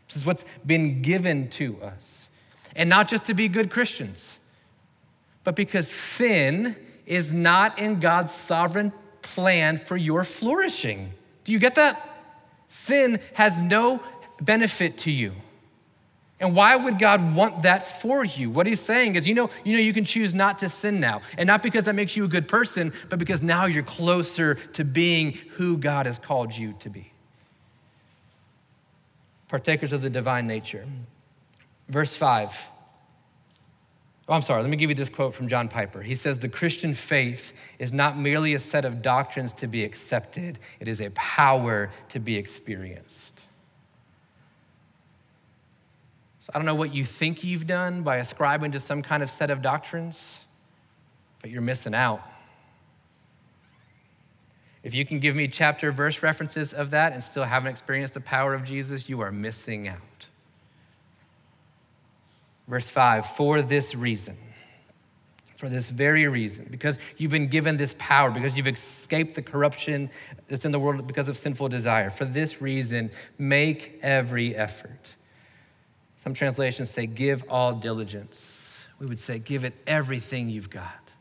This 0.07 0.15
is 0.15 0.25
what's 0.25 0.43
been 0.65 1.03
given 1.03 1.51
to 1.51 1.79
us. 1.83 2.25
And 2.75 2.89
not 2.89 3.07
just 3.07 3.25
to 3.25 3.35
be 3.35 3.47
good 3.47 3.69
Christians, 3.69 4.39
but 5.43 5.55
because 5.55 5.87
sin 5.87 6.75
is 7.05 7.31
not 7.31 7.77
in 7.77 7.99
God's 7.99 8.33
sovereign 8.33 8.91
plan 9.21 9.77
for 9.77 9.95
your 9.95 10.23
flourishing. 10.23 11.13
Do 11.43 11.51
you 11.51 11.59
get 11.59 11.75
that? 11.75 12.09
Sin 12.69 13.19
has 13.35 13.61
no 13.61 14.01
benefit 14.41 14.97
to 14.99 15.11
you. 15.11 15.33
And 16.45 16.55
why 16.55 16.75
would 16.75 16.99
God 16.99 17.33
want 17.33 17.63
that 17.63 17.87
for 17.87 18.23
you? 18.23 18.51
What 18.51 18.67
he's 18.67 18.79
saying 18.79 19.15
is, 19.15 19.27
you 19.27 19.33
know, 19.33 19.49
you 19.63 19.73
know, 19.73 19.79
you 19.79 19.93
can 19.93 20.05
choose 20.05 20.31
not 20.31 20.59
to 20.59 20.69
sin 20.69 20.99
now. 20.99 21.23
And 21.39 21.47
not 21.47 21.63
because 21.63 21.85
that 21.85 21.95
makes 21.95 22.15
you 22.15 22.23
a 22.23 22.27
good 22.27 22.47
person, 22.47 22.93
but 23.09 23.17
because 23.17 23.41
now 23.41 23.65
you're 23.65 23.81
closer 23.81 24.53
to 24.73 24.83
being 24.83 25.31
who 25.53 25.75
God 25.75 26.05
has 26.05 26.19
called 26.19 26.55
you 26.55 26.75
to 26.81 26.89
be. 26.91 27.11
Partakers 29.47 29.91
of 29.91 30.03
the 30.03 30.09
divine 30.11 30.45
nature. 30.45 30.85
Verse 31.89 32.15
5. 32.15 32.67
Oh, 34.27 34.33
I'm 34.35 34.43
sorry, 34.43 34.61
let 34.61 34.69
me 34.69 34.77
give 34.77 34.91
you 34.91 34.95
this 34.95 35.09
quote 35.09 35.33
from 35.33 35.47
John 35.47 35.67
Piper. 35.67 36.03
He 36.03 36.13
says, 36.13 36.37
The 36.37 36.49
Christian 36.49 36.93
faith 36.93 37.53
is 37.79 37.91
not 37.91 38.19
merely 38.19 38.53
a 38.53 38.59
set 38.59 38.85
of 38.85 39.01
doctrines 39.01 39.51
to 39.53 39.65
be 39.65 39.83
accepted, 39.83 40.59
it 40.79 40.87
is 40.87 41.01
a 41.01 41.09
power 41.09 41.89
to 42.09 42.19
be 42.19 42.35
experienced. 42.35 43.34
So 46.45 46.51
I 46.53 46.59
don't 46.59 46.67
know 46.67 46.75
what 46.75 46.93
you 46.93 47.03
think 47.03 47.43
you've 47.43 47.65
done 47.65 48.03
by 48.03 48.17
ascribing 48.17 48.73
to 48.73 48.79
some 48.79 49.01
kind 49.01 49.23
of 49.23 49.31
set 49.31 49.49
of 49.49 49.63
doctrines, 49.63 50.39
but 51.41 51.49
you're 51.49 51.63
missing 51.63 51.95
out. 51.95 52.21
If 54.83 54.93
you 54.93 55.07
can 55.07 55.17
give 55.17 55.35
me 55.35 55.47
chapter 55.47 55.91
verse 55.91 56.21
references 56.21 56.71
of 56.71 56.91
that 56.91 57.13
and 57.13 57.23
still 57.23 57.45
haven't 57.45 57.71
experienced 57.71 58.13
the 58.13 58.21
power 58.21 58.53
of 58.53 58.63
Jesus, 58.63 59.09
you 59.09 59.21
are 59.21 59.31
missing 59.31 59.87
out. 59.87 60.27
Verse 62.67 62.91
5 62.91 63.25
For 63.25 63.63
this 63.63 63.95
reason, 63.95 64.37
for 65.55 65.67
this 65.67 65.89
very 65.89 66.27
reason, 66.27 66.67
because 66.69 66.99
you've 67.17 67.31
been 67.31 67.47
given 67.47 67.77
this 67.77 67.95
power, 67.97 68.29
because 68.29 68.55
you've 68.55 68.67
escaped 68.67 69.33
the 69.33 69.41
corruption 69.41 70.11
that's 70.47 70.63
in 70.63 70.71
the 70.71 70.79
world 70.79 71.07
because 71.07 71.27
of 71.27 71.37
sinful 71.37 71.69
desire, 71.69 72.11
for 72.11 72.25
this 72.25 72.61
reason, 72.61 73.09
make 73.39 73.97
every 74.03 74.55
effort 74.55 75.15
some 76.25 76.33
translations 76.33 76.89
say, 76.89 77.05
give 77.05 77.45
all 77.49 77.71
diligence. 77.73 78.81
We 78.99 79.05
would 79.05 79.19
say, 79.19 79.37
give 79.37 79.63
it 79.63 79.75
everything 79.85 80.49
you've 80.49 80.71
got. 80.71 81.13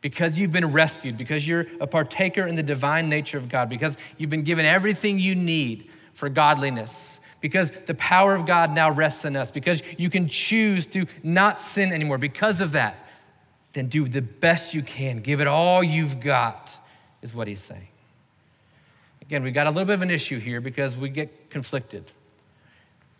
Because 0.00 0.38
you've 0.38 0.52
been 0.52 0.70
rescued, 0.70 1.16
because 1.16 1.46
you're 1.46 1.66
a 1.80 1.88
partaker 1.88 2.46
in 2.46 2.54
the 2.54 2.62
divine 2.62 3.08
nature 3.08 3.38
of 3.38 3.48
God, 3.48 3.68
because 3.68 3.98
you've 4.18 4.30
been 4.30 4.44
given 4.44 4.64
everything 4.64 5.18
you 5.18 5.34
need 5.34 5.90
for 6.14 6.28
godliness, 6.28 7.18
because 7.40 7.72
the 7.86 7.94
power 7.94 8.36
of 8.36 8.46
God 8.46 8.72
now 8.72 8.88
rests 8.88 9.24
in 9.24 9.34
us, 9.34 9.50
because 9.50 9.82
you 9.98 10.08
can 10.08 10.28
choose 10.28 10.86
to 10.86 11.06
not 11.24 11.60
sin 11.60 11.90
anymore. 11.92 12.18
Because 12.18 12.60
of 12.60 12.70
that, 12.72 13.04
then 13.72 13.88
do 13.88 14.06
the 14.06 14.22
best 14.22 14.74
you 14.74 14.82
can. 14.82 15.16
Give 15.16 15.40
it 15.40 15.48
all 15.48 15.82
you've 15.82 16.20
got, 16.20 16.78
is 17.20 17.34
what 17.34 17.48
he's 17.48 17.60
saying. 17.60 17.88
Again, 19.22 19.42
we've 19.42 19.54
got 19.54 19.66
a 19.66 19.70
little 19.70 19.86
bit 19.86 19.94
of 19.94 20.02
an 20.02 20.10
issue 20.10 20.38
here 20.38 20.60
because 20.60 20.96
we 20.96 21.08
get 21.08 21.50
conflicted. 21.50 22.12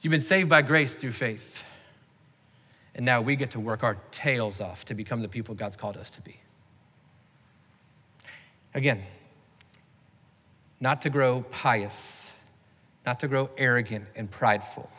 You've 0.00 0.10
been 0.10 0.20
saved 0.20 0.48
by 0.48 0.62
grace 0.62 0.94
through 0.94 1.12
faith. 1.12 1.64
And 2.94 3.04
now 3.04 3.20
we 3.20 3.36
get 3.36 3.52
to 3.52 3.60
work 3.60 3.82
our 3.82 3.96
tails 4.10 4.60
off 4.60 4.84
to 4.86 4.94
become 4.94 5.22
the 5.22 5.28
people 5.28 5.54
God's 5.54 5.76
called 5.76 5.96
us 5.96 6.10
to 6.10 6.20
be. 6.20 6.40
Again, 8.74 9.02
not 10.80 11.02
to 11.02 11.10
grow 11.10 11.42
pious, 11.50 12.30
not 13.04 13.20
to 13.20 13.28
grow 13.28 13.50
arrogant 13.56 14.06
and 14.16 14.30
prideful, 14.30 14.90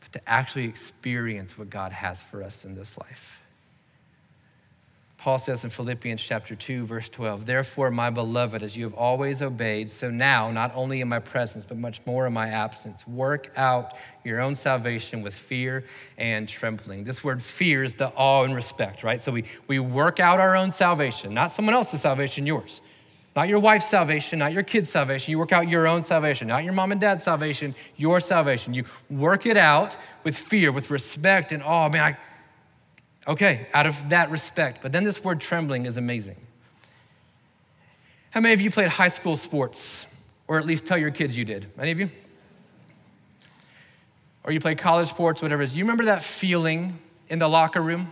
but 0.00 0.12
to 0.12 0.28
actually 0.28 0.64
experience 0.64 1.56
what 1.56 1.70
God 1.70 1.92
has 1.92 2.20
for 2.20 2.42
us 2.42 2.64
in 2.64 2.74
this 2.74 2.98
life. 2.98 3.40
Paul 5.26 5.40
says 5.40 5.64
in 5.64 5.70
Philippians 5.70 6.22
chapter 6.22 6.54
2, 6.54 6.86
verse 6.86 7.08
12, 7.08 7.46
Therefore, 7.46 7.90
my 7.90 8.10
beloved, 8.10 8.62
as 8.62 8.76
you 8.76 8.84
have 8.84 8.94
always 8.94 9.42
obeyed, 9.42 9.90
so 9.90 10.08
now, 10.08 10.52
not 10.52 10.70
only 10.76 11.00
in 11.00 11.08
my 11.08 11.18
presence, 11.18 11.64
but 11.64 11.78
much 11.78 12.00
more 12.06 12.28
in 12.28 12.32
my 12.32 12.46
absence, 12.46 13.04
work 13.08 13.50
out 13.56 13.94
your 14.22 14.40
own 14.40 14.54
salvation 14.54 15.22
with 15.22 15.34
fear 15.34 15.82
and 16.16 16.48
trembling. 16.48 17.02
This 17.02 17.24
word 17.24 17.42
fear 17.42 17.82
is 17.82 17.94
the 17.94 18.10
awe 18.10 18.44
and 18.44 18.54
respect, 18.54 19.02
right? 19.02 19.20
So 19.20 19.32
we, 19.32 19.46
we 19.66 19.80
work 19.80 20.20
out 20.20 20.38
our 20.38 20.54
own 20.54 20.70
salvation, 20.70 21.34
not 21.34 21.50
someone 21.50 21.74
else's 21.74 22.02
salvation, 22.02 22.46
yours. 22.46 22.80
Not 23.34 23.48
your 23.48 23.58
wife's 23.58 23.90
salvation, 23.90 24.38
not 24.38 24.52
your 24.52 24.62
kid's 24.62 24.90
salvation. 24.90 25.32
You 25.32 25.40
work 25.40 25.50
out 25.50 25.68
your 25.68 25.88
own 25.88 26.04
salvation, 26.04 26.46
not 26.46 26.62
your 26.62 26.72
mom 26.72 26.92
and 26.92 27.00
dad's 27.00 27.24
salvation, 27.24 27.74
your 27.96 28.20
salvation. 28.20 28.74
You 28.74 28.84
work 29.10 29.44
it 29.44 29.56
out 29.56 29.96
with 30.22 30.38
fear, 30.38 30.70
with 30.70 30.88
respect, 30.88 31.50
and 31.50 31.64
oh 31.64 31.88
man, 31.88 32.14
I, 32.14 32.16
Okay, 33.28 33.66
out 33.74 33.86
of 33.86 34.10
that 34.10 34.30
respect. 34.30 34.80
But 34.82 34.92
then 34.92 35.04
this 35.04 35.22
word 35.22 35.40
trembling 35.40 35.86
is 35.86 35.96
amazing. 35.96 36.36
How 38.30 38.40
many 38.40 38.54
of 38.54 38.60
you 38.60 38.70
played 38.70 38.88
high 38.88 39.08
school 39.08 39.36
sports? 39.36 40.06
Or 40.48 40.58
at 40.58 40.66
least 40.66 40.86
tell 40.86 40.98
your 40.98 41.10
kids 41.10 41.36
you 41.36 41.44
did? 41.44 41.66
Any 41.78 41.90
of 41.90 41.98
you? 41.98 42.10
Or 44.44 44.52
you 44.52 44.60
played 44.60 44.78
college 44.78 45.08
sports, 45.08 45.42
whatever 45.42 45.62
it 45.62 45.64
is. 45.64 45.76
You 45.76 45.82
remember 45.82 46.04
that 46.04 46.22
feeling 46.22 46.98
in 47.28 47.40
the 47.40 47.48
locker 47.48 47.82
room 47.82 48.08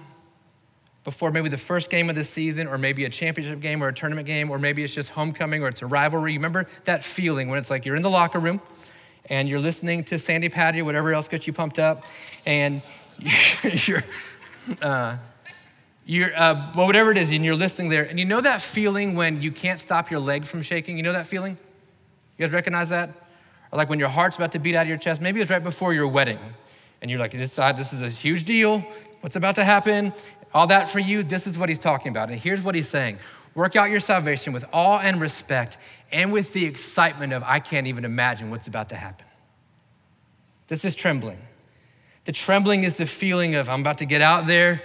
before 1.04 1.30
maybe 1.30 1.48
the 1.48 1.58
first 1.58 1.90
game 1.90 2.08
of 2.08 2.16
the 2.16 2.24
season, 2.24 2.66
or 2.66 2.78
maybe 2.78 3.04
a 3.04 3.10
championship 3.10 3.60
game 3.60 3.84
or 3.84 3.88
a 3.88 3.94
tournament 3.94 4.26
game, 4.26 4.50
or 4.50 4.58
maybe 4.58 4.82
it's 4.82 4.94
just 4.94 5.10
homecoming 5.10 5.62
or 5.62 5.68
it's 5.68 5.82
a 5.82 5.86
rivalry? 5.86 6.32
You 6.32 6.38
remember 6.38 6.66
that 6.84 7.04
feeling 7.04 7.48
when 7.48 7.58
it's 7.58 7.70
like 7.70 7.84
you're 7.84 7.94
in 7.94 8.02
the 8.02 8.10
locker 8.10 8.40
room 8.40 8.60
and 9.26 9.48
you're 9.48 9.60
listening 9.60 10.02
to 10.04 10.18
Sandi 10.18 10.48
Patty 10.48 10.82
whatever 10.82 11.12
else 11.12 11.28
gets 11.28 11.46
you 11.46 11.52
pumped 11.52 11.78
up, 11.78 12.04
and 12.46 12.82
you're 13.86 14.02
uh, 14.82 15.16
you're, 16.06 16.36
uh, 16.36 16.72
well, 16.74 16.86
whatever 16.86 17.10
it 17.10 17.18
is, 17.18 17.32
and 17.32 17.44
you're 17.44 17.54
listening 17.54 17.88
there, 17.88 18.04
and 18.04 18.18
you 18.18 18.24
know 18.24 18.40
that 18.40 18.60
feeling 18.60 19.14
when 19.14 19.40
you 19.40 19.50
can't 19.50 19.78
stop 19.78 20.10
your 20.10 20.20
leg 20.20 20.44
from 20.44 20.62
shaking? 20.62 20.96
You 20.96 21.02
know 21.02 21.12
that 21.12 21.26
feeling? 21.26 21.56
You 22.36 22.46
guys 22.46 22.52
recognize 22.52 22.90
that? 22.90 23.10
Or 23.72 23.78
like 23.78 23.88
when 23.88 23.98
your 23.98 24.08
heart's 24.08 24.36
about 24.36 24.52
to 24.52 24.58
beat 24.58 24.74
out 24.74 24.82
of 24.82 24.88
your 24.88 24.98
chest? 24.98 25.20
Maybe 25.20 25.40
it's 25.40 25.50
right 25.50 25.62
before 25.62 25.94
your 25.94 26.08
wedding, 26.08 26.38
and 27.00 27.10
you're 27.10 27.20
like, 27.20 27.32
this, 27.32 27.58
uh, 27.58 27.72
this 27.72 27.92
is 27.92 28.02
a 28.02 28.10
huge 28.10 28.44
deal. 28.44 28.84
What's 29.20 29.36
about 29.36 29.54
to 29.54 29.64
happen? 29.64 30.12
All 30.52 30.66
that 30.68 30.88
for 30.88 30.98
you, 30.98 31.22
this 31.22 31.46
is 31.46 31.58
what 31.58 31.68
he's 31.68 31.78
talking 31.78 32.10
about. 32.10 32.30
And 32.30 32.38
here's 32.38 32.62
what 32.62 32.74
he's 32.74 32.88
saying 32.88 33.18
Work 33.54 33.76
out 33.76 33.90
your 33.90 34.00
salvation 34.00 34.52
with 34.52 34.64
awe 34.72 34.98
and 34.98 35.20
respect, 35.20 35.78
and 36.10 36.32
with 36.32 36.52
the 36.52 36.64
excitement 36.64 37.32
of, 37.32 37.42
I 37.44 37.60
can't 37.60 37.86
even 37.86 38.04
imagine 38.04 38.50
what's 38.50 38.66
about 38.66 38.88
to 38.88 38.96
happen. 38.96 39.26
This 40.68 40.84
is 40.84 40.94
trembling. 40.94 41.38
The 42.24 42.32
trembling 42.32 42.84
is 42.84 42.94
the 42.94 43.06
feeling 43.06 43.54
of, 43.54 43.68
I'm 43.68 43.80
about 43.80 43.98
to 43.98 44.06
get 44.06 44.22
out 44.22 44.46
there. 44.46 44.82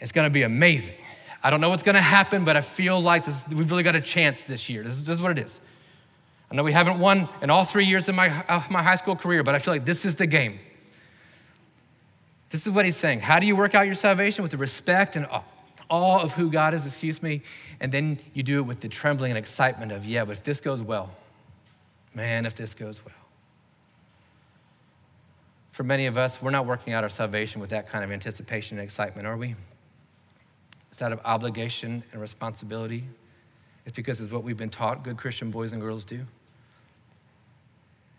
It's 0.00 0.12
going 0.12 0.26
to 0.26 0.32
be 0.32 0.42
amazing. 0.42 0.96
I 1.42 1.50
don't 1.50 1.60
know 1.60 1.68
what's 1.68 1.82
going 1.82 1.96
to 1.96 2.00
happen, 2.00 2.44
but 2.44 2.56
I 2.56 2.62
feel 2.62 3.00
like 3.00 3.26
this, 3.26 3.44
we've 3.48 3.70
really 3.70 3.82
got 3.82 3.94
a 3.94 4.00
chance 4.00 4.44
this 4.44 4.70
year. 4.70 4.82
This, 4.82 4.98
this, 5.00 5.08
is 5.10 5.20
what 5.20 5.30
it 5.32 5.38
is. 5.38 5.60
I 6.50 6.54
know 6.54 6.62
we 6.62 6.72
haven't 6.72 6.98
won 6.98 7.28
in 7.42 7.50
all 7.50 7.64
three 7.64 7.84
years 7.84 8.08
of 8.08 8.14
my, 8.14 8.44
of 8.46 8.70
my 8.70 8.82
high 8.82 8.96
school 8.96 9.16
career, 9.16 9.42
but 9.42 9.54
I 9.54 9.58
feel 9.58 9.74
like 9.74 9.84
this 9.84 10.06
is 10.06 10.16
the 10.16 10.26
game. 10.26 10.58
This 12.48 12.66
is 12.66 12.72
what 12.72 12.86
he's 12.86 12.96
saying. 12.96 13.20
How 13.20 13.40
do 13.40 13.46
you 13.46 13.56
work 13.56 13.74
out 13.74 13.84
your 13.84 13.94
salvation? 13.94 14.42
With 14.42 14.52
the 14.52 14.56
respect 14.56 15.16
and 15.16 15.26
awe 15.90 16.22
of 16.22 16.32
who 16.32 16.50
God 16.50 16.72
is, 16.72 16.86
excuse 16.86 17.22
me, 17.22 17.42
and 17.80 17.92
then 17.92 18.18
you 18.32 18.42
do 18.42 18.60
it 18.60 18.62
with 18.62 18.80
the 18.80 18.88
trembling 18.88 19.32
and 19.32 19.38
excitement 19.38 19.92
of, 19.92 20.06
yeah, 20.06 20.24
but 20.24 20.32
if 20.32 20.44
this 20.44 20.60
goes 20.60 20.80
well, 20.80 21.10
man, 22.14 22.46
if 22.46 22.54
this 22.54 22.72
goes 22.72 23.04
well 23.04 23.23
for 25.74 25.82
many 25.82 26.06
of 26.06 26.16
us, 26.16 26.40
we're 26.40 26.52
not 26.52 26.66
working 26.66 26.92
out 26.92 27.02
our 27.02 27.10
salvation 27.10 27.60
with 27.60 27.70
that 27.70 27.88
kind 27.88 28.04
of 28.04 28.12
anticipation 28.12 28.78
and 28.78 28.84
excitement, 28.84 29.26
are 29.26 29.36
we? 29.36 29.56
It's 30.92 31.02
out 31.02 31.10
of 31.10 31.18
obligation 31.24 32.04
and 32.12 32.20
responsibility. 32.20 33.02
It's 33.84 33.96
because 33.96 34.20
it's 34.20 34.30
what 34.32 34.44
we've 34.44 34.56
been 34.56 34.70
taught 34.70 35.02
good 35.02 35.16
Christian 35.16 35.50
boys 35.50 35.72
and 35.72 35.82
girls 35.82 36.04
do. 36.04 36.20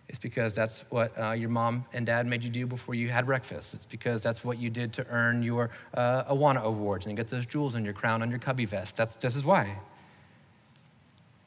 It's 0.10 0.20
because 0.20 0.52
that's 0.52 0.84
what 0.90 1.18
uh, 1.18 1.32
your 1.32 1.48
mom 1.48 1.86
and 1.94 2.06
dad 2.06 2.28
made 2.28 2.44
you 2.44 2.50
do 2.50 2.68
before 2.68 2.94
you 2.94 3.08
had 3.08 3.26
breakfast. 3.26 3.74
It's 3.74 3.86
because 3.86 4.20
that's 4.20 4.44
what 4.44 4.60
you 4.60 4.70
did 4.70 4.92
to 4.92 5.08
earn 5.08 5.42
your 5.42 5.70
uh, 5.94 6.26
Awana 6.26 6.62
awards 6.62 7.06
and 7.06 7.16
get 7.16 7.30
those 7.30 7.46
jewels 7.46 7.74
on 7.74 7.86
your 7.86 7.94
crown 7.94 8.22
on 8.22 8.30
your 8.30 8.40
cubby 8.40 8.66
vest. 8.66 8.98
That's, 8.98 9.16
this 9.16 9.34
is 9.34 9.46
why. 9.46 9.80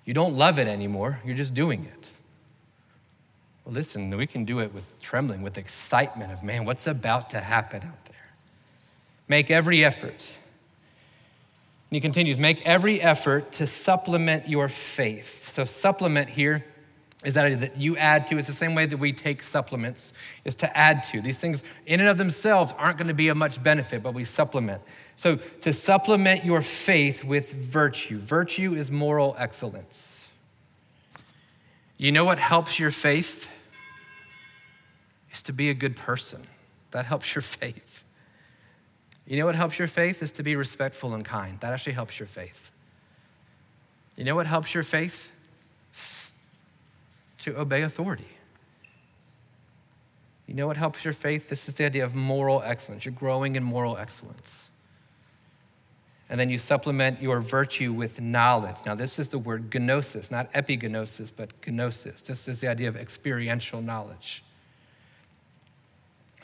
You 0.07 0.15
don't 0.15 0.37
love 0.37 0.59
it 0.59 0.69
anymore, 0.69 1.21
you're 1.23 1.37
just 1.37 1.53
doing 1.53 1.85
it. 1.85 2.11
Listen, 3.69 4.17
we 4.17 4.27
can 4.27 4.47
do 4.47 4.61
it 4.61 4.73
with 4.73 4.85
trembling, 5.03 5.43
with 5.43 5.59
excitement 5.59 6.33
of, 6.33 6.43
man, 6.43 6.65
what's 6.65 6.87
about 6.87 7.31
to 7.31 7.41
happen 7.41 7.83
out 7.83 8.05
there? 8.07 8.31
Make 9.29 9.51
every 9.51 9.85
effort. 9.85 10.35
And 11.91 11.97
he 11.97 12.01
continues, 12.01 12.39
make 12.39 12.65
every 12.67 12.99
effort 13.01 13.53
to 13.53 13.67
supplement 13.67 14.49
your 14.49 14.71
faith. 14.71 15.49
So, 15.49 15.65
supplement 15.65 16.31
here 16.31 16.65
is 17.25 17.35
that 17.35 17.61
that 17.61 17.77
you 17.77 17.97
add 17.99 18.27
to. 18.29 18.39
It's 18.39 18.47
the 18.47 18.55
same 18.55 18.75
way 18.75 18.87
that 18.87 18.97
we 18.97 19.13
take 19.13 19.43
supplements, 19.43 20.15
is 20.45 20.55
to 20.57 20.77
add 20.77 21.05
to. 21.05 21.21
These 21.21 21.37
things, 21.37 21.63
in 21.85 22.01
and 22.01 22.09
of 22.09 22.17
themselves, 22.17 22.73
aren't 22.79 22.97
going 22.97 23.09
to 23.09 23.15
be 23.15 23.29
of 23.29 23.37
much 23.37 23.63
benefit, 23.63 24.03
but 24.03 24.15
we 24.15 24.25
supplement. 24.25 24.81
So, 25.17 25.37
to 25.37 25.75
supplement 25.75 26.43
your 26.43 26.63
faith 26.63 27.23
with 27.23 27.53
virtue. 27.53 28.19
Virtue 28.19 28.75
is 28.75 28.91
moral 28.91 29.37
excellence. 29.39 30.31
You 31.99 32.13
know 32.13 32.25
what 32.25 32.39
helps 32.39 32.79
your 32.79 32.91
faith? 32.91 33.51
Is 35.39 35.43
to 35.43 35.53
be 35.53 35.71
a 35.71 35.75
good 35.75 35.95
person. 35.95 36.43
That 36.91 37.05
helps 37.07 37.33
your 37.33 37.43
faith. 37.61 38.03
You 39.25 39.39
know 39.39 39.47
what 39.47 39.55
helps 39.55 39.79
your 39.79 39.87
faith? 39.87 40.21
Is 40.21 40.33
to 40.33 40.43
be 40.43 40.57
respectful 40.57 41.15
and 41.15 41.25
kind. 41.25 41.61
That 41.61 41.73
actually 41.73 41.93
helps 41.93 42.19
your 42.19 42.27
faith. 42.27 42.73
You 44.17 44.25
know 44.25 44.35
what 44.35 44.49
helps 44.49 44.75
your 44.75 44.83
faith? 44.83 45.31
To 47.39 47.57
obey 47.57 47.83
authority. 47.83 48.27
You 50.49 50.55
know 50.55 50.67
what 50.67 50.77
helps 50.77 51.05
your 51.05 51.13
faith? 51.13 51.49
This 51.49 51.69
is 51.69 51.75
the 51.75 51.85
idea 51.85 52.05
of 52.05 52.17
moral 52.17 52.61
excellence. 52.65 53.05
You're 53.05 53.15
growing 53.15 53.55
in 53.55 53.63
moral 53.63 53.97
excellence. 53.97 54.71
And 56.29 56.41
then 56.41 56.51
you 56.51 56.59
supplement 56.59 57.23
your 57.23 57.41
virtue 57.41 57.93
with 57.93 58.21
knowledge. 58.21 58.77
Now, 58.85 58.97
this 58.97 59.21
is 59.21 59.29
the 59.29 59.39
word 59.39 59.73
gnosis, 59.73 60.33
not 60.33 60.53
epignosis, 60.53 61.31
but 61.35 61.51
gnosis. 61.65 62.23
This 62.23 62.49
is 62.49 62.59
the 62.59 62.67
idea 62.67 62.89
of 62.89 62.97
experiential 62.97 63.81
knowledge. 63.81 64.43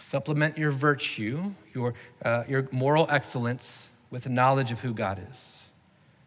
Supplement 0.05 0.59
your 0.59 0.71
virtue, 0.71 1.55
your, 1.73 1.95
uh, 2.23 2.45
your 2.47 2.69
moral 2.71 3.07
excellence 3.09 3.89
with 4.11 4.29
knowledge 4.29 4.71
of 4.71 4.83
who 4.83 4.93
God 4.93 5.19
is. 5.31 5.65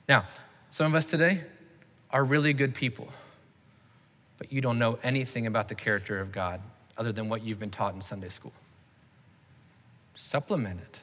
Now, 0.10 0.26
some 0.72 0.88
of 0.88 0.96
us 0.96 1.06
today 1.06 1.42
are 2.10 2.26
really 2.26 2.54
good 2.54 2.74
people, 2.74 3.08
but 4.40 4.52
you 4.52 4.62
don't 4.62 4.80
know 4.80 4.98
anything 5.04 5.46
about 5.46 5.70
the 5.70 5.76
character 5.76 6.20
of 6.20 6.32
God 6.32 6.60
other 6.98 7.12
than 7.12 7.30
what 7.30 7.44
you've 7.44 7.60
been 7.60 7.70
taught 7.70 7.94
in 7.94 8.02
Sunday 8.02 8.30
school. 8.30 8.52
Supplement 10.16 10.82
it. 10.82 11.02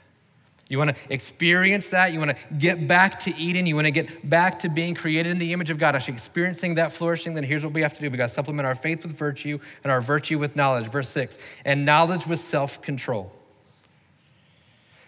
You 0.68 0.78
want 0.78 0.94
to 0.94 0.96
experience 1.12 1.88
that. 1.88 2.12
You 2.12 2.18
want 2.18 2.30
to 2.30 2.54
get 2.56 2.88
back 2.88 3.20
to 3.20 3.36
Eden. 3.36 3.66
You 3.66 3.74
want 3.74 3.86
to 3.86 3.90
get 3.90 4.28
back 4.28 4.60
to 4.60 4.68
being 4.68 4.94
created 4.94 5.30
in 5.30 5.38
the 5.38 5.52
image 5.52 5.70
of 5.70 5.78
God, 5.78 5.94
actually 5.94 6.14
experiencing 6.14 6.76
that 6.76 6.92
flourishing. 6.92 7.34
Then 7.34 7.44
here's 7.44 7.62
what 7.62 7.74
we 7.74 7.82
have 7.82 7.92
to 7.94 8.00
do 8.00 8.10
we 8.10 8.16
got 8.16 8.28
to 8.28 8.34
supplement 8.34 8.66
our 8.66 8.74
faith 8.74 9.02
with 9.02 9.12
virtue 9.12 9.58
and 9.82 9.92
our 9.92 10.00
virtue 10.00 10.38
with 10.38 10.56
knowledge. 10.56 10.86
Verse 10.86 11.08
six, 11.08 11.38
and 11.64 11.84
knowledge 11.84 12.26
with 12.26 12.40
self 12.40 12.80
control. 12.80 13.30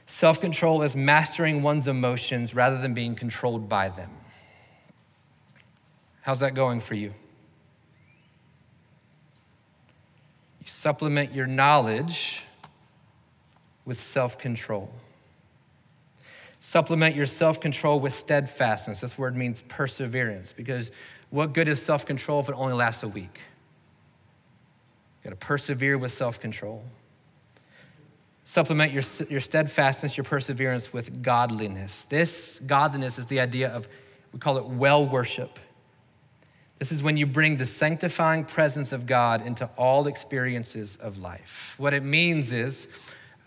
Self 0.06 0.40
control 0.40 0.82
is 0.82 0.94
mastering 0.94 1.62
one's 1.62 1.88
emotions 1.88 2.54
rather 2.54 2.78
than 2.78 2.92
being 2.92 3.14
controlled 3.14 3.68
by 3.68 3.88
them. 3.88 4.10
How's 6.20 6.40
that 6.40 6.54
going 6.54 6.80
for 6.80 6.94
you? 6.94 7.14
You 10.60 10.66
supplement 10.66 11.32
your 11.32 11.46
knowledge 11.46 12.44
with 13.84 13.98
self 13.98 14.38
control. 14.38 14.92
Supplement 16.68 17.14
your 17.14 17.26
self 17.26 17.60
control 17.60 18.00
with 18.00 18.12
steadfastness. 18.12 19.00
This 19.00 19.16
word 19.16 19.36
means 19.36 19.60
perseverance 19.60 20.52
because 20.52 20.90
what 21.30 21.52
good 21.52 21.68
is 21.68 21.80
self 21.80 22.04
control 22.04 22.40
if 22.40 22.48
it 22.48 22.56
only 22.56 22.74
lasts 22.74 23.04
a 23.04 23.08
week? 23.08 23.40
You 25.22 25.30
gotta 25.30 25.36
persevere 25.36 25.96
with 25.96 26.10
self 26.10 26.40
control. 26.40 26.84
Supplement 28.44 28.90
your, 28.90 29.04
your 29.30 29.38
steadfastness, 29.38 30.16
your 30.16 30.24
perseverance 30.24 30.92
with 30.92 31.22
godliness. 31.22 32.02
This 32.02 32.58
godliness 32.58 33.16
is 33.20 33.26
the 33.26 33.38
idea 33.38 33.68
of, 33.68 33.86
we 34.32 34.40
call 34.40 34.58
it 34.58 34.64
well 34.64 35.06
worship. 35.06 35.60
This 36.80 36.90
is 36.90 37.00
when 37.00 37.16
you 37.16 37.26
bring 37.26 37.58
the 37.58 37.66
sanctifying 37.66 38.44
presence 38.44 38.90
of 38.90 39.06
God 39.06 39.46
into 39.46 39.70
all 39.78 40.08
experiences 40.08 40.96
of 40.96 41.16
life. 41.16 41.76
What 41.78 41.94
it 41.94 42.02
means 42.02 42.52
is, 42.52 42.88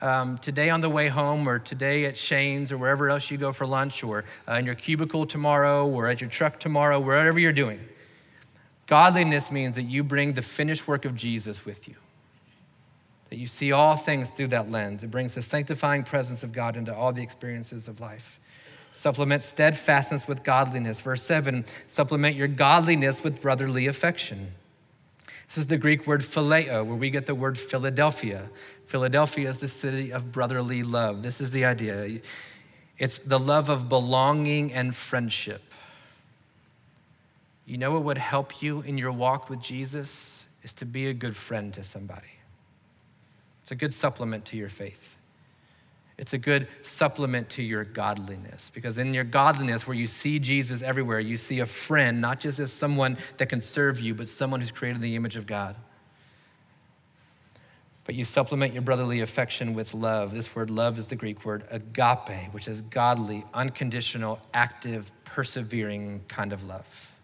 um, 0.02 0.38
today 0.38 0.70
on 0.70 0.82
the 0.82 0.90
way 0.90 1.08
home, 1.08 1.48
or 1.48 1.60
today 1.60 2.06
at 2.06 2.18
Shane's, 2.18 2.72
or 2.72 2.78
wherever 2.78 3.10
else 3.10 3.30
you 3.30 3.38
go 3.38 3.52
for 3.52 3.66
lunch, 3.66 4.04
or 4.04 4.26
uh, 4.48 4.54
in 4.54 4.66
your 4.66 4.76
cubicle 4.76 5.26
tomorrow, 5.26 5.88
or 5.88 6.08
at 6.08 6.22
your 6.22 6.30
truck 6.30 6.60
tomorrow, 6.60 7.00
wherever 7.00 7.40
you're 7.40 7.52
doing. 7.52 7.80
Godliness 8.88 9.52
means 9.52 9.76
that 9.76 9.84
you 9.84 10.04
bring 10.04 10.34
the 10.34 10.42
finished 10.42 10.88
work 10.88 11.06
of 11.06 11.16
Jesus 11.16 11.66
with 11.66 11.88
you, 11.88 11.96
that 13.30 13.38
you 13.38 13.46
see 13.46 13.72
all 13.72 13.96
things 13.96 14.30
through 14.30 14.48
that 14.48 14.72
lens. 14.72 15.04
It 15.04 15.12
brings 15.12 15.36
the 15.36 15.42
sanctifying 15.42 16.04
presence 16.04 16.44
of 16.44 16.54
God 16.54 16.76
into 16.76 16.96
all 16.96 17.14
the 17.14 17.22
experiences 17.22 17.88
of 17.88 18.00
life. 18.00 18.40
Supplement 18.92 19.44
steadfastness 19.44 20.28
with 20.28 20.44
godliness. 20.44 21.02
Verse 21.02 21.24
7 21.24 21.66
supplement 21.86 22.36
your 22.36 22.48
godliness 22.48 23.24
with 23.24 23.42
brotherly 23.42 23.88
affection. 23.88 24.54
This 25.48 25.58
is 25.58 25.68
the 25.68 25.78
Greek 25.78 26.06
word 26.06 26.22
phileo, 26.22 26.86
where 26.86 26.96
we 26.96 27.10
get 27.10 27.26
the 27.26 27.36
word 27.36 27.58
Philadelphia. 27.58 28.50
Philadelphia 28.90 29.48
is 29.48 29.60
the 29.60 29.68
city 29.68 30.12
of 30.12 30.32
brotherly 30.32 30.82
love. 30.82 31.22
This 31.22 31.40
is 31.42 31.52
the 31.52 31.64
idea 31.64 32.22
it's 32.98 33.20
the 33.20 33.38
love 33.38 33.70
of 33.70 33.88
belonging 33.88 34.74
and 34.74 34.96
friendship. 34.96 35.62
You 37.68 37.78
know 37.78 37.92
what 37.92 38.04
would 38.04 38.18
help 38.18 38.64
you 38.64 38.82
in 38.82 38.98
your 38.98 39.12
walk 39.12 39.48
with 39.48 39.62
Jesus? 39.62 40.44
Is 40.64 40.74
to 40.74 40.86
be 40.86 41.06
a 41.06 41.14
good 41.14 41.36
friend 41.36 41.72
to 41.76 41.84
somebody. 41.84 42.40
It's 43.62 43.70
a 43.70 43.76
good 43.76 43.94
supplement 43.94 44.46
to 44.46 44.58
your 44.58 44.70
faith. 44.70 45.18
It's 46.18 46.34
a 46.34 46.40
good 46.40 46.68
supplement 46.82 47.48
to 47.52 47.64
your 47.64 47.84
godliness 47.84 48.72
because 48.74 48.98
in 48.98 49.14
your 49.14 49.24
godliness, 49.24 49.86
where 49.86 49.96
you 49.96 50.08
see 50.08 50.40
Jesus 50.40 50.82
everywhere, 50.82 51.20
you 51.20 51.38
see 51.38 51.60
a 51.60 51.68
friend, 51.68 52.22
not 52.22 52.40
just 52.40 52.58
as 52.58 52.74
someone 52.74 53.20
that 53.38 53.50
can 53.50 53.62
serve 53.62 54.00
you, 54.00 54.16
but 54.16 54.28
someone 54.28 54.62
who's 54.62 54.72
created 54.72 54.96
in 54.96 55.04
the 55.04 55.16
image 55.16 55.36
of 55.36 55.46
God. 55.46 55.76
But 58.10 58.16
you 58.16 58.26
supplement 58.26 58.74
your 58.74 58.82
brotherly 58.82 59.20
affection 59.20 59.76
with 59.76 59.94
love. 59.94 60.34
This 60.34 60.56
word 60.56 60.72
love 60.72 60.98
is 60.98 61.06
the 61.06 61.16
Greek 61.16 61.46
word 61.46 61.64
agape, 61.70 62.52
which 62.52 62.68
is 62.68 62.82
godly, 62.82 63.46
unconditional, 63.54 64.40
active, 64.52 65.12
persevering 65.26 66.22
kind 66.28 66.52
of 66.52 66.64
love. 66.64 67.16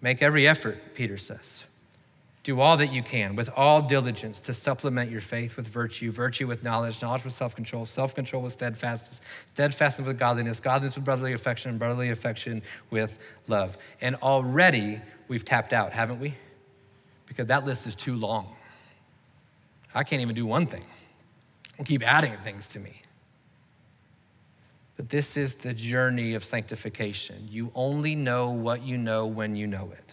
Make 0.00 0.22
every 0.22 0.46
effort, 0.46 0.94
Peter 0.94 1.18
says. 1.18 1.64
Do 2.44 2.60
all 2.60 2.76
that 2.76 2.92
you 2.92 3.02
can 3.02 3.34
with 3.34 3.50
all 3.56 3.82
diligence 3.82 4.38
to 4.42 4.54
supplement 4.54 5.10
your 5.10 5.20
faith 5.20 5.56
with 5.56 5.66
virtue, 5.66 6.12
virtue 6.12 6.46
with 6.46 6.62
knowledge, 6.62 7.02
knowledge 7.02 7.24
with 7.24 7.34
self 7.34 7.56
control, 7.56 7.86
self 7.86 8.14
control 8.14 8.44
with 8.44 8.52
steadfastness, 8.52 9.20
steadfastness 9.52 10.06
with 10.06 10.16
godliness, 10.16 10.60
godliness 10.60 10.94
with 10.94 11.04
brotherly 11.04 11.32
affection, 11.32 11.76
brotherly 11.76 12.10
affection 12.10 12.62
with 12.90 13.20
love. 13.48 13.76
And 14.00 14.14
already 14.22 15.00
we've 15.26 15.44
tapped 15.44 15.72
out, 15.72 15.92
haven't 15.92 16.20
we? 16.20 16.36
Because 17.30 17.46
that 17.46 17.64
list 17.64 17.86
is 17.86 17.94
too 17.94 18.16
long. 18.16 18.48
I 19.94 20.02
can't 20.02 20.20
even 20.20 20.34
do 20.34 20.44
one 20.44 20.66
thing. 20.66 20.82
We'll 21.78 21.84
keep 21.84 22.02
adding 22.02 22.36
things 22.38 22.66
to 22.68 22.80
me. 22.80 23.02
But 24.96 25.10
this 25.10 25.36
is 25.36 25.54
the 25.54 25.72
journey 25.72 26.34
of 26.34 26.42
sanctification. 26.42 27.46
You 27.48 27.70
only 27.76 28.16
know 28.16 28.50
what 28.50 28.82
you 28.82 28.98
know 28.98 29.26
when 29.26 29.54
you 29.54 29.68
know 29.68 29.92
it. 29.92 30.12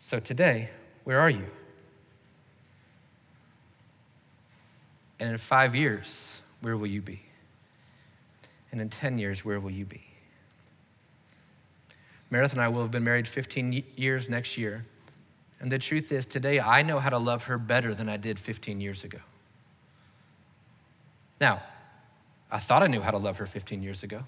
So 0.00 0.18
today, 0.18 0.70
where 1.04 1.20
are 1.20 1.30
you? 1.30 1.46
And 5.20 5.30
in 5.30 5.38
five 5.38 5.76
years, 5.76 6.42
where 6.62 6.76
will 6.76 6.88
you 6.88 7.00
be? 7.00 7.22
And 8.72 8.80
in 8.80 8.88
10 8.88 9.18
years, 9.18 9.44
where 9.44 9.60
will 9.60 9.70
you 9.70 9.84
be? 9.84 10.09
Meredith 12.30 12.52
and 12.52 12.60
I 12.60 12.68
will 12.68 12.82
have 12.82 12.90
been 12.90 13.04
married 13.04 13.26
15 13.26 13.84
years 13.96 14.28
next 14.28 14.56
year. 14.56 14.84
And 15.60 15.70
the 15.70 15.78
truth 15.78 16.10
is, 16.12 16.24
today 16.24 16.60
I 16.60 16.82
know 16.82 17.00
how 17.00 17.10
to 17.10 17.18
love 17.18 17.44
her 17.44 17.58
better 17.58 17.92
than 17.92 18.08
I 18.08 18.16
did 18.16 18.38
15 18.38 18.80
years 18.80 19.04
ago. 19.04 19.18
Now, 21.40 21.62
I 22.50 22.58
thought 22.58 22.82
I 22.82 22.86
knew 22.86 23.00
how 23.00 23.10
to 23.10 23.18
love 23.18 23.38
her 23.38 23.46
15 23.46 23.82
years 23.82 24.02
ago. 24.02 24.24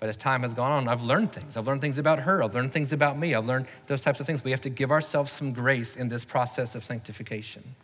But 0.00 0.08
as 0.08 0.16
time 0.16 0.42
has 0.42 0.52
gone 0.52 0.72
on, 0.72 0.88
I've 0.88 1.02
learned 1.02 1.32
things. 1.32 1.56
I've 1.56 1.66
learned 1.66 1.80
things 1.80 1.98
about 1.98 2.20
her. 2.20 2.42
I've 2.42 2.54
learned 2.54 2.72
things 2.72 2.92
about 2.92 3.16
me. 3.16 3.34
I've 3.34 3.46
learned 3.46 3.66
those 3.86 4.00
types 4.00 4.20
of 4.20 4.26
things. 4.26 4.44
We 4.44 4.50
have 4.50 4.60
to 4.62 4.70
give 4.70 4.90
ourselves 4.90 5.32
some 5.32 5.52
grace 5.52 5.96
in 5.96 6.08
this 6.08 6.24
process 6.24 6.74
of 6.74 6.84
sanctification. 6.84 7.74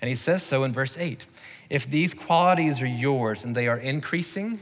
And 0.00 0.08
he 0.08 0.14
says 0.14 0.42
so 0.42 0.64
in 0.64 0.72
verse 0.72 0.98
8 0.98 1.24
If 1.70 1.86
these 1.86 2.12
qualities 2.14 2.82
are 2.82 2.86
yours 2.86 3.44
and 3.44 3.54
they 3.54 3.68
are 3.68 3.78
increasing, 3.78 4.60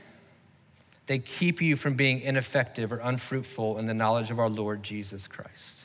they 1.07 1.19
keep 1.19 1.61
you 1.61 1.77
from 1.77 1.95
being 1.95 2.21
ineffective 2.21 2.93
or 2.93 2.99
unfruitful 2.99 3.79
in 3.79 3.87
the 3.87 3.95
knowledge 3.95 4.31
of 4.31 4.39
our 4.39 4.49
Lord 4.49 4.83
Jesus 4.83 5.27
Christ. 5.27 5.85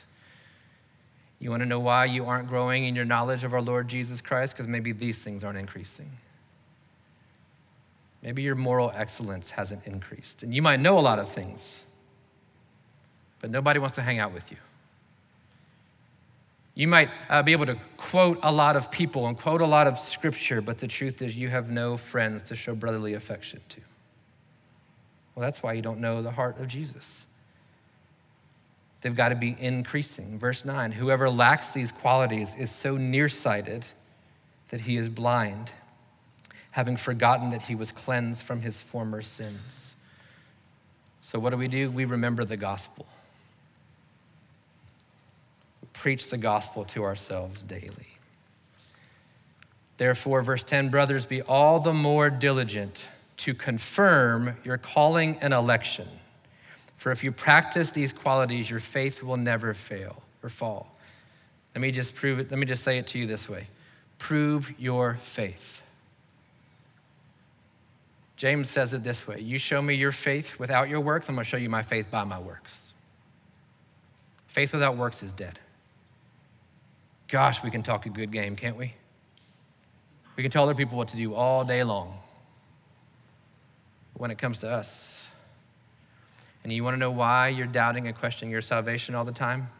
You 1.38 1.50
want 1.50 1.62
to 1.62 1.66
know 1.66 1.80
why 1.80 2.04
you 2.04 2.26
aren't 2.26 2.48
growing 2.48 2.84
in 2.84 2.94
your 2.94 3.04
knowledge 3.04 3.44
of 3.44 3.54
our 3.54 3.62
Lord 3.62 3.88
Jesus 3.88 4.20
Christ? 4.20 4.54
Because 4.54 4.68
maybe 4.68 4.92
these 4.92 5.18
things 5.18 5.42
aren't 5.42 5.58
increasing. 5.58 6.10
Maybe 8.22 8.42
your 8.42 8.54
moral 8.54 8.92
excellence 8.94 9.50
hasn't 9.50 9.86
increased. 9.86 10.42
And 10.42 10.54
you 10.54 10.60
might 10.60 10.80
know 10.80 10.98
a 10.98 11.00
lot 11.00 11.18
of 11.18 11.30
things, 11.30 11.82
but 13.40 13.50
nobody 13.50 13.78
wants 13.78 13.96
to 13.96 14.02
hang 14.02 14.18
out 14.18 14.32
with 14.32 14.50
you. 14.50 14.58
You 16.74 16.88
might 16.88 17.10
uh, 17.28 17.42
be 17.42 17.52
able 17.52 17.66
to 17.66 17.76
quote 17.96 18.38
a 18.42 18.52
lot 18.52 18.76
of 18.76 18.90
people 18.90 19.26
and 19.26 19.36
quote 19.36 19.60
a 19.60 19.66
lot 19.66 19.86
of 19.86 19.98
scripture, 19.98 20.60
but 20.60 20.78
the 20.78 20.88
truth 20.88 21.20
is 21.20 21.36
you 21.36 21.48
have 21.48 21.70
no 21.70 21.96
friends 21.96 22.42
to 22.44 22.56
show 22.56 22.74
brotherly 22.74 23.14
affection 23.14 23.60
to. 23.70 23.80
Well, 25.40 25.46
that's 25.46 25.62
why 25.62 25.72
you 25.72 25.80
don't 25.80 26.00
know 26.00 26.20
the 26.20 26.32
heart 26.32 26.60
of 26.60 26.68
Jesus. 26.68 27.24
They've 29.00 29.16
got 29.16 29.30
to 29.30 29.34
be 29.34 29.56
increasing. 29.58 30.38
Verse 30.38 30.66
9 30.66 30.92
Whoever 30.92 31.30
lacks 31.30 31.70
these 31.70 31.90
qualities 31.90 32.54
is 32.56 32.70
so 32.70 32.98
nearsighted 32.98 33.86
that 34.68 34.82
he 34.82 34.98
is 34.98 35.08
blind 35.08 35.72
having 36.72 36.98
forgotten 36.98 37.52
that 37.52 37.62
he 37.62 37.74
was 37.74 37.90
cleansed 37.90 38.44
from 38.44 38.60
his 38.60 38.82
former 38.82 39.22
sins. 39.22 39.94
So, 41.22 41.38
what 41.38 41.50
do 41.50 41.56
we 41.56 41.68
do? 41.68 41.90
We 41.90 42.04
remember 42.04 42.44
the 42.44 42.58
gospel. 42.58 43.06
We 45.80 45.88
preach 45.94 46.28
the 46.28 46.36
gospel 46.36 46.84
to 46.84 47.02
ourselves 47.02 47.62
daily. 47.62 48.18
Therefore, 49.96 50.42
verse 50.42 50.64
10 50.64 50.90
brothers, 50.90 51.24
be 51.24 51.40
all 51.40 51.80
the 51.80 51.94
more 51.94 52.28
diligent 52.28 53.08
to 53.40 53.54
confirm 53.54 54.54
your 54.64 54.76
calling 54.76 55.38
and 55.40 55.54
election. 55.54 56.06
For 56.96 57.10
if 57.10 57.24
you 57.24 57.32
practice 57.32 57.90
these 57.90 58.12
qualities, 58.12 58.68
your 58.68 58.80
faith 58.80 59.22
will 59.22 59.38
never 59.38 59.72
fail 59.72 60.22
or 60.42 60.50
fall. 60.50 60.94
Let 61.74 61.80
me 61.80 61.90
just 61.90 62.14
prove 62.14 62.38
it, 62.38 62.50
let 62.50 62.58
me 62.58 62.66
just 62.66 62.82
say 62.82 62.98
it 62.98 63.06
to 63.08 63.18
you 63.18 63.26
this 63.26 63.48
way 63.48 63.66
prove 64.18 64.78
your 64.78 65.14
faith. 65.14 65.82
James 68.36 68.68
says 68.68 68.92
it 68.92 69.02
this 69.02 69.26
way 69.26 69.40
You 69.40 69.58
show 69.58 69.80
me 69.80 69.94
your 69.94 70.12
faith 70.12 70.58
without 70.58 70.90
your 70.90 71.00
works, 71.00 71.28
I'm 71.28 71.34
going 71.34 71.44
to 71.44 71.48
show 71.48 71.56
you 71.56 71.70
my 71.70 71.82
faith 71.82 72.10
by 72.10 72.24
my 72.24 72.38
works. 72.38 72.92
Faith 74.48 74.72
without 74.72 74.96
works 74.96 75.22
is 75.22 75.32
dead. 75.32 75.58
Gosh, 77.28 77.62
we 77.62 77.70
can 77.70 77.82
talk 77.82 78.04
a 78.04 78.10
good 78.10 78.32
game, 78.32 78.56
can't 78.56 78.76
we? 78.76 78.92
We 80.36 80.42
can 80.42 80.50
tell 80.50 80.64
other 80.64 80.74
people 80.74 80.98
what 80.98 81.08
to 81.08 81.16
do 81.16 81.34
all 81.34 81.64
day 81.64 81.84
long. 81.84 82.18
When 84.20 84.30
it 84.30 84.36
comes 84.36 84.58
to 84.58 84.68
us, 84.68 85.26
and 86.62 86.70
you 86.70 86.84
want 86.84 86.92
to 86.92 86.98
know 86.98 87.10
why 87.10 87.48
you're 87.48 87.66
doubting 87.66 88.06
and 88.06 88.14
questioning 88.14 88.52
your 88.52 88.60
salvation 88.60 89.14
all 89.14 89.24
the 89.24 89.32
time? 89.32 89.70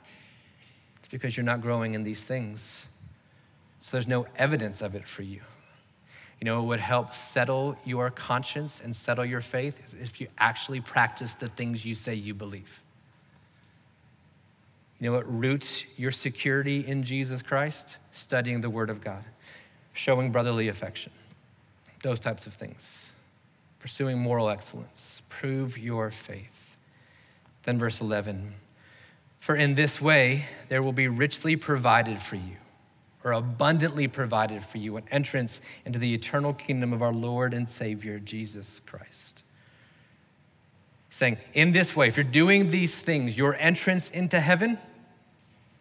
It's 0.98 1.08
because 1.08 1.36
you're 1.36 1.44
not 1.44 1.60
growing 1.60 1.92
in 1.92 2.04
these 2.04 2.22
things. 2.22 2.86
So 3.80 3.90
there's 3.92 4.08
no 4.08 4.26
evidence 4.36 4.80
of 4.80 4.94
it 4.94 5.06
for 5.06 5.20
you. 5.20 5.42
You 6.40 6.46
know, 6.46 6.62
it 6.62 6.64
would 6.64 6.80
help 6.80 7.12
settle 7.12 7.76
your 7.84 8.08
conscience 8.08 8.80
and 8.82 8.96
settle 8.96 9.26
your 9.26 9.42
faith 9.42 9.94
if 10.00 10.22
you 10.22 10.28
actually 10.38 10.80
practice 10.80 11.34
the 11.34 11.48
things 11.48 11.84
you 11.84 11.94
say 11.94 12.14
you 12.14 12.32
believe. 12.32 12.82
You 14.98 15.10
know 15.10 15.16
what 15.16 15.30
roots 15.30 15.98
your 15.98 16.12
security 16.12 16.80
in 16.86 17.02
Jesus 17.02 17.42
Christ? 17.42 17.98
Studying 18.10 18.62
the 18.62 18.70
Word 18.70 18.88
of 18.88 19.02
God, 19.02 19.22
showing 19.92 20.32
brotherly 20.32 20.68
affection, 20.68 21.12
those 22.02 22.18
types 22.18 22.46
of 22.46 22.54
things, 22.54 23.09
pursuing 23.80 24.18
moral 24.18 24.48
excellence. 24.48 25.22
Prove 25.28 25.76
your 25.76 26.10
faith. 26.10 26.76
Then, 27.64 27.78
verse 27.78 28.00
11 28.00 28.52
For 29.40 29.56
in 29.56 29.74
this 29.74 30.00
way 30.00 30.46
there 30.68 30.82
will 30.82 30.92
be 30.92 31.08
richly 31.08 31.56
provided 31.56 32.18
for 32.18 32.36
you 32.36 32.56
or 33.24 33.32
abundantly 33.32 34.08
provided 34.08 34.62
for 34.62 34.78
you 34.78 34.96
an 34.96 35.04
entrance 35.10 35.60
into 35.84 35.98
the 35.98 36.14
eternal 36.14 36.54
kingdom 36.54 36.92
of 36.92 37.02
our 37.02 37.12
Lord 37.12 37.52
and 37.52 37.68
Savior, 37.68 38.18
Jesus 38.18 38.80
Christ. 38.86 39.42
Saying, 41.10 41.36
in 41.52 41.72
this 41.72 41.94
way, 41.94 42.08
if 42.08 42.16
you're 42.16 42.24
doing 42.24 42.70
these 42.70 42.98
things, 42.98 43.36
your 43.36 43.54
entrance 43.56 44.10
into 44.10 44.40
heaven, 44.40 44.78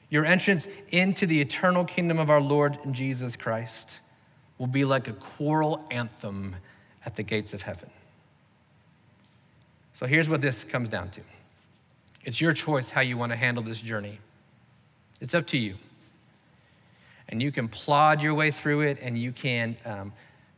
your 0.10 0.26
entrance 0.26 0.68
into 0.90 1.26
the 1.26 1.40
eternal 1.40 1.86
kingdom 1.86 2.20
of 2.20 2.30
our 2.30 2.42
Lord 2.42 2.78
and 2.84 2.94
Jesus 2.94 3.36
Christ 3.36 4.00
will 4.58 4.68
be 4.68 4.84
like 4.84 5.08
a 5.08 5.14
choral 5.14 5.86
anthem 5.90 6.56
at 7.06 7.16
the 7.16 7.24
gates 7.24 7.54
of 7.54 7.64
heaven. 7.64 7.90
So 9.94 10.06
here's 10.06 10.30
what 10.30 10.42
this 10.42 10.64
comes 10.64 10.90
down 10.90 11.10
to 11.12 11.22
it's 12.26 12.40
your 12.42 12.54
choice 12.54 12.92
how 12.92 13.02
you 13.02 13.18
want 13.18 13.32
to 13.32 13.38
handle 13.38 13.64
this 13.64 13.82
journey, 13.82 14.20
it's 15.22 15.34
up 15.34 15.48
to 15.48 15.58
you 15.58 15.76
and 17.30 17.42
you 17.42 17.52
can 17.52 17.68
plod 17.68 18.22
your 18.22 18.34
way 18.34 18.52
through 18.52 18.82
it 18.82 18.98
and 19.02 19.18
you 19.18 19.32
can, 19.32 19.78
um, 19.86 20.12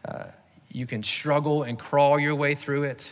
uh, 0.06 0.24
you 0.72 0.88
can 0.88 1.04
struggle 1.04 1.64
and 1.64 1.78
crawl 1.78 2.18
your 2.18 2.34
way 2.34 2.56
through 2.56 2.84
it. 2.84 3.12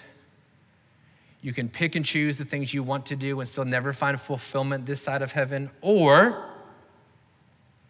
You 1.41 1.53
can 1.53 1.69
pick 1.69 1.95
and 1.95 2.05
choose 2.05 2.37
the 2.37 2.45
things 2.45 2.73
you 2.73 2.83
want 2.83 3.05
to 3.07 3.15
do 3.15 3.39
and 3.39 3.47
still 3.47 3.65
never 3.65 3.93
find 3.93 4.19
fulfillment 4.19 4.85
this 4.85 5.01
side 5.01 5.21
of 5.21 5.33
heaven, 5.33 5.69
or 5.81 6.45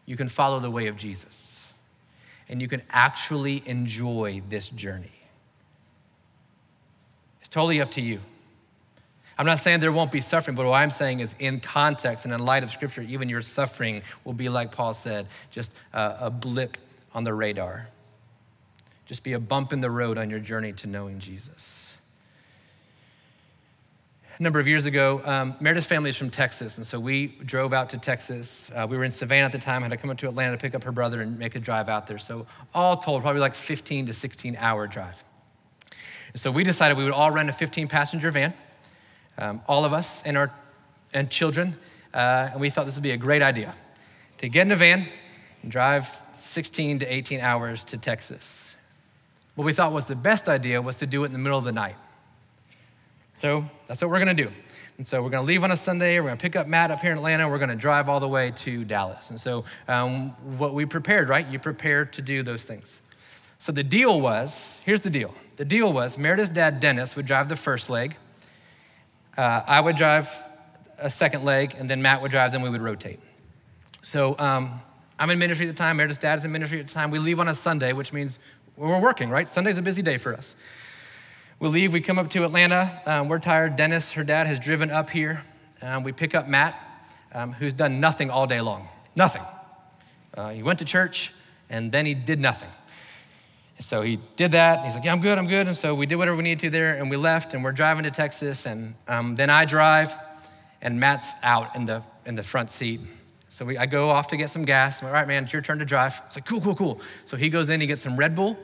you 0.05 0.17
can 0.17 0.27
follow 0.27 0.59
the 0.59 0.71
way 0.71 0.87
of 0.87 0.97
Jesus. 0.97 1.55
and 2.49 2.61
you 2.61 2.67
can 2.67 2.81
actually 2.89 3.61
enjoy 3.67 4.41
this 4.49 4.69
journey. 4.69 5.18
Totally 7.49 7.81
up 7.81 7.91
to 7.91 8.01
you. 8.01 8.19
I'm 9.37 9.45
not 9.45 9.59
saying 9.59 9.79
there 9.79 9.91
won't 9.91 10.11
be 10.11 10.19
suffering, 10.19 10.55
but 10.55 10.65
what 10.65 10.73
I'm 10.73 10.91
saying 10.91 11.21
is, 11.21 11.33
in 11.39 11.61
context 11.61 12.25
and 12.25 12.33
in 12.33 12.41
light 12.41 12.61
of 12.61 12.71
Scripture, 12.71 13.01
even 13.03 13.29
your 13.29 13.41
suffering 13.41 14.01
will 14.25 14.33
be, 14.33 14.49
like 14.49 14.73
Paul 14.73 14.93
said, 14.93 15.27
just 15.49 15.71
a, 15.93 16.17
a 16.21 16.29
blip 16.29 16.77
on 17.13 17.23
the 17.23 17.33
radar. 17.33 17.87
Just 19.05 19.23
be 19.23 19.33
a 19.33 19.39
bump 19.39 19.71
in 19.71 19.79
the 19.79 19.89
road 19.89 20.17
on 20.17 20.29
your 20.29 20.39
journey 20.39 20.73
to 20.73 20.87
knowing 20.87 21.19
Jesus. 21.19 21.97
A 24.37 24.43
number 24.43 24.59
of 24.59 24.67
years 24.67 24.85
ago, 24.85 25.21
um, 25.23 25.55
Meredith's 25.61 25.87
family 25.87 26.09
is 26.09 26.17
from 26.17 26.29
Texas, 26.29 26.77
and 26.77 26.85
so 26.85 26.99
we 26.99 27.27
drove 27.27 27.73
out 27.73 27.89
to 27.91 27.97
Texas. 27.97 28.69
Uh, 28.75 28.87
we 28.89 28.97
were 28.97 29.05
in 29.05 29.11
Savannah 29.11 29.45
at 29.45 29.51
the 29.51 29.57
time, 29.57 29.81
had 29.81 29.91
to 29.91 29.97
come 29.97 30.09
up 30.09 30.17
to 30.17 30.27
Atlanta 30.27 30.51
to 30.51 30.61
pick 30.61 30.75
up 30.75 30.83
her 30.83 30.91
brother 30.91 31.21
and 31.21 31.39
make 31.39 31.55
a 31.55 31.59
drive 31.59 31.87
out 31.87 32.07
there. 32.07 32.19
So, 32.19 32.45
all 32.73 32.97
told, 32.97 33.21
probably 33.21 33.41
like 33.41 33.55
15 33.55 34.05
to 34.07 34.13
16 34.13 34.57
hour 34.57 34.85
drive. 34.85 35.23
And 36.33 36.39
so, 36.39 36.51
we 36.51 36.63
decided 36.63 36.97
we 36.97 37.03
would 37.03 37.13
all 37.13 37.31
rent 37.31 37.49
a 37.49 37.53
15 37.53 37.87
passenger 37.87 38.31
van 38.31 38.53
um, 39.39 39.61
all 39.67 39.85
of 39.85 39.93
us 39.93 40.21
and 40.23 40.37
our 40.37 40.51
and 41.13 41.29
children, 41.29 41.75
uh, 42.13 42.49
and 42.51 42.61
we 42.61 42.69
thought 42.69 42.85
this 42.85 42.95
would 42.95 43.03
be 43.03 43.11
a 43.11 43.17
great 43.17 43.41
idea 43.41 43.73
to 44.37 44.49
get 44.49 44.67
in 44.67 44.71
a 44.71 44.75
van 44.75 45.07
and 45.63 45.71
drive 45.71 46.21
16 46.35 46.99
to 46.99 47.05
18 47.11 47.39
hours 47.39 47.83
to 47.85 47.97
Texas. 47.97 48.75
What 49.55 49.65
we 49.65 49.73
thought 49.73 49.91
was 49.91 50.05
the 50.05 50.15
best 50.15 50.47
idea 50.47 50.81
was 50.81 50.97
to 50.97 51.07
do 51.07 51.23
it 51.23 51.27
in 51.27 51.31
the 51.31 51.39
middle 51.39 51.57
of 51.57 51.63
the 51.63 51.71
night. 51.71 51.95
So 53.41 53.65
that's 53.87 54.01
what 54.01 54.11
we're 54.11 54.19
gonna 54.19 54.33
do. 54.33 54.51
And 54.97 55.07
so 55.07 55.23
we're 55.23 55.29
gonna 55.29 55.47
leave 55.47 55.63
on 55.63 55.71
a 55.71 55.77
Sunday, 55.77 56.19
we're 56.19 56.27
gonna 56.27 56.37
pick 56.37 56.55
up 56.55 56.67
Matt 56.67 56.91
up 56.91 56.99
here 56.99 57.11
in 57.11 57.17
Atlanta, 57.17 57.49
we're 57.49 57.59
gonna 57.59 57.75
drive 57.75 58.07
all 58.07 58.19
the 58.19 58.27
way 58.27 58.51
to 58.57 58.85
Dallas. 58.85 59.29
And 59.29 59.39
so 59.39 59.63
um, 59.87 60.29
what 60.57 60.73
we 60.73 60.85
prepared, 60.85 61.29
right? 61.29 61.47
You 61.47 61.59
prepared 61.59 62.13
to 62.13 62.21
do 62.21 62.43
those 62.43 62.63
things. 62.63 63.01
So 63.57 63.71
the 63.71 63.83
deal 63.83 64.21
was 64.21 64.77
here's 64.85 65.01
the 65.01 65.09
deal 65.09 65.33
the 65.59 65.65
deal 65.65 65.91
was 65.91 66.17
Meredith's 66.17 66.51
dad, 66.51 66.79
Dennis, 66.79 67.17
would 67.17 67.25
drive 67.25 67.49
the 67.49 67.55
first 67.57 67.89
leg. 67.89 68.15
Uh, 69.37 69.61
I 69.67 69.81
would 69.81 69.97
drive 69.97 70.33
a 70.97 71.09
second 71.09 71.43
leg, 71.43 71.75
and 71.77 71.89
then 71.89 72.01
Matt 72.01 72.21
would 72.21 72.31
drive, 72.31 72.53
then 72.53 72.61
we 72.61 72.69
would 72.69 72.81
rotate. 72.81 73.19
So 74.01 74.39
um, 74.39 74.79
I'm 75.19 75.29
in 75.29 75.37
ministry 75.37 75.67
at 75.67 75.75
the 75.75 75.77
time, 75.77 75.97
Meredith's 75.97 76.21
dad 76.21 76.39
is 76.39 76.45
in 76.45 76.53
ministry 76.53 76.79
at 76.79 76.87
the 76.87 76.93
time. 76.93 77.11
We 77.11 77.19
leave 77.19 77.41
on 77.41 77.49
a 77.49 77.55
Sunday, 77.55 77.91
which 77.91 78.13
means 78.13 78.39
we're 78.77 79.01
working, 79.01 79.29
right? 79.29 79.49
Sunday's 79.49 79.77
a 79.77 79.81
busy 79.81 80.01
day 80.01 80.15
for 80.15 80.33
us. 80.33 80.55
We 81.59 81.67
leave, 81.67 81.91
we 81.91 81.99
come 81.99 82.17
up 82.17 82.29
to 82.29 82.45
Atlanta. 82.45 83.01
Um, 83.05 83.27
we're 83.27 83.39
tired. 83.39 83.75
Dennis, 83.75 84.13
her 84.13 84.23
dad, 84.23 84.47
has 84.47 84.61
driven 84.61 84.89
up 84.89 85.09
here. 85.09 85.43
Um, 85.81 86.03
we 86.03 86.13
pick 86.13 86.35
up 86.35 86.47
Matt, 86.47 86.81
um, 87.33 87.51
who's 87.51 87.73
done 87.73 87.99
nothing 87.99 88.29
all 88.29 88.47
day 88.47 88.61
long. 88.61 88.87
Nothing. 89.13 89.43
Uh, 90.33 90.51
he 90.51 90.63
went 90.63 90.79
to 90.79 90.85
church, 90.85 91.33
and 91.69 91.91
then 91.91 92.05
he 92.05 92.13
did 92.13 92.39
nothing. 92.39 92.69
So 93.81 94.01
he 94.01 94.19
did 94.35 94.51
that. 94.51 94.85
He's 94.85 94.95
like, 94.95 95.05
Yeah, 95.05 95.13
I'm 95.13 95.21
good, 95.21 95.37
I'm 95.37 95.47
good. 95.47 95.67
And 95.67 95.75
so 95.75 95.95
we 95.95 96.05
did 96.05 96.15
whatever 96.15 96.35
we 96.35 96.43
needed 96.43 96.59
to 96.59 96.69
there, 96.69 96.95
and 96.95 97.09
we 97.09 97.15
left, 97.15 97.53
and 97.53 97.63
we're 97.63 97.71
driving 97.71 98.03
to 98.03 98.11
Texas. 98.11 98.65
And 98.65 98.95
um, 99.07 99.35
then 99.35 99.49
I 99.49 99.65
drive, 99.65 100.13
and 100.81 100.99
Matt's 100.99 101.33
out 101.43 101.75
in 101.75 101.85
the, 101.85 102.03
in 102.25 102.35
the 102.35 102.43
front 102.43 102.71
seat. 102.71 102.99
So 103.47 103.65
we, 103.65 103.77
I 103.77 103.85
go 103.85 104.09
off 104.09 104.27
to 104.27 104.37
get 104.37 104.49
some 104.49 104.63
gas. 104.63 105.01
I'm 105.01 105.07
like, 105.07 105.13
All 105.13 105.19
right, 105.21 105.27
man, 105.27 105.45
it's 105.45 105.53
your 105.53 105.61
turn 105.61 105.79
to 105.79 105.85
drive. 105.85 106.21
It's 106.27 106.35
like, 106.35 106.45
Cool, 106.45 106.61
cool, 106.61 106.75
cool. 106.75 107.01
So 107.25 107.37
he 107.37 107.49
goes 107.49 107.69
in, 107.69 107.79
he 107.79 107.87
gets 107.87 108.01
some 108.01 108.17
Red 108.17 108.35
Bull 108.35 108.57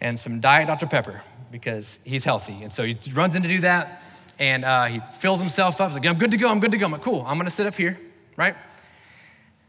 and 0.00 0.18
some 0.18 0.40
Diet 0.40 0.66
Dr. 0.66 0.86
Pepper 0.86 1.22
because 1.50 1.98
he's 2.04 2.24
healthy. 2.24 2.58
And 2.62 2.72
so 2.72 2.84
he 2.84 2.96
runs 3.12 3.36
in 3.36 3.42
to 3.42 3.48
do 3.48 3.60
that, 3.60 4.02
and 4.38 4.64
uh, 4.64 4.84
he 4.84 5.00
fills 5.20 5.40
himself 5.40 5.80
up. 5.80 5.90
He's 5.90 5.98
like, 5.98 6.06
I'm 6.06 6.18
good 6.18 6.30
to 6.30 6.38
go, 6.38 6.48
I'm 6.48 6.58
good 6.58 6.72
to 6.72 6.78
go. 6.78 6.86
I'm 6.86 6.92
like, 6.92 7.02
Cool, 7.02 7.22
I'm 7.26 7.36
gonna 7.36 7.50
sit 7.50 7.66
up 7.66 7.74
here, 7.74 8.00
right? 8.36 8.56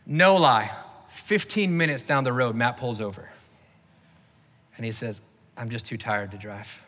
No 0.06 0.38
lie. 0.38 0.72
15 1.10 1.78
minutes 1.78 2.04
down 2.04 2.24
the 2.24 2.34
road, 2.34 2.56
Matt 2.56 2.78
pulls 2.78 3.00
over. 3.00 3.30
And 4.76 4.86
he 4.86 4.92
says, 4.92 5.22
I'm 5.56 5.70
just 5.70 5.86
too 5.86 5.98
tired 5.98 6.32
to 6.32 6.38
drive. 6.38 6.84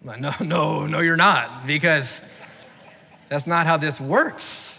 I'm 0.00 0.06
like, 0.06 0.20
no, 0.20 0.32
no, 0.40 0.86
no, 0.86 1.00
you're 1.00 1.16
not, 1.16 1.66
because 1.66 2.28
that's 3.28 3.46
not 3.46 3.66
how 3.66 3.76
this 3.76 4.00
works. 4.00 4.74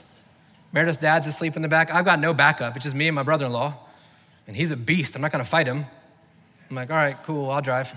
Meredith's 0.73 0.97
dad's 0.97 1.27
asleep 1.27 1.55
in 1.55 1.61
the 1.61 1.67
back. 1.67 1.93
I've 1.93 2.05
got 2.05 2.19
no 2.19 2.33
backup. 2.33 2.75
It's 2.75 2.83
just 2.83 2.95
me 2.95 3.07
and 3.07 3.15
my 3.15 3.23
brother 3.23 3.45
in 3.45 3.51
law. 3.51 3.75
And 4.47 4.55
he's 4.57 4.71
a 4.71 4.75
beast. 4.75 5.15
I'm 5.15 5.21
not 5.21 5.31
going 5.31 5.43
to 5.43 5.49
fight 5.49 5.67
him. 5.67 5.85
I'm 6.69 6.75
like, 6.75 6.89
all 6.89 6.97
right, 6.97 7.15
cool, 7.23 7.51
I'll 7.51 7.61
drive. 7.61 7.95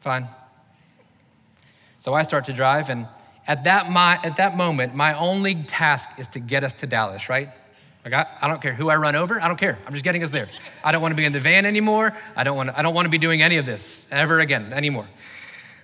Fine. 0.00 0.28
So 2.00 2.12
I 2.14 2.22
start 2.22 2.44
to 2.46 2.52
drive, 2.52 2.90
and 2.90 3.08
at 3.46 3.64
that, 3.64 3.90
my, 3.90 4.18
at 4.22 4.36
that 4.36 4.56
moment, 4.56 4.94
my 4.94 5.16
only 5.18 5.54
task 5.54 6.08
is 6.18 6.28
to 6.28 6.40
get 6.40 6.64
us 6.64 6.72
to 6.74 6.86
Dallas, 6.86 7.28
right? 7.28 7.48
Like 8.04 8.14
I, 8.14 8.26
I 8.40 8.48
don't 8.48 8.60
care 8.60 8.74
who 8.74 8.88
I 8.88 8.96
run 8.96 9.14
over. 9.14 9.40
I 9.40 9.46
don't 9.48 9.58
care. 9.58 9.78
I'm 9.86 9.92
just 9.92 10.04
getting 10.04 10.22
us 10.24 10.30
there. 10.30 10.48
I 10.82 10.90
don't 10.92 11.00
want 11.00 11.12
to 11.12 11.16
be 11.16 11.24
in 11.24 11.32
the 11.32 11.40
van 11.40 11.64
anymore. 11.66 12.16
I 12.36 12.44
don't 12.44 12.56
want 12.56 12.70
to, 12.70 12.78
I 12.78 12.82
don't 12.82 12.94
want 12.94 13.06
to 13.06 13.10
be 13.10 13.18
doing 13.18 13.42
any 13.42 13.58
of 13.58 13.66
this 13.66 14.06
ever 14.10 14.40
again 14.40 14.72
anymore. 14.72 15.06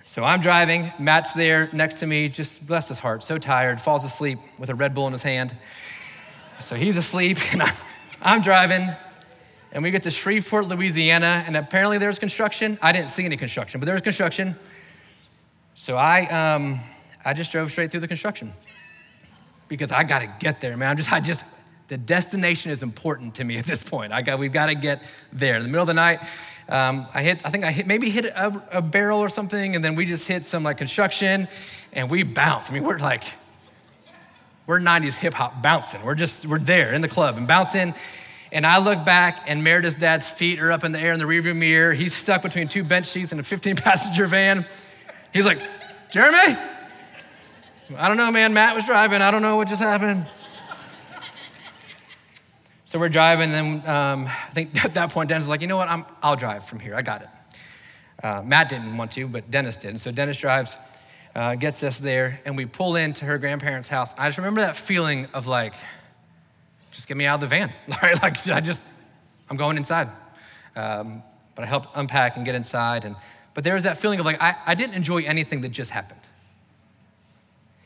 So 0.05 0.23
I'm 0.23 0.41
driving. 0.41 0.91
Matt's 0.99 1.33
there 1.33 1.69
next 1.71 1.99
to 1.99 2.07
me, 2.07 2.29
just 2.29 2.65
bless 2.65 2.87
his 2.87 2.97
heart, 2.99 3.23
so 3.23 3.37
tired, 3.37 3.79
falls 3.79 4.03
asleep 4.03 4.39
with 4.57 4.69
a 4.69 4.75
Red 4.75 4.93
Bull 4.93 5.05
in 5.05 5.13
his 5.13 5.23
hand. 5.23 5.55
So 6.61 6.75
he's 6.75 6.97
asleep, 6.97 7.37
and 7.51 7.61
I'm, 7.61 7.75
I'm 8.21 8.41
driving. 8.41 8.89
And 9.71 9.83
we 9.83 9.91
get 9.91 10.03
to 10.03 10.11
Shreveport, 10.11 10.67
Louisiana, 10.67 11.43
and 11.45 11.55
apparently 11.55 11.99
there's 11.99 12.17
construction. 12.17 12.79
I 12.81 12.91
didn't 12.91 13.11
see 13.11 13.23
any 13.23 13.37
construction, 13.37 13.79
but 13.79 13.85
there 13.85 13.93
was 13.93 14.01
construction. 14.01 14.55
So 15.75 15.95
I, 15.95 16.25
um, 16.55 16.79
I 17.23 17.33
just 17.33 17.51
drove 17.51 17.71
straight 17.71 17.91
through 17.91 17.99
the 17.99 18.07
construction 18.07 18.51
because 19.67 19.91
I 19.91 20.03
got 20.03 20.19
to 20.19 20.33
get 20.39 20.59
there, 20.59 20.75
man. 20.75 20.89
I'm 20.89 20.97
just, 20.97 21.13
I 21.13 21.19
just, 21.19 21.45
the 21.89 21.97
destination 21.97 22.71
is 22.71 22.83
important 22.83 23.35
to 23.35 23.43
me 23.43 23.57
at 23.57 23.65
this 23.65 23.83
point. 23.83 24.13
I 24.13 24.21
got, 24.21 24.39
we've 24.39 24.53
got 24.53 24.67
to 24.67 24.75
get 24.75 25.03
there. 25.33 25.57
In 25.57 25.63
the 25.63 25.67
middle 25.67 25.81
of 25.81 25.87
the 25.87 25.93
night, 25.95 26.21
um, 26.69 27.07
I 27.13 27.23
hit, 27.23 27.41
I 27.43 27.49
think 27.49 27.65
I 27.65 27.71
hit, 27.71 27.87
maybe 27.87 28.11
hit 28.11 28.25
a, 28.25 28.63
a, 28.71 28.81
barrel 28.81 29.19
or 29.19 29.27
something, 29.27 29.75
and 29.75 29.83
then 29.83 29.95
we 29.95 30.05
just 30.05 30.27
hit 30.27 30.45
some 30.45 30.63
like 30.63 30.77
construction, 30.77 31.47
and 31.91 32.11
we 32.11 32.21
bounce. 32.21 32.69
I 32.69 32.75
mean, 32.75 32.83
we're 32.83 32.99
like, 32.99 33.23
we're 34.67 34.79
90s 34.79 35.15
hip 35.15 35.33
hop 35.33 35.63
bouncing. 35.63 36.03
We're 36.03 36.13
just, 36.13 36.45
we're 36.45 36.59
there 36.59 36.93
in 36.93 37.01
the 37.01 37.07
club 37.07 37.37
and 37.37 37.47
bouncing. 37.47 37.95
And 38.51 38.67
I 38.67 38.77
look 38.77 39.03
back, 39.03 39.45
and 39.47 39.63
Meredith's 39.63 39.95
dad's 39.95 40.29
feet 40.29 40.59
are 40.59 40.71
up 40.71 40.83
in 40.83 40.91
the 40.91 40.99
air 40.99 41.13
in 41.13 41.19
the 41.19 41.25
rearview 41.25 41.55
mirror. 41.55 41.93
He's 41.93 42.13
stuck 42.13 42.43
between 42.43 42.67
two 42.67 42.83
bench 42.83 43.07
seats 43.07 43.31
in 43.31 43.39
a 43.39 43.43
15 43.43 43.75
passenger 43.77 44.27
van. 44.27 44.67
He's 45.33 45.45
like, 45.45 45.59
Jeremy? 46.11 46.55
I 47.97 48.07
don't 48.07 48.17
know, 48.17 48.31
man. 48.31 48.53
Matt 48.53 48.75
was 48.75 48.85
driving. 48.85 49.23
I 49.23 49.31
don't 49.31 49.41
know 49.41 49.57
what 49.57 49.67
just 49.67 49.81
happened. 49.81 50.27
So 52.89 52.97
we're 52.97 53.09
driving, 53.09 53.51
and 53.51 53.87
um, 53.87 54.25
I 54.25 54.49
think 54.49 54.83
at 54.83 54.95
that 54.95 55.11
point, 55.11 55.29
Dennis 55.29 55.43
was 55.43 55.49
like, 55.49 55.61
you 55.61 55.67
know 55.67 55.77
what, 55.77 55.89
I'm, 55.89 56.05
I'll 56.23 56.35
drive 56.35 56.65
from 56.65 56.79
here. 56.79 56.95
I 56.95 57.03
got 57.03 57.21
it. 57.21 57.29
Uh, 58.23 58.41
Matt 58.43 58.67
didn't 58.67 58.97
want 58.97 59.11
to, 59.11 59.27
but 59.27 59.51
Dennis 59.51 59.75
did. 59.75 59.91
And 59.91 60.01
so 60.01 60.09
Dennis 60.09 60.37
drives, 60.37 60.75
uh, 61.35 61.53
gets 61.53 61.83
us 61.83 61.99
there, 61.99 62.41
and 62.45 62.57
we 62.57 62.65
pull 62.65 62.95
into 62.95 63.25
her 63.25 63.37
grandparents' 63.37 63.89
house. 63.89 64.11
I 64.17 64.27
just 64.27 64.39
remember 64.39 64.61
that 64.61 64.75
feeling 64.75 65.27
of 65.35 65.45
like, 65.45 65.75
just 66.89 67.07
get 67.07 67.15
me 67.15 67.27
out 67.27 67.35
of 67.35 67.41
the 67.41 67.45
van. 67.45 67.71
Right? 68.01 68.19
Like, 68.23 68.47
I 68.47 68.59
just, 68.59 68.87
I'm 69.51 69.57
going 69.57 69.77
inside. 69.77 70.09
Um, 70.75 71.21
but 71.53 71.65
I 71.65 71.67
helped 71.67 71.89
unpack 71.93 72.37
and 72.37 72.43
get 72.43 72.55
inside. 72.55 73.05
And, 73.05 73.15
but 73.53 73.63
there 73.63 73.75
was 73.75 73.83
that 73.83 73.99
feeling 73.99 74.19
of 74.19 74.25
like, 74.25 74.41
I, 74.41 74.55
I 74.65 74.73
didn't 74.73 74.95
enjoy 74.95 75.21
anything 75.25 75.61
that 75.61 75.69
just 75.69 75.91
happened. 75.91 76.21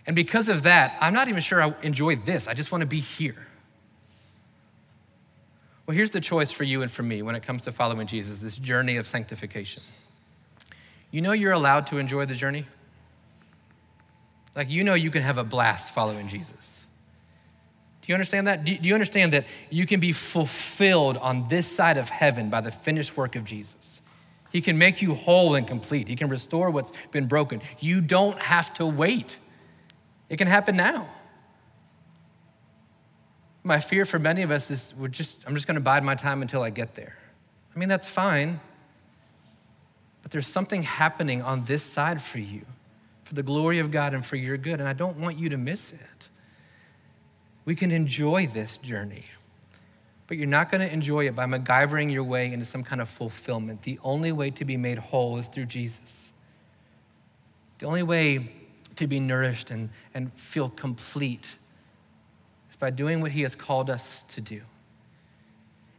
And 0.08 0.16
because 0.16 0.48
of 0.48 0.64
that, 0.64 0.98
I'm 1.02 1.14
not 1.14 1.28
even 1.28 1.42
sure 1.42 1.62
I 1.62 1.74
enjoyed 1.82 2.26
this. 2.26 2.48
I 2.48 2.54
just 2.54 2.72
want 2.72 2.84
to 2.84 2.88
be 2.88 3.02
here. 3.02 3.48
Well, 5.86 5.96
here's 5.96 6.12
the 6.12 6.22
choice 6.22 6.52
for 6.52 6.64
you 6.64 6.82
and 6.82 6.92
for 6.92 7.04
me 7.04 7.22
when 7.22 7.36
it 7.36 7.44
comes 7.44 7.64
to 7.64 7.72
following 7.72 8.08
Jesus, 8.08 8.40
this 8.40 8.56
journey 8.56 8.98
of 8.98 9.08
sanctification. 9.08 9.84
You 11.12 11.22
know 11.22 11.34
you're 11.34 11.52
allowed 11.52 11.88
to 11.88 11.98
enjoy 11.98 12.26
the 12.26 12.36
journey? 12.36 12.66
Like, 14.56 14.70
you 14.70 14.84
know 14.84 14.94
you 14.94 15.12
can 15.12 15.24
have 15.24 15.38
a 15.38 15.44
blast 15.44 15.94
following 15.94 16.28
Jesus. 16.28 16.88
Do 18.02 18.12
you 18.12 18.16
understand 18.16 18.48
that? 18.48 18.66
Do 18.66 18.78
you 18.82 18.94
understand 18.94 19.32
that 19.34 19.46
you 19.70 19.86
can 19.86 20.00
be 20.00 20.12
fulfilled 20.12 21.18
on 21.18 21.48
this 21.48 21.72
side 21.72 21.98
of 21.98 22.10
heaven 22.10 22.50
by 22.50 22.60
the 22.62 22.72
finished 22.72 23.16
work 23.16 23.36
of 23.36 23.46
Jesus? 23.46 24.02
He 24.52 24.62
can 24.62 24.78
make 24.78 25.02
you 25.02 25.16
whole 25.16 25.56
and 25.56 25.66
complete. 25.66 26.08
He 26.08 26.16
can 26.16 26.30
restore 26.30 26.70
what's 26.70 26.92
been 27.12 27.28
broken. 27.28 27.62
You 27.80 28.02
don't 28.02 28.40
have 28.40 28.74
to 28.76 28.86
wait, 28.86 29.38
it 30.30 30.38
can 30.38 30.48
happen 30.48 30.76
now. 30.76 31.08
My 33.64 33.80
fear 33.80 34.06
for 34.06 34.20
many 34.20 34.42
of 34.42 34.52
us 34.52 34.70
is 34.70 34.94
we're 34.98 35.08
just, 35.08 35.38
I'm 35.48 35.56
just 35.56 35.68
going 35.68 35.76
to 35.76 35.82
bide 35.82 36.04
my 36.04 36.16
time 36.16 36.42
until 36.42 36.64
I 36.64 36.70
get 36.70 36.96
there. 36.96 37.18
I 37.74 37.80
mean, 37.80 37.90
that's 37.90 38.10
fine. 38.10 38.60
But 40.22 40.32
there's 40.32 40.48
something 40.48 40.84
happening 40.84 41.42
on 41.42 41.64
this 41.64 41.84
side 41.84 42.22
for 42.22 42.40
you, 42.40 42.66
for 43.24 43.36
the 43.36 43.44
glory 43.44 43.80
of 43.80 43.92
God 43.92 44.14
and 44.14 44.26
for 44.26 44.36
your 44.36 44.58
good, 44.58 44.80
and 44.80 44.88
I 44.88 44.94
don't 44.94 45.18
want 45.18 45.38
you 45.38 45.50
to 45.50 45.58
miss 45.58 45.94
it. 45.94 46.30
We 47.66 47.76
can 47.76 47.92
enjoy 47.92 48.48
this 48.48 48.78
journey, 48.78 49.26
but 50.28 50.38
you're 50.38 50.48
not 50.48 50.72
going 50.72 50.82
to 50.82 50.92
enjoy 50.92 51.28
it 51.28 51.36
by 51.36 51.46
MacGyvering 51.46 52.12
your 52.12 52.24
way 52.24 52.52
into 52.52 52.66
some 52.66 52.84
kind 52.84 53.02
of 53.02 53.10
fulfillment. 53.10 53.84
The 53.84 54.00
only 54.04 54.32
way 54.32 54.50
to 54.52 54.66
be 54.66 54.76
made 54.76 54.98
whole 54.98 55.38
is 55.38 55.48
through 55.48 55.66
Jesus. 55.66 56.30
The 57.80 57.86
only 57.86 58.04
way 58.04 58.52
to 58.98 59.08
be 59.08 59.20
nourished 59.20 59.72
and, 59.72 59.90
and 60.14 60.34
feel 60.34 60.70
complete 60.70 61.56
by 62.76 62.90
doing 62.90 63.22
what 63.22 63.32
He 63.32 63.42
has 63.42 63.56
called 63.56 63.90
us 63.90 64.24
to 64.30 64.42
do. 64.42 64.62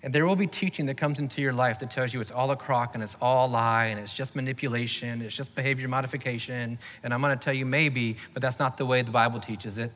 And 0.04 0.12
there 0.12 0.26
will 0.26 0.36
be 0.36 0.46
teaching 0.46 0.84
that 0.86 0.98
comes 0.98 1.18
into 1.18 1.40
your 1.40 1.54
life 1.54 1.78
that 1.78 1.90
tells 1.90 2.12
you 2.12 2.20
it's 2.20 2.30
all 2.30 2.50
a 2.50 2.56
crock 2.56 2.94
and 2.94 3.02
it's 3.02 3.16
all 3.22 3.46
a 3.46 3.50
lie 3.50 3.86
and 3.86 3.98
it's 3.98 4.14
just 4.14 4.36
manipulation, 4.36 5.22
it's 5.22 5.34
just 5.34 5.54
behavior 5.54 5.88
modification. 5.88 6.78
And 7.02 7.14
I'm 7.14 7.22
going 7.22 7.36
to 7.36 7.42
tell 7.42 7.54
you 7.54 7.64
maybe, 7.64 8.18
but 8.34 8.42
that's 8.42 8.58
not 8.58 8.76
the 8.76 8.84
way 8.84 9.00
the 9.00 9.10
Bible 9.10 9.40
teaches 9.40 9.78
it. 9.78 9.90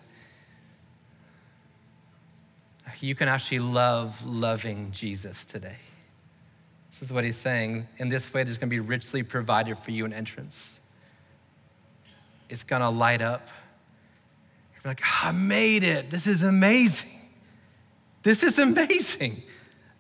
You 3.01 3.15
can 3.15 3.29
actually 3.29 3.59
love 3.59 4.25
loving 4.25 4.93
Jesus 4.93 5.45
today. 5.45 5.77
This 6.91 7.03
is 7.03 7.13
what 7.13 7.23
he's 7.23 7.37
saying. 7.37 7.87
In 7.99 8.09
this 8.09 8.33
way, 8.33 8.45
there's 8.45 8.57
going 8.57 8.71
to 8.71 8.75
be 8.75 8.81
richly 8.81 9.23
provided 9.23 9.79
for 9.79 9.91
you 9.91 10.07
an 10.07 10.15
entrance. 10.15 10.81
It's 12.49 12.65
going 12.65 12.81
to 12.83 12.89
light 12.89 13.21
up. 13.21 13.49
You're 14.85 14.91
like, 14.91 15.03
I 15.23 15.33
made 15.33 15.83
it. 15.83 16.11
This 16.11 16.27
is 16.27 16.43
amazing. 16.43 17.11
This 18.23 18.43
is 18.43 18.59
amazing 18.59 19.43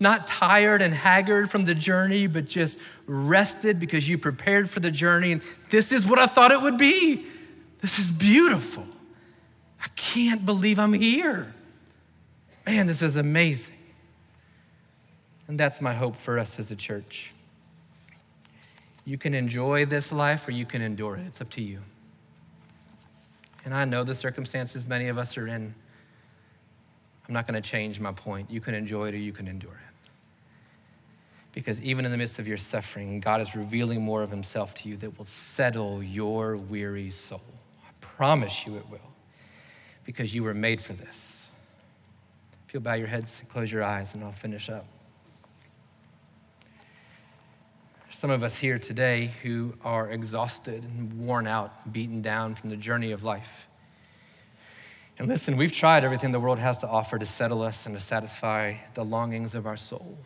not 0.00 0.26
tired 0.26 0.80
and 0.80 0.94
haggard 0.94 1.50
from 1.50 1.64
the 1.64 1.74
journey, 1.74 2.26
but 2.26 2.46
just 2.46 2.78
rested 3.06 3.80
because 3.80 4.08
you 4.08 4.16
prepared 4.16 4.70
for 4.70 4.80
the 4.80 4.90
journey. 4.90 5.32
And 5.32 5.42
this 5.70 5.92
is 5.92 6.06
what 6.06 6.18
I 6.18 6.26
thought 6.26 6.52
it 6.52 6.62
would 6.62 6.78
be. 6.78 7.24
This 7.80 7.98
is 7.98 8.10
beautiful. 8.10 8.86
I 9.82 9.88
can't 9.96 10.44
believe 10.46 10.78
I'm 10.78 10.92
here. 10.92 11.52
Man, 12.66 12.86
this 12.86 13.02
is 13.02 13.16
amazing. 13.16 13.74
And 15.48 15.58
that's 15.58 15.80
my 15.80 15.94
hope 15.94 16.16
for 16.16 16.38
us 16.38 16.58
as 16.58 16.70
a 16.70 16.76
church. 16.76 17.32
You 19.04 19.16
can 19.16 19.34
enjoy 19.34 19.86
this 19.86 20.12
life 20.12 20.46
or 20.46 20.50
you 20.50 20.66
can 20.66 20.82
endure 20.82 21.16
it. 21.16 21.26
It's 21.26 21.40
up 21.40 21.50
to 21.50 21.62
you. 21.62 21.80
And 23.64 23.74
I 23.74 23.84
know 23.84 24.04
the 24.04 24.14
circumstances 24.14 24.86
many 24.86 25.08
of 25.08 25.18
us 25.18 25.36
are 25.36 25.46
in. 25.46 25.74
I'm 27.26 27.34
not 27.34 27.46
going 27.46 27.60
to 27.60 27.68
change 27.68 28.00
my 28.00 28.12
point. 28.12 28.50
You 28.50 28.60
can 28.60 28.74
enjoy 28.74 29.08
it 29.08 29.14
or 29.14 29.18
you 29.18 29.32
can 29.32 29.46
endure 29.46 29.72
it. 29.72 30.10
Because 31.52 31.80
even 31.82 32.04
in 32.04 32.10
the 32.10 32.16
midst 32.16 32.38
of 32.38 32.46
your 32.46 32.56
suffering, 32.56 33.20
God 33.20 33.40
is 33.40 33.54
revealing 33.54 34.00
more 34.00 34.22
of 34.22 34.30
Himself 34.30 34.74
to 34.76 34.88
you 34.88 34.96
that 34.98 35.18
will 35.18 35.24
settle 35.24 36.02
your 36.02 36.56
weary 36.56 37.10
soul. 37.10 37.42
I 37.84 37.90
promise 38.00 38.66
you 38.66 38.76
it 38.76 38.88
will, 38.88 39.12
because 40.04 40.34
you 40.34 40.44
were 40.44 40.54
made 40.54 40.80
for 40.80 40.92
this. 40.92 41.50
If 42.66 42.74
you'll 42.74 42.82
bow 42.82 42.94
your 42.94 43.08
heads 43.08 43.40
and 43.40 43.48
close 43.48 43.72
your 43.72 43.82
eyes, 43.82 44.14
and 44.14 44.22
I'll 44.22 44.32
finish 44.32 44.68
up. 44.68 44.86
Some 48.18 48.30
of 48.30 48.42
us 48.42 48.58
here 48.58 48.80
today 48.80 49.32
who 49.44 49.74
are 49.84 50.10
exhausted 50.10 50.82
and 50.82 51.24
worn 51.24 51.46
out, 51.46 51.92
beaten 51.92 52.20
down 52.20 52.56
from 52.56 52.68
the 52.68 52.76
journey 52.76 53.12
of 53.12 53.22
life. 53.22 53.68
And 55.20 55.28
listen, 55.28 55.56
we've 55.56 55.70
tried 55.70 56.04
everything 56.04 56.32
the 56.32 56.40
world 56.40 56.58
has 56.58 56.78
to 56.78 56.88
offer 56.88 57.16
to 57.16 57.24
settle 57.24 57.62
us 57.62 57.86
and 57.86 57.94
to 57.94 58.02
satisfy 58.02 58.74
the 58.94 59.04
longings 59.04 59.54
of 59.54 59.68
our 59.68 59.76
soul. 59.76 60.18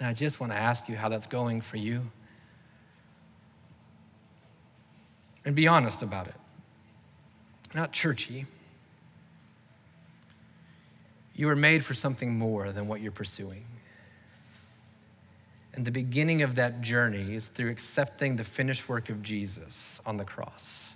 And 0.00 0.08
I 0.08 0.14
just 0.14 0.40
want 0.40 0.50
to 0.50 0.58
ask 0.58 0.88
you 0.88 0.96
how 0.96 1.08
that's 1.08 1.28
going 1.28 1.60
for 1.60 1.76
you. 1.76 2.10
And 5.44 5.54
be 5.54 5.68
honest 5.68 6.02
about 6.02 6.26
it. 6.26 6.34
Not 7.72 7.92
churchy. 7.92 8.46
You 11.36 11.46
were 11.46 11.54
made 11.54 11.84
for 11.84 11.94
something 11.94 12.36
more 12.36 12.72
than 12.72 12.88
what 12.88 13.00
you're 13.00 13.12
pursuing. 13.12 13.64
And 15.74 15.84
the 15.84 15.90
beginning 15.90 16.42
of 16.42 16.54
that 16.56 16.82
journey 16.82 17.34
is 17.34 17.46
through 17.46 17.70
accepting 17.70 18.36
the 18.36 18.44
finished 18.44 18.88
work 18.88 19.08
of 19.08 19.22
Jesus 19.22 20.00
on 20.04 20.18
the 20.18 20.24
cross. 20.24 20.94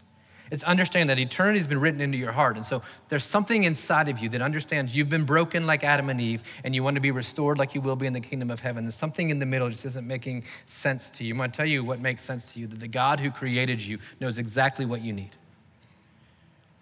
It's 0.50 0.62
understanding 0.62 1.08
that 1.08 1.18
eternity 1.18 1.58
has 1.58 1.66
been 1.66 1.80
written 1.80 2.00
into 2.00 2.16
your 2.16 2.30
heart. 2.30 2.56
And 2.56 2.64
so 2.64 2.82
there's 3.08 3.24
something 3.24 3.64
inside 3.64 4.08
of 4.08 4.20
you 4.20 4.28
that 4.28 4.42
understands 4.42 4.96
you've 4.96 5.08
been 5.08 5.24
broken 5.24 5.66
like 5.66 5.82
Adam 5.82 6.08
and 6.08 6.20
Eve, 6.20 6.42
and 6.62 6.74
you 6.74 6.84
want 6.84 6.94
to 6.94 7.00
be 7.00 7.10
restored 7.10 7.58
like 7.58 7.74
you 7.74 7.80
will 7.80 7.96
be 7.96 8.06
in 8.06 8.12
the 8.12 8.20
kingdom 8.20 8.50
of 8.50 8.60
heaven. 8.60 8.84
And 8.84 8.94
something 8.94 9.30
in 9.30 9.40
the 9.40 9.46
middle 9.46 9.68
just 9.70 9.84
isn't 9.86 10.06
making 10.06 10.44
sense 10.66 11.10
to 11.10 11.24
you. 11.24 11.34
I'm 11.34 11.38
going 11.38 11.50
to 11.50 11.56
tell 11.56 11.66
you 11.66 11.82
what 11.82 12.00
makes 12.00 12.22
sense 12.22 12.52
to 12.52 12.60
you 12.60 12.68
that 12.68 12.78
the 12.78 12.86
God 12.86 13.18
who 13.18 13.30
created 13.30 13.82
you 13.82 13.98
knows 14.20 14.38
exactly 14.38 14.86
what 14.86 15.00
you 15.00 15.12
need. 15.12 15.32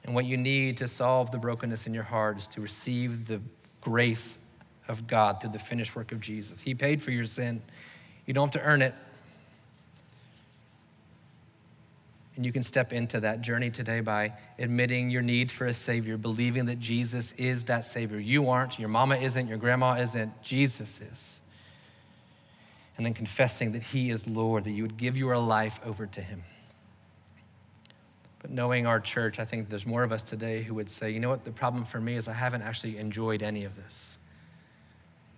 And 0.04 0.14
what 0.14 0.26
you 0.26 0.36
need 0.36 0.76
to 0.78 0.88
solve 0.88 1.30
the 1.30 1.38
brokenness 1.38 1.86
in 1.86 1.94
your 1.94 2.04
heart 2.04 2.36
is 2.36 2.46
to 2.48 2.60
receive 2.60 3.26
the 3.26 3.40
grace 3.80 4.43
of 4.88 5.06
God 5.06 5.40
through 5.40 5.50
the 5.50 5.58
finished 5.58 5.96
work 5.96 6.12
of 6.12 6.20
Jesus. 6.20 6.60
He 6.60 6.74
paid 6.74 7.02
for 7.02 7.10
your 7.10 7.24
sin, 7.24 7.62
you 8.26 8.34
don't 8.34 8.52
have 8.54 8.62
to 8.62 8.68
earn 8.68 8.82
it. 8.82 8.94
And 12.36 12.44
you 12.44 12.50
can 12.50 12.64
step 12.64 12.92
into 12.92 13.20
that 13.20 13.42
journey 13.42 13.70
today 13.70 14.00
by 14.00 14.32
admitting 14.58 15.08
your 15.08 15.22
need 15.22 15.52
for 15.52 15.66
a 15.66 15.74
Savior, 15.74 16.16
believing 16.16 16.66
that 16.66 16.80
Jesus 16.80 17.30
is 17.32 17.64
that 17.64 17.84
Savior. 17.84 18.18
You 18.18 18.48
aren't, 18.48 18.78
your 18.78 18.88
mama 18.88 19.16
isn't, 19.16 19.46
your 19.46 19.58
grandma 19.58 19.94
isn't, 19.94 20.42
Jesus 20.42 21.00
is. 21.00 21.38
And 22.96 23.06
then 23.06 23.14
confessing 23.14 23.72
that 23.72 23.84
He 23.84 24.10
is 24.10 24.26
Lord, 24.26 24.64
that 24.64 24.72
you 24.72 24.82
would 24.82 24.96
give 24.96 25.16
your 25.16 25.36
life 25.38 25.78
over 25.84 26.06
to 26.06 26.20
Him. 26.20 26.42
But 28.40 28.50
knowing 28.50 28.86
our 28.86 29.00
church, 29.00 29.38
I 29.38 29.44
think 29.44 29.68
there's 29.68 29.86
more 29.86 30.02
of 30.02 30.10
us 30.12 30.22
today 30.22 30.62
who 30.62 30.74
would 30.74 30.90
say, 30.90 31.10
you 31.10 31.20
know 31.20 31.30
what, 31.30 31.44
the 31.44 31.52
problem 31.52 31.84
for 31.84 32.00
me 32.00 32.16
is 32.16 32.26
I 32.26 32.34
haven't 32.34 32.62
actually 32.62 32.98
enjoyed 32.98 33.42
any 33.42 33.64
of 33.64 33.76
this. 33.76 34.13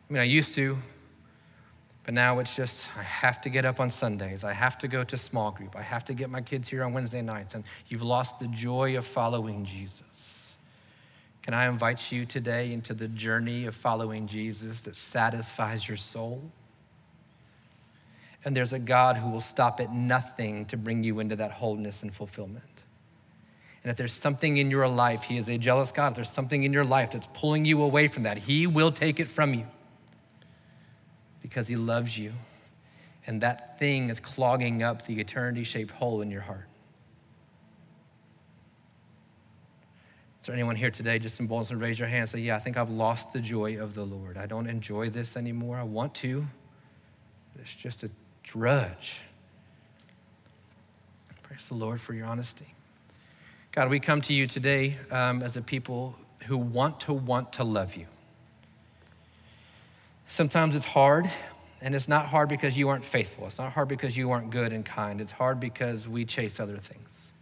I 0.09 0.13
mean, 0.13 0.21
I 0.21 0.25
used 0.27 0.55
to, 0.55 0.79
but 2.05 2.15
now 2.15 2.39
it's 2.39 2.55
just, 2.55 2.89
I 2.97 3.03
have 3.03 3.41
to 3.43 3.49
get 3.49 3.65
up 3.65 3.81
on 3.81 3.91
Sundays. 3.91 4.45
I 4.45 4.53
have 4.53 4.79
to 4.79 4.89
go 4.89 5.03
to 5.03 5.17
small 5.17 5.51
group. 5.51 5.75
I 5.75 5.83
have 5.83 6.05
to 6.05 6.15
get 6.15 6.31
my 6.31 6.41
kids 6.41 6.69
here 6.69 6.85
on 6.85 6.93
Wednesday 6.93 7.23
nights. 7.23 7.55
And 7.55 7.65
you've 7.89 8.05
lost 8.05 8.39
the 8.39 8.47
joy 8.47 8.97
of 8.97 9.05
following 9.05 9.65
Jesus. 9.65 10.55
Can 11.43 11.53
I 11.53 11.67
invite 11.67 12.13
you 12.13 12.25
today 12.25 12.73
into 12.73 12.95
the 12.95 13.09
journey 13.09 13.67
of 13.67 13.75
following 13.75 14.29
Jesus 14.29 14.83
that 14.83 14.95
satisfies 14.95 15.89
your 15.89 15.97
soul? 15.97 16.41
And 18.45 18.55
there's 18.55 18.73
a 18.73 18.79
God 18.79 19.17
who 19.17 19.29
will 19.29 19.41
stop 19.41 19.81
at 19.81 19.93
nothing 19.93 20.67
to 20.67 20.77
bring 20.77 21.03
you 21.03 21.19
into 21.19 21.35
that 21.35 21.51
wholeness 21.51 22.05
and 22.05 22.15
fulfillment. 22.15 22.63
And 23.83 23.91
if 23.91 23.97
there's 23.97 24.13
something 24.13 24.57
in 24.57 24.71
your 24.71 24.87
life, 24.87 25.25
He 25.25 25.37
is 25.37 25.49
a 25.49 25.59
jealous 25.59 25.91
God. 25.91 26.11
If 26.11 26.15
there's 26.15 26.31
something 26.31 26.63
in 26.63 26.73
your 26.73 26.85
life 26.85 27.13
that's 27.13 27.27
pulling 27.35 27.65
you 27.65 27.83
away 27.83 28.07
from 28.07 28.23
that, 28.23 28.39
He 28.39 28.69
will 28.69 28.93
take 28.93 29.19
it 29.19 29.27
from 29.27 29.53
you 29.53 29.67
because 31.47 31.69
He 31.69 31.77
loves 31.77 32.19
you. 32.19 32.33
And 33.25 33.41
that 33.41 33.79
thing 33.79 34.09
is 34.09 34.19
clogging 34.19 34.83
up 34.83 35.07
the 35.07 35.21
eternity 35.21 35.63
shaped 35.63 35.93
hole 35.93 36.21
in 36.21 36.29
your 36.29 36.41
heart. 36.41 36.67
Is 40.41 40.49
there 40.49 40.55
anyone 40.55 40.75
here 40.75 40.91
today 40.91 41.21
just 41.21 41.39
in 41.39 41.47
boldness 41.47 41.71
and 41.71 41.81
raise 41.81 42.01
your 42.01 42.09
hand 42.09 42.23
and 42.23 42.31
say, 42.31 42.39
Yeah, 42.41 42.57
I 42.57 42.59
think 42.59 42.77
I've 42.77 42.91
lost 42.91 43.33
the 43.33 43.39
joy 43.39 43.81
of 43.81 43.95
the 43.95 44.05
Lord. 44.05 44.37
I 44.37 44.47
don't 44.47 44.67
enjoy 44.67 45.09
this 45.09 45.37
anymore. 45.37 45.77
I 45.77 45.85
want 45.85 46.17
to, 46.17 46.47
it's 47.61 47.75
just 47.75 48.03
a 48.03 48.11
drudge. 48.43 49.23
Praise 51.45 51.69
the 51.69 51.75
Lord 51.75 52.01
for 52.01 52.13
your 52.13 52.27
honesty. 52.27 52.75
God, 53.71 53.89
we 53.89 54.01
come 54.01 54.21
to 54.23 54.35
you 54.35 54.49
today 54.49 54.97
um, 55.13 55.45
as 55.45 55.57
a 55.57 55.63
people 55.63 56.17
who 56.47 56.59
want 56.59 56.99
to 57.01 57.13
want 57.13 57.53
to 57.55 57.65
love 57.65 57.95
you. 57.95 58.07
Sometimes 60.29 60.75
it's 60.75 60.85
hard, 60.85 61.31
and 61.81 61.95
it's 61.95 62.09
not 62.09 62.27
hard 62.27 62.49
because 62.49 62.77
you 62.77 62.89
aren't 62.89 63.05
faithful. 63.05 63.47
It's 63.47 63.59
not 63.59 63.73
hard 63.73 63.89
because 63.89 64.17
you 64.17 64.31
aren't 64.31 64.51
good 64.51 64.73
and 64.73 64.85
kind. 64.85 65.21
It's 65.21 65.33
hard 65.33 65.61
because 65.61 66.09
we 66.09 66.25
chase 66.25 66.59
other 66.59 66.79
things. 66.79 67.33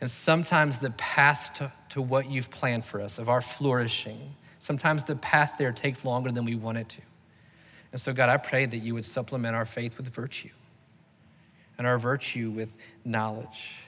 And 0.00 0.10
sometimes 0.10 0.78
the 0.78 0.90
path 0.90 1.54
to, 1.56 1.72
to 1.90 2.02
what 2.02 2.30
you've 2.30 2.50
planned 2.50 2.84
for 2.84 3.00
us, 3.00 3.18
of 3.18 3.28
our 3.28 3.40
flourishing, 3.40 4.34
sometimes 4.58 5.04
the 5.04 5.16
path 5.16 5.54
there 5.58 5.72
takes 5.72 6.04
longer 6.04 6.30
than 6.30 6.44
we 6.44 6.54
want 6.54 6.78
it 6.78 6.88
to. 6.90 7.02
And 7.92 8.00
so, 8.00 8.12
God, 8.12 8.28
I 8.28 8.36
pray 8.36 8.66
that 8.66 8.78
you 8.78 8.94
would 8.94 9.06
supplement 9.06 9.56
our 9.56 9.64
faith 9.64 9.96
with 9.96 10.08
virtue 10.08 10.50
and 11.78 11.86
our 11.86 11.98
virtue 11.98 12.50
with 12.50 12.76
knowledge. 13.04 13.84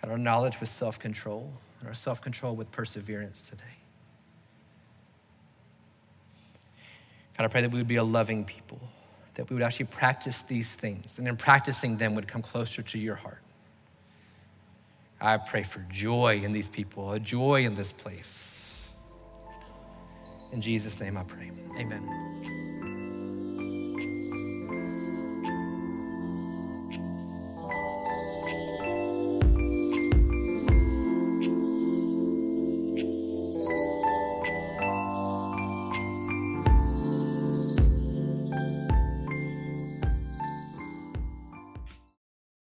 God, 0.00 0.12
our 0.12 0.18
knowledge 0.18 0.60
with 0.60 0.68
self 0.68 0.98
control 0.98 1.52
and 1.80 1.88
our 1.88 1.94
self 1.94 2.22
control 2.22 2.56
with 2.56 2.70
perseverance 2.72 3.42
today. 3.42 3.79
God, 7.40 7.46
I 7.46 7.48
pray 7.48 7.62
that 7.62 7.70
we 7.70 7.78
would 7.78 7.86
be 7.86 7.96
a 7.96 8.04
loving 8.04 8.44
people, 8.44 8.78
that 9.32 9.48
we 9.48 9.54
would 9.54 9.62
actually 9.62 9.86
practice 9.86 10.42
these 10.42 10.70
things, 10.70 11.18
and 11.18 11.26
in 11.26 11.38
practicing 11.38 11.96
them 11.96 12.14
would 12.14 12.28
come 12.28 12.42
closer 12.42 12.82
to 12.82 12.98
your 12.98 13.14
heart. 13.14 13.40
I 15.22 15.38
pray 15.38 15.62
for 15.62 15.78
joy 15.90 16.42
in 16.44 16.52
these 16.52 16.68
people, 16.68 17.12
a 17.12 17.18
joy 17.18 17.64
in 17.64 17.74
this 17.74 17.92
place. 17.92 18.90
In 20.52 20.60
Jesus' 20.60 21.00
name 21.00 21.16
I 21.16 21.22
pray. 21.22 21.50
Amen. 21.78 22.49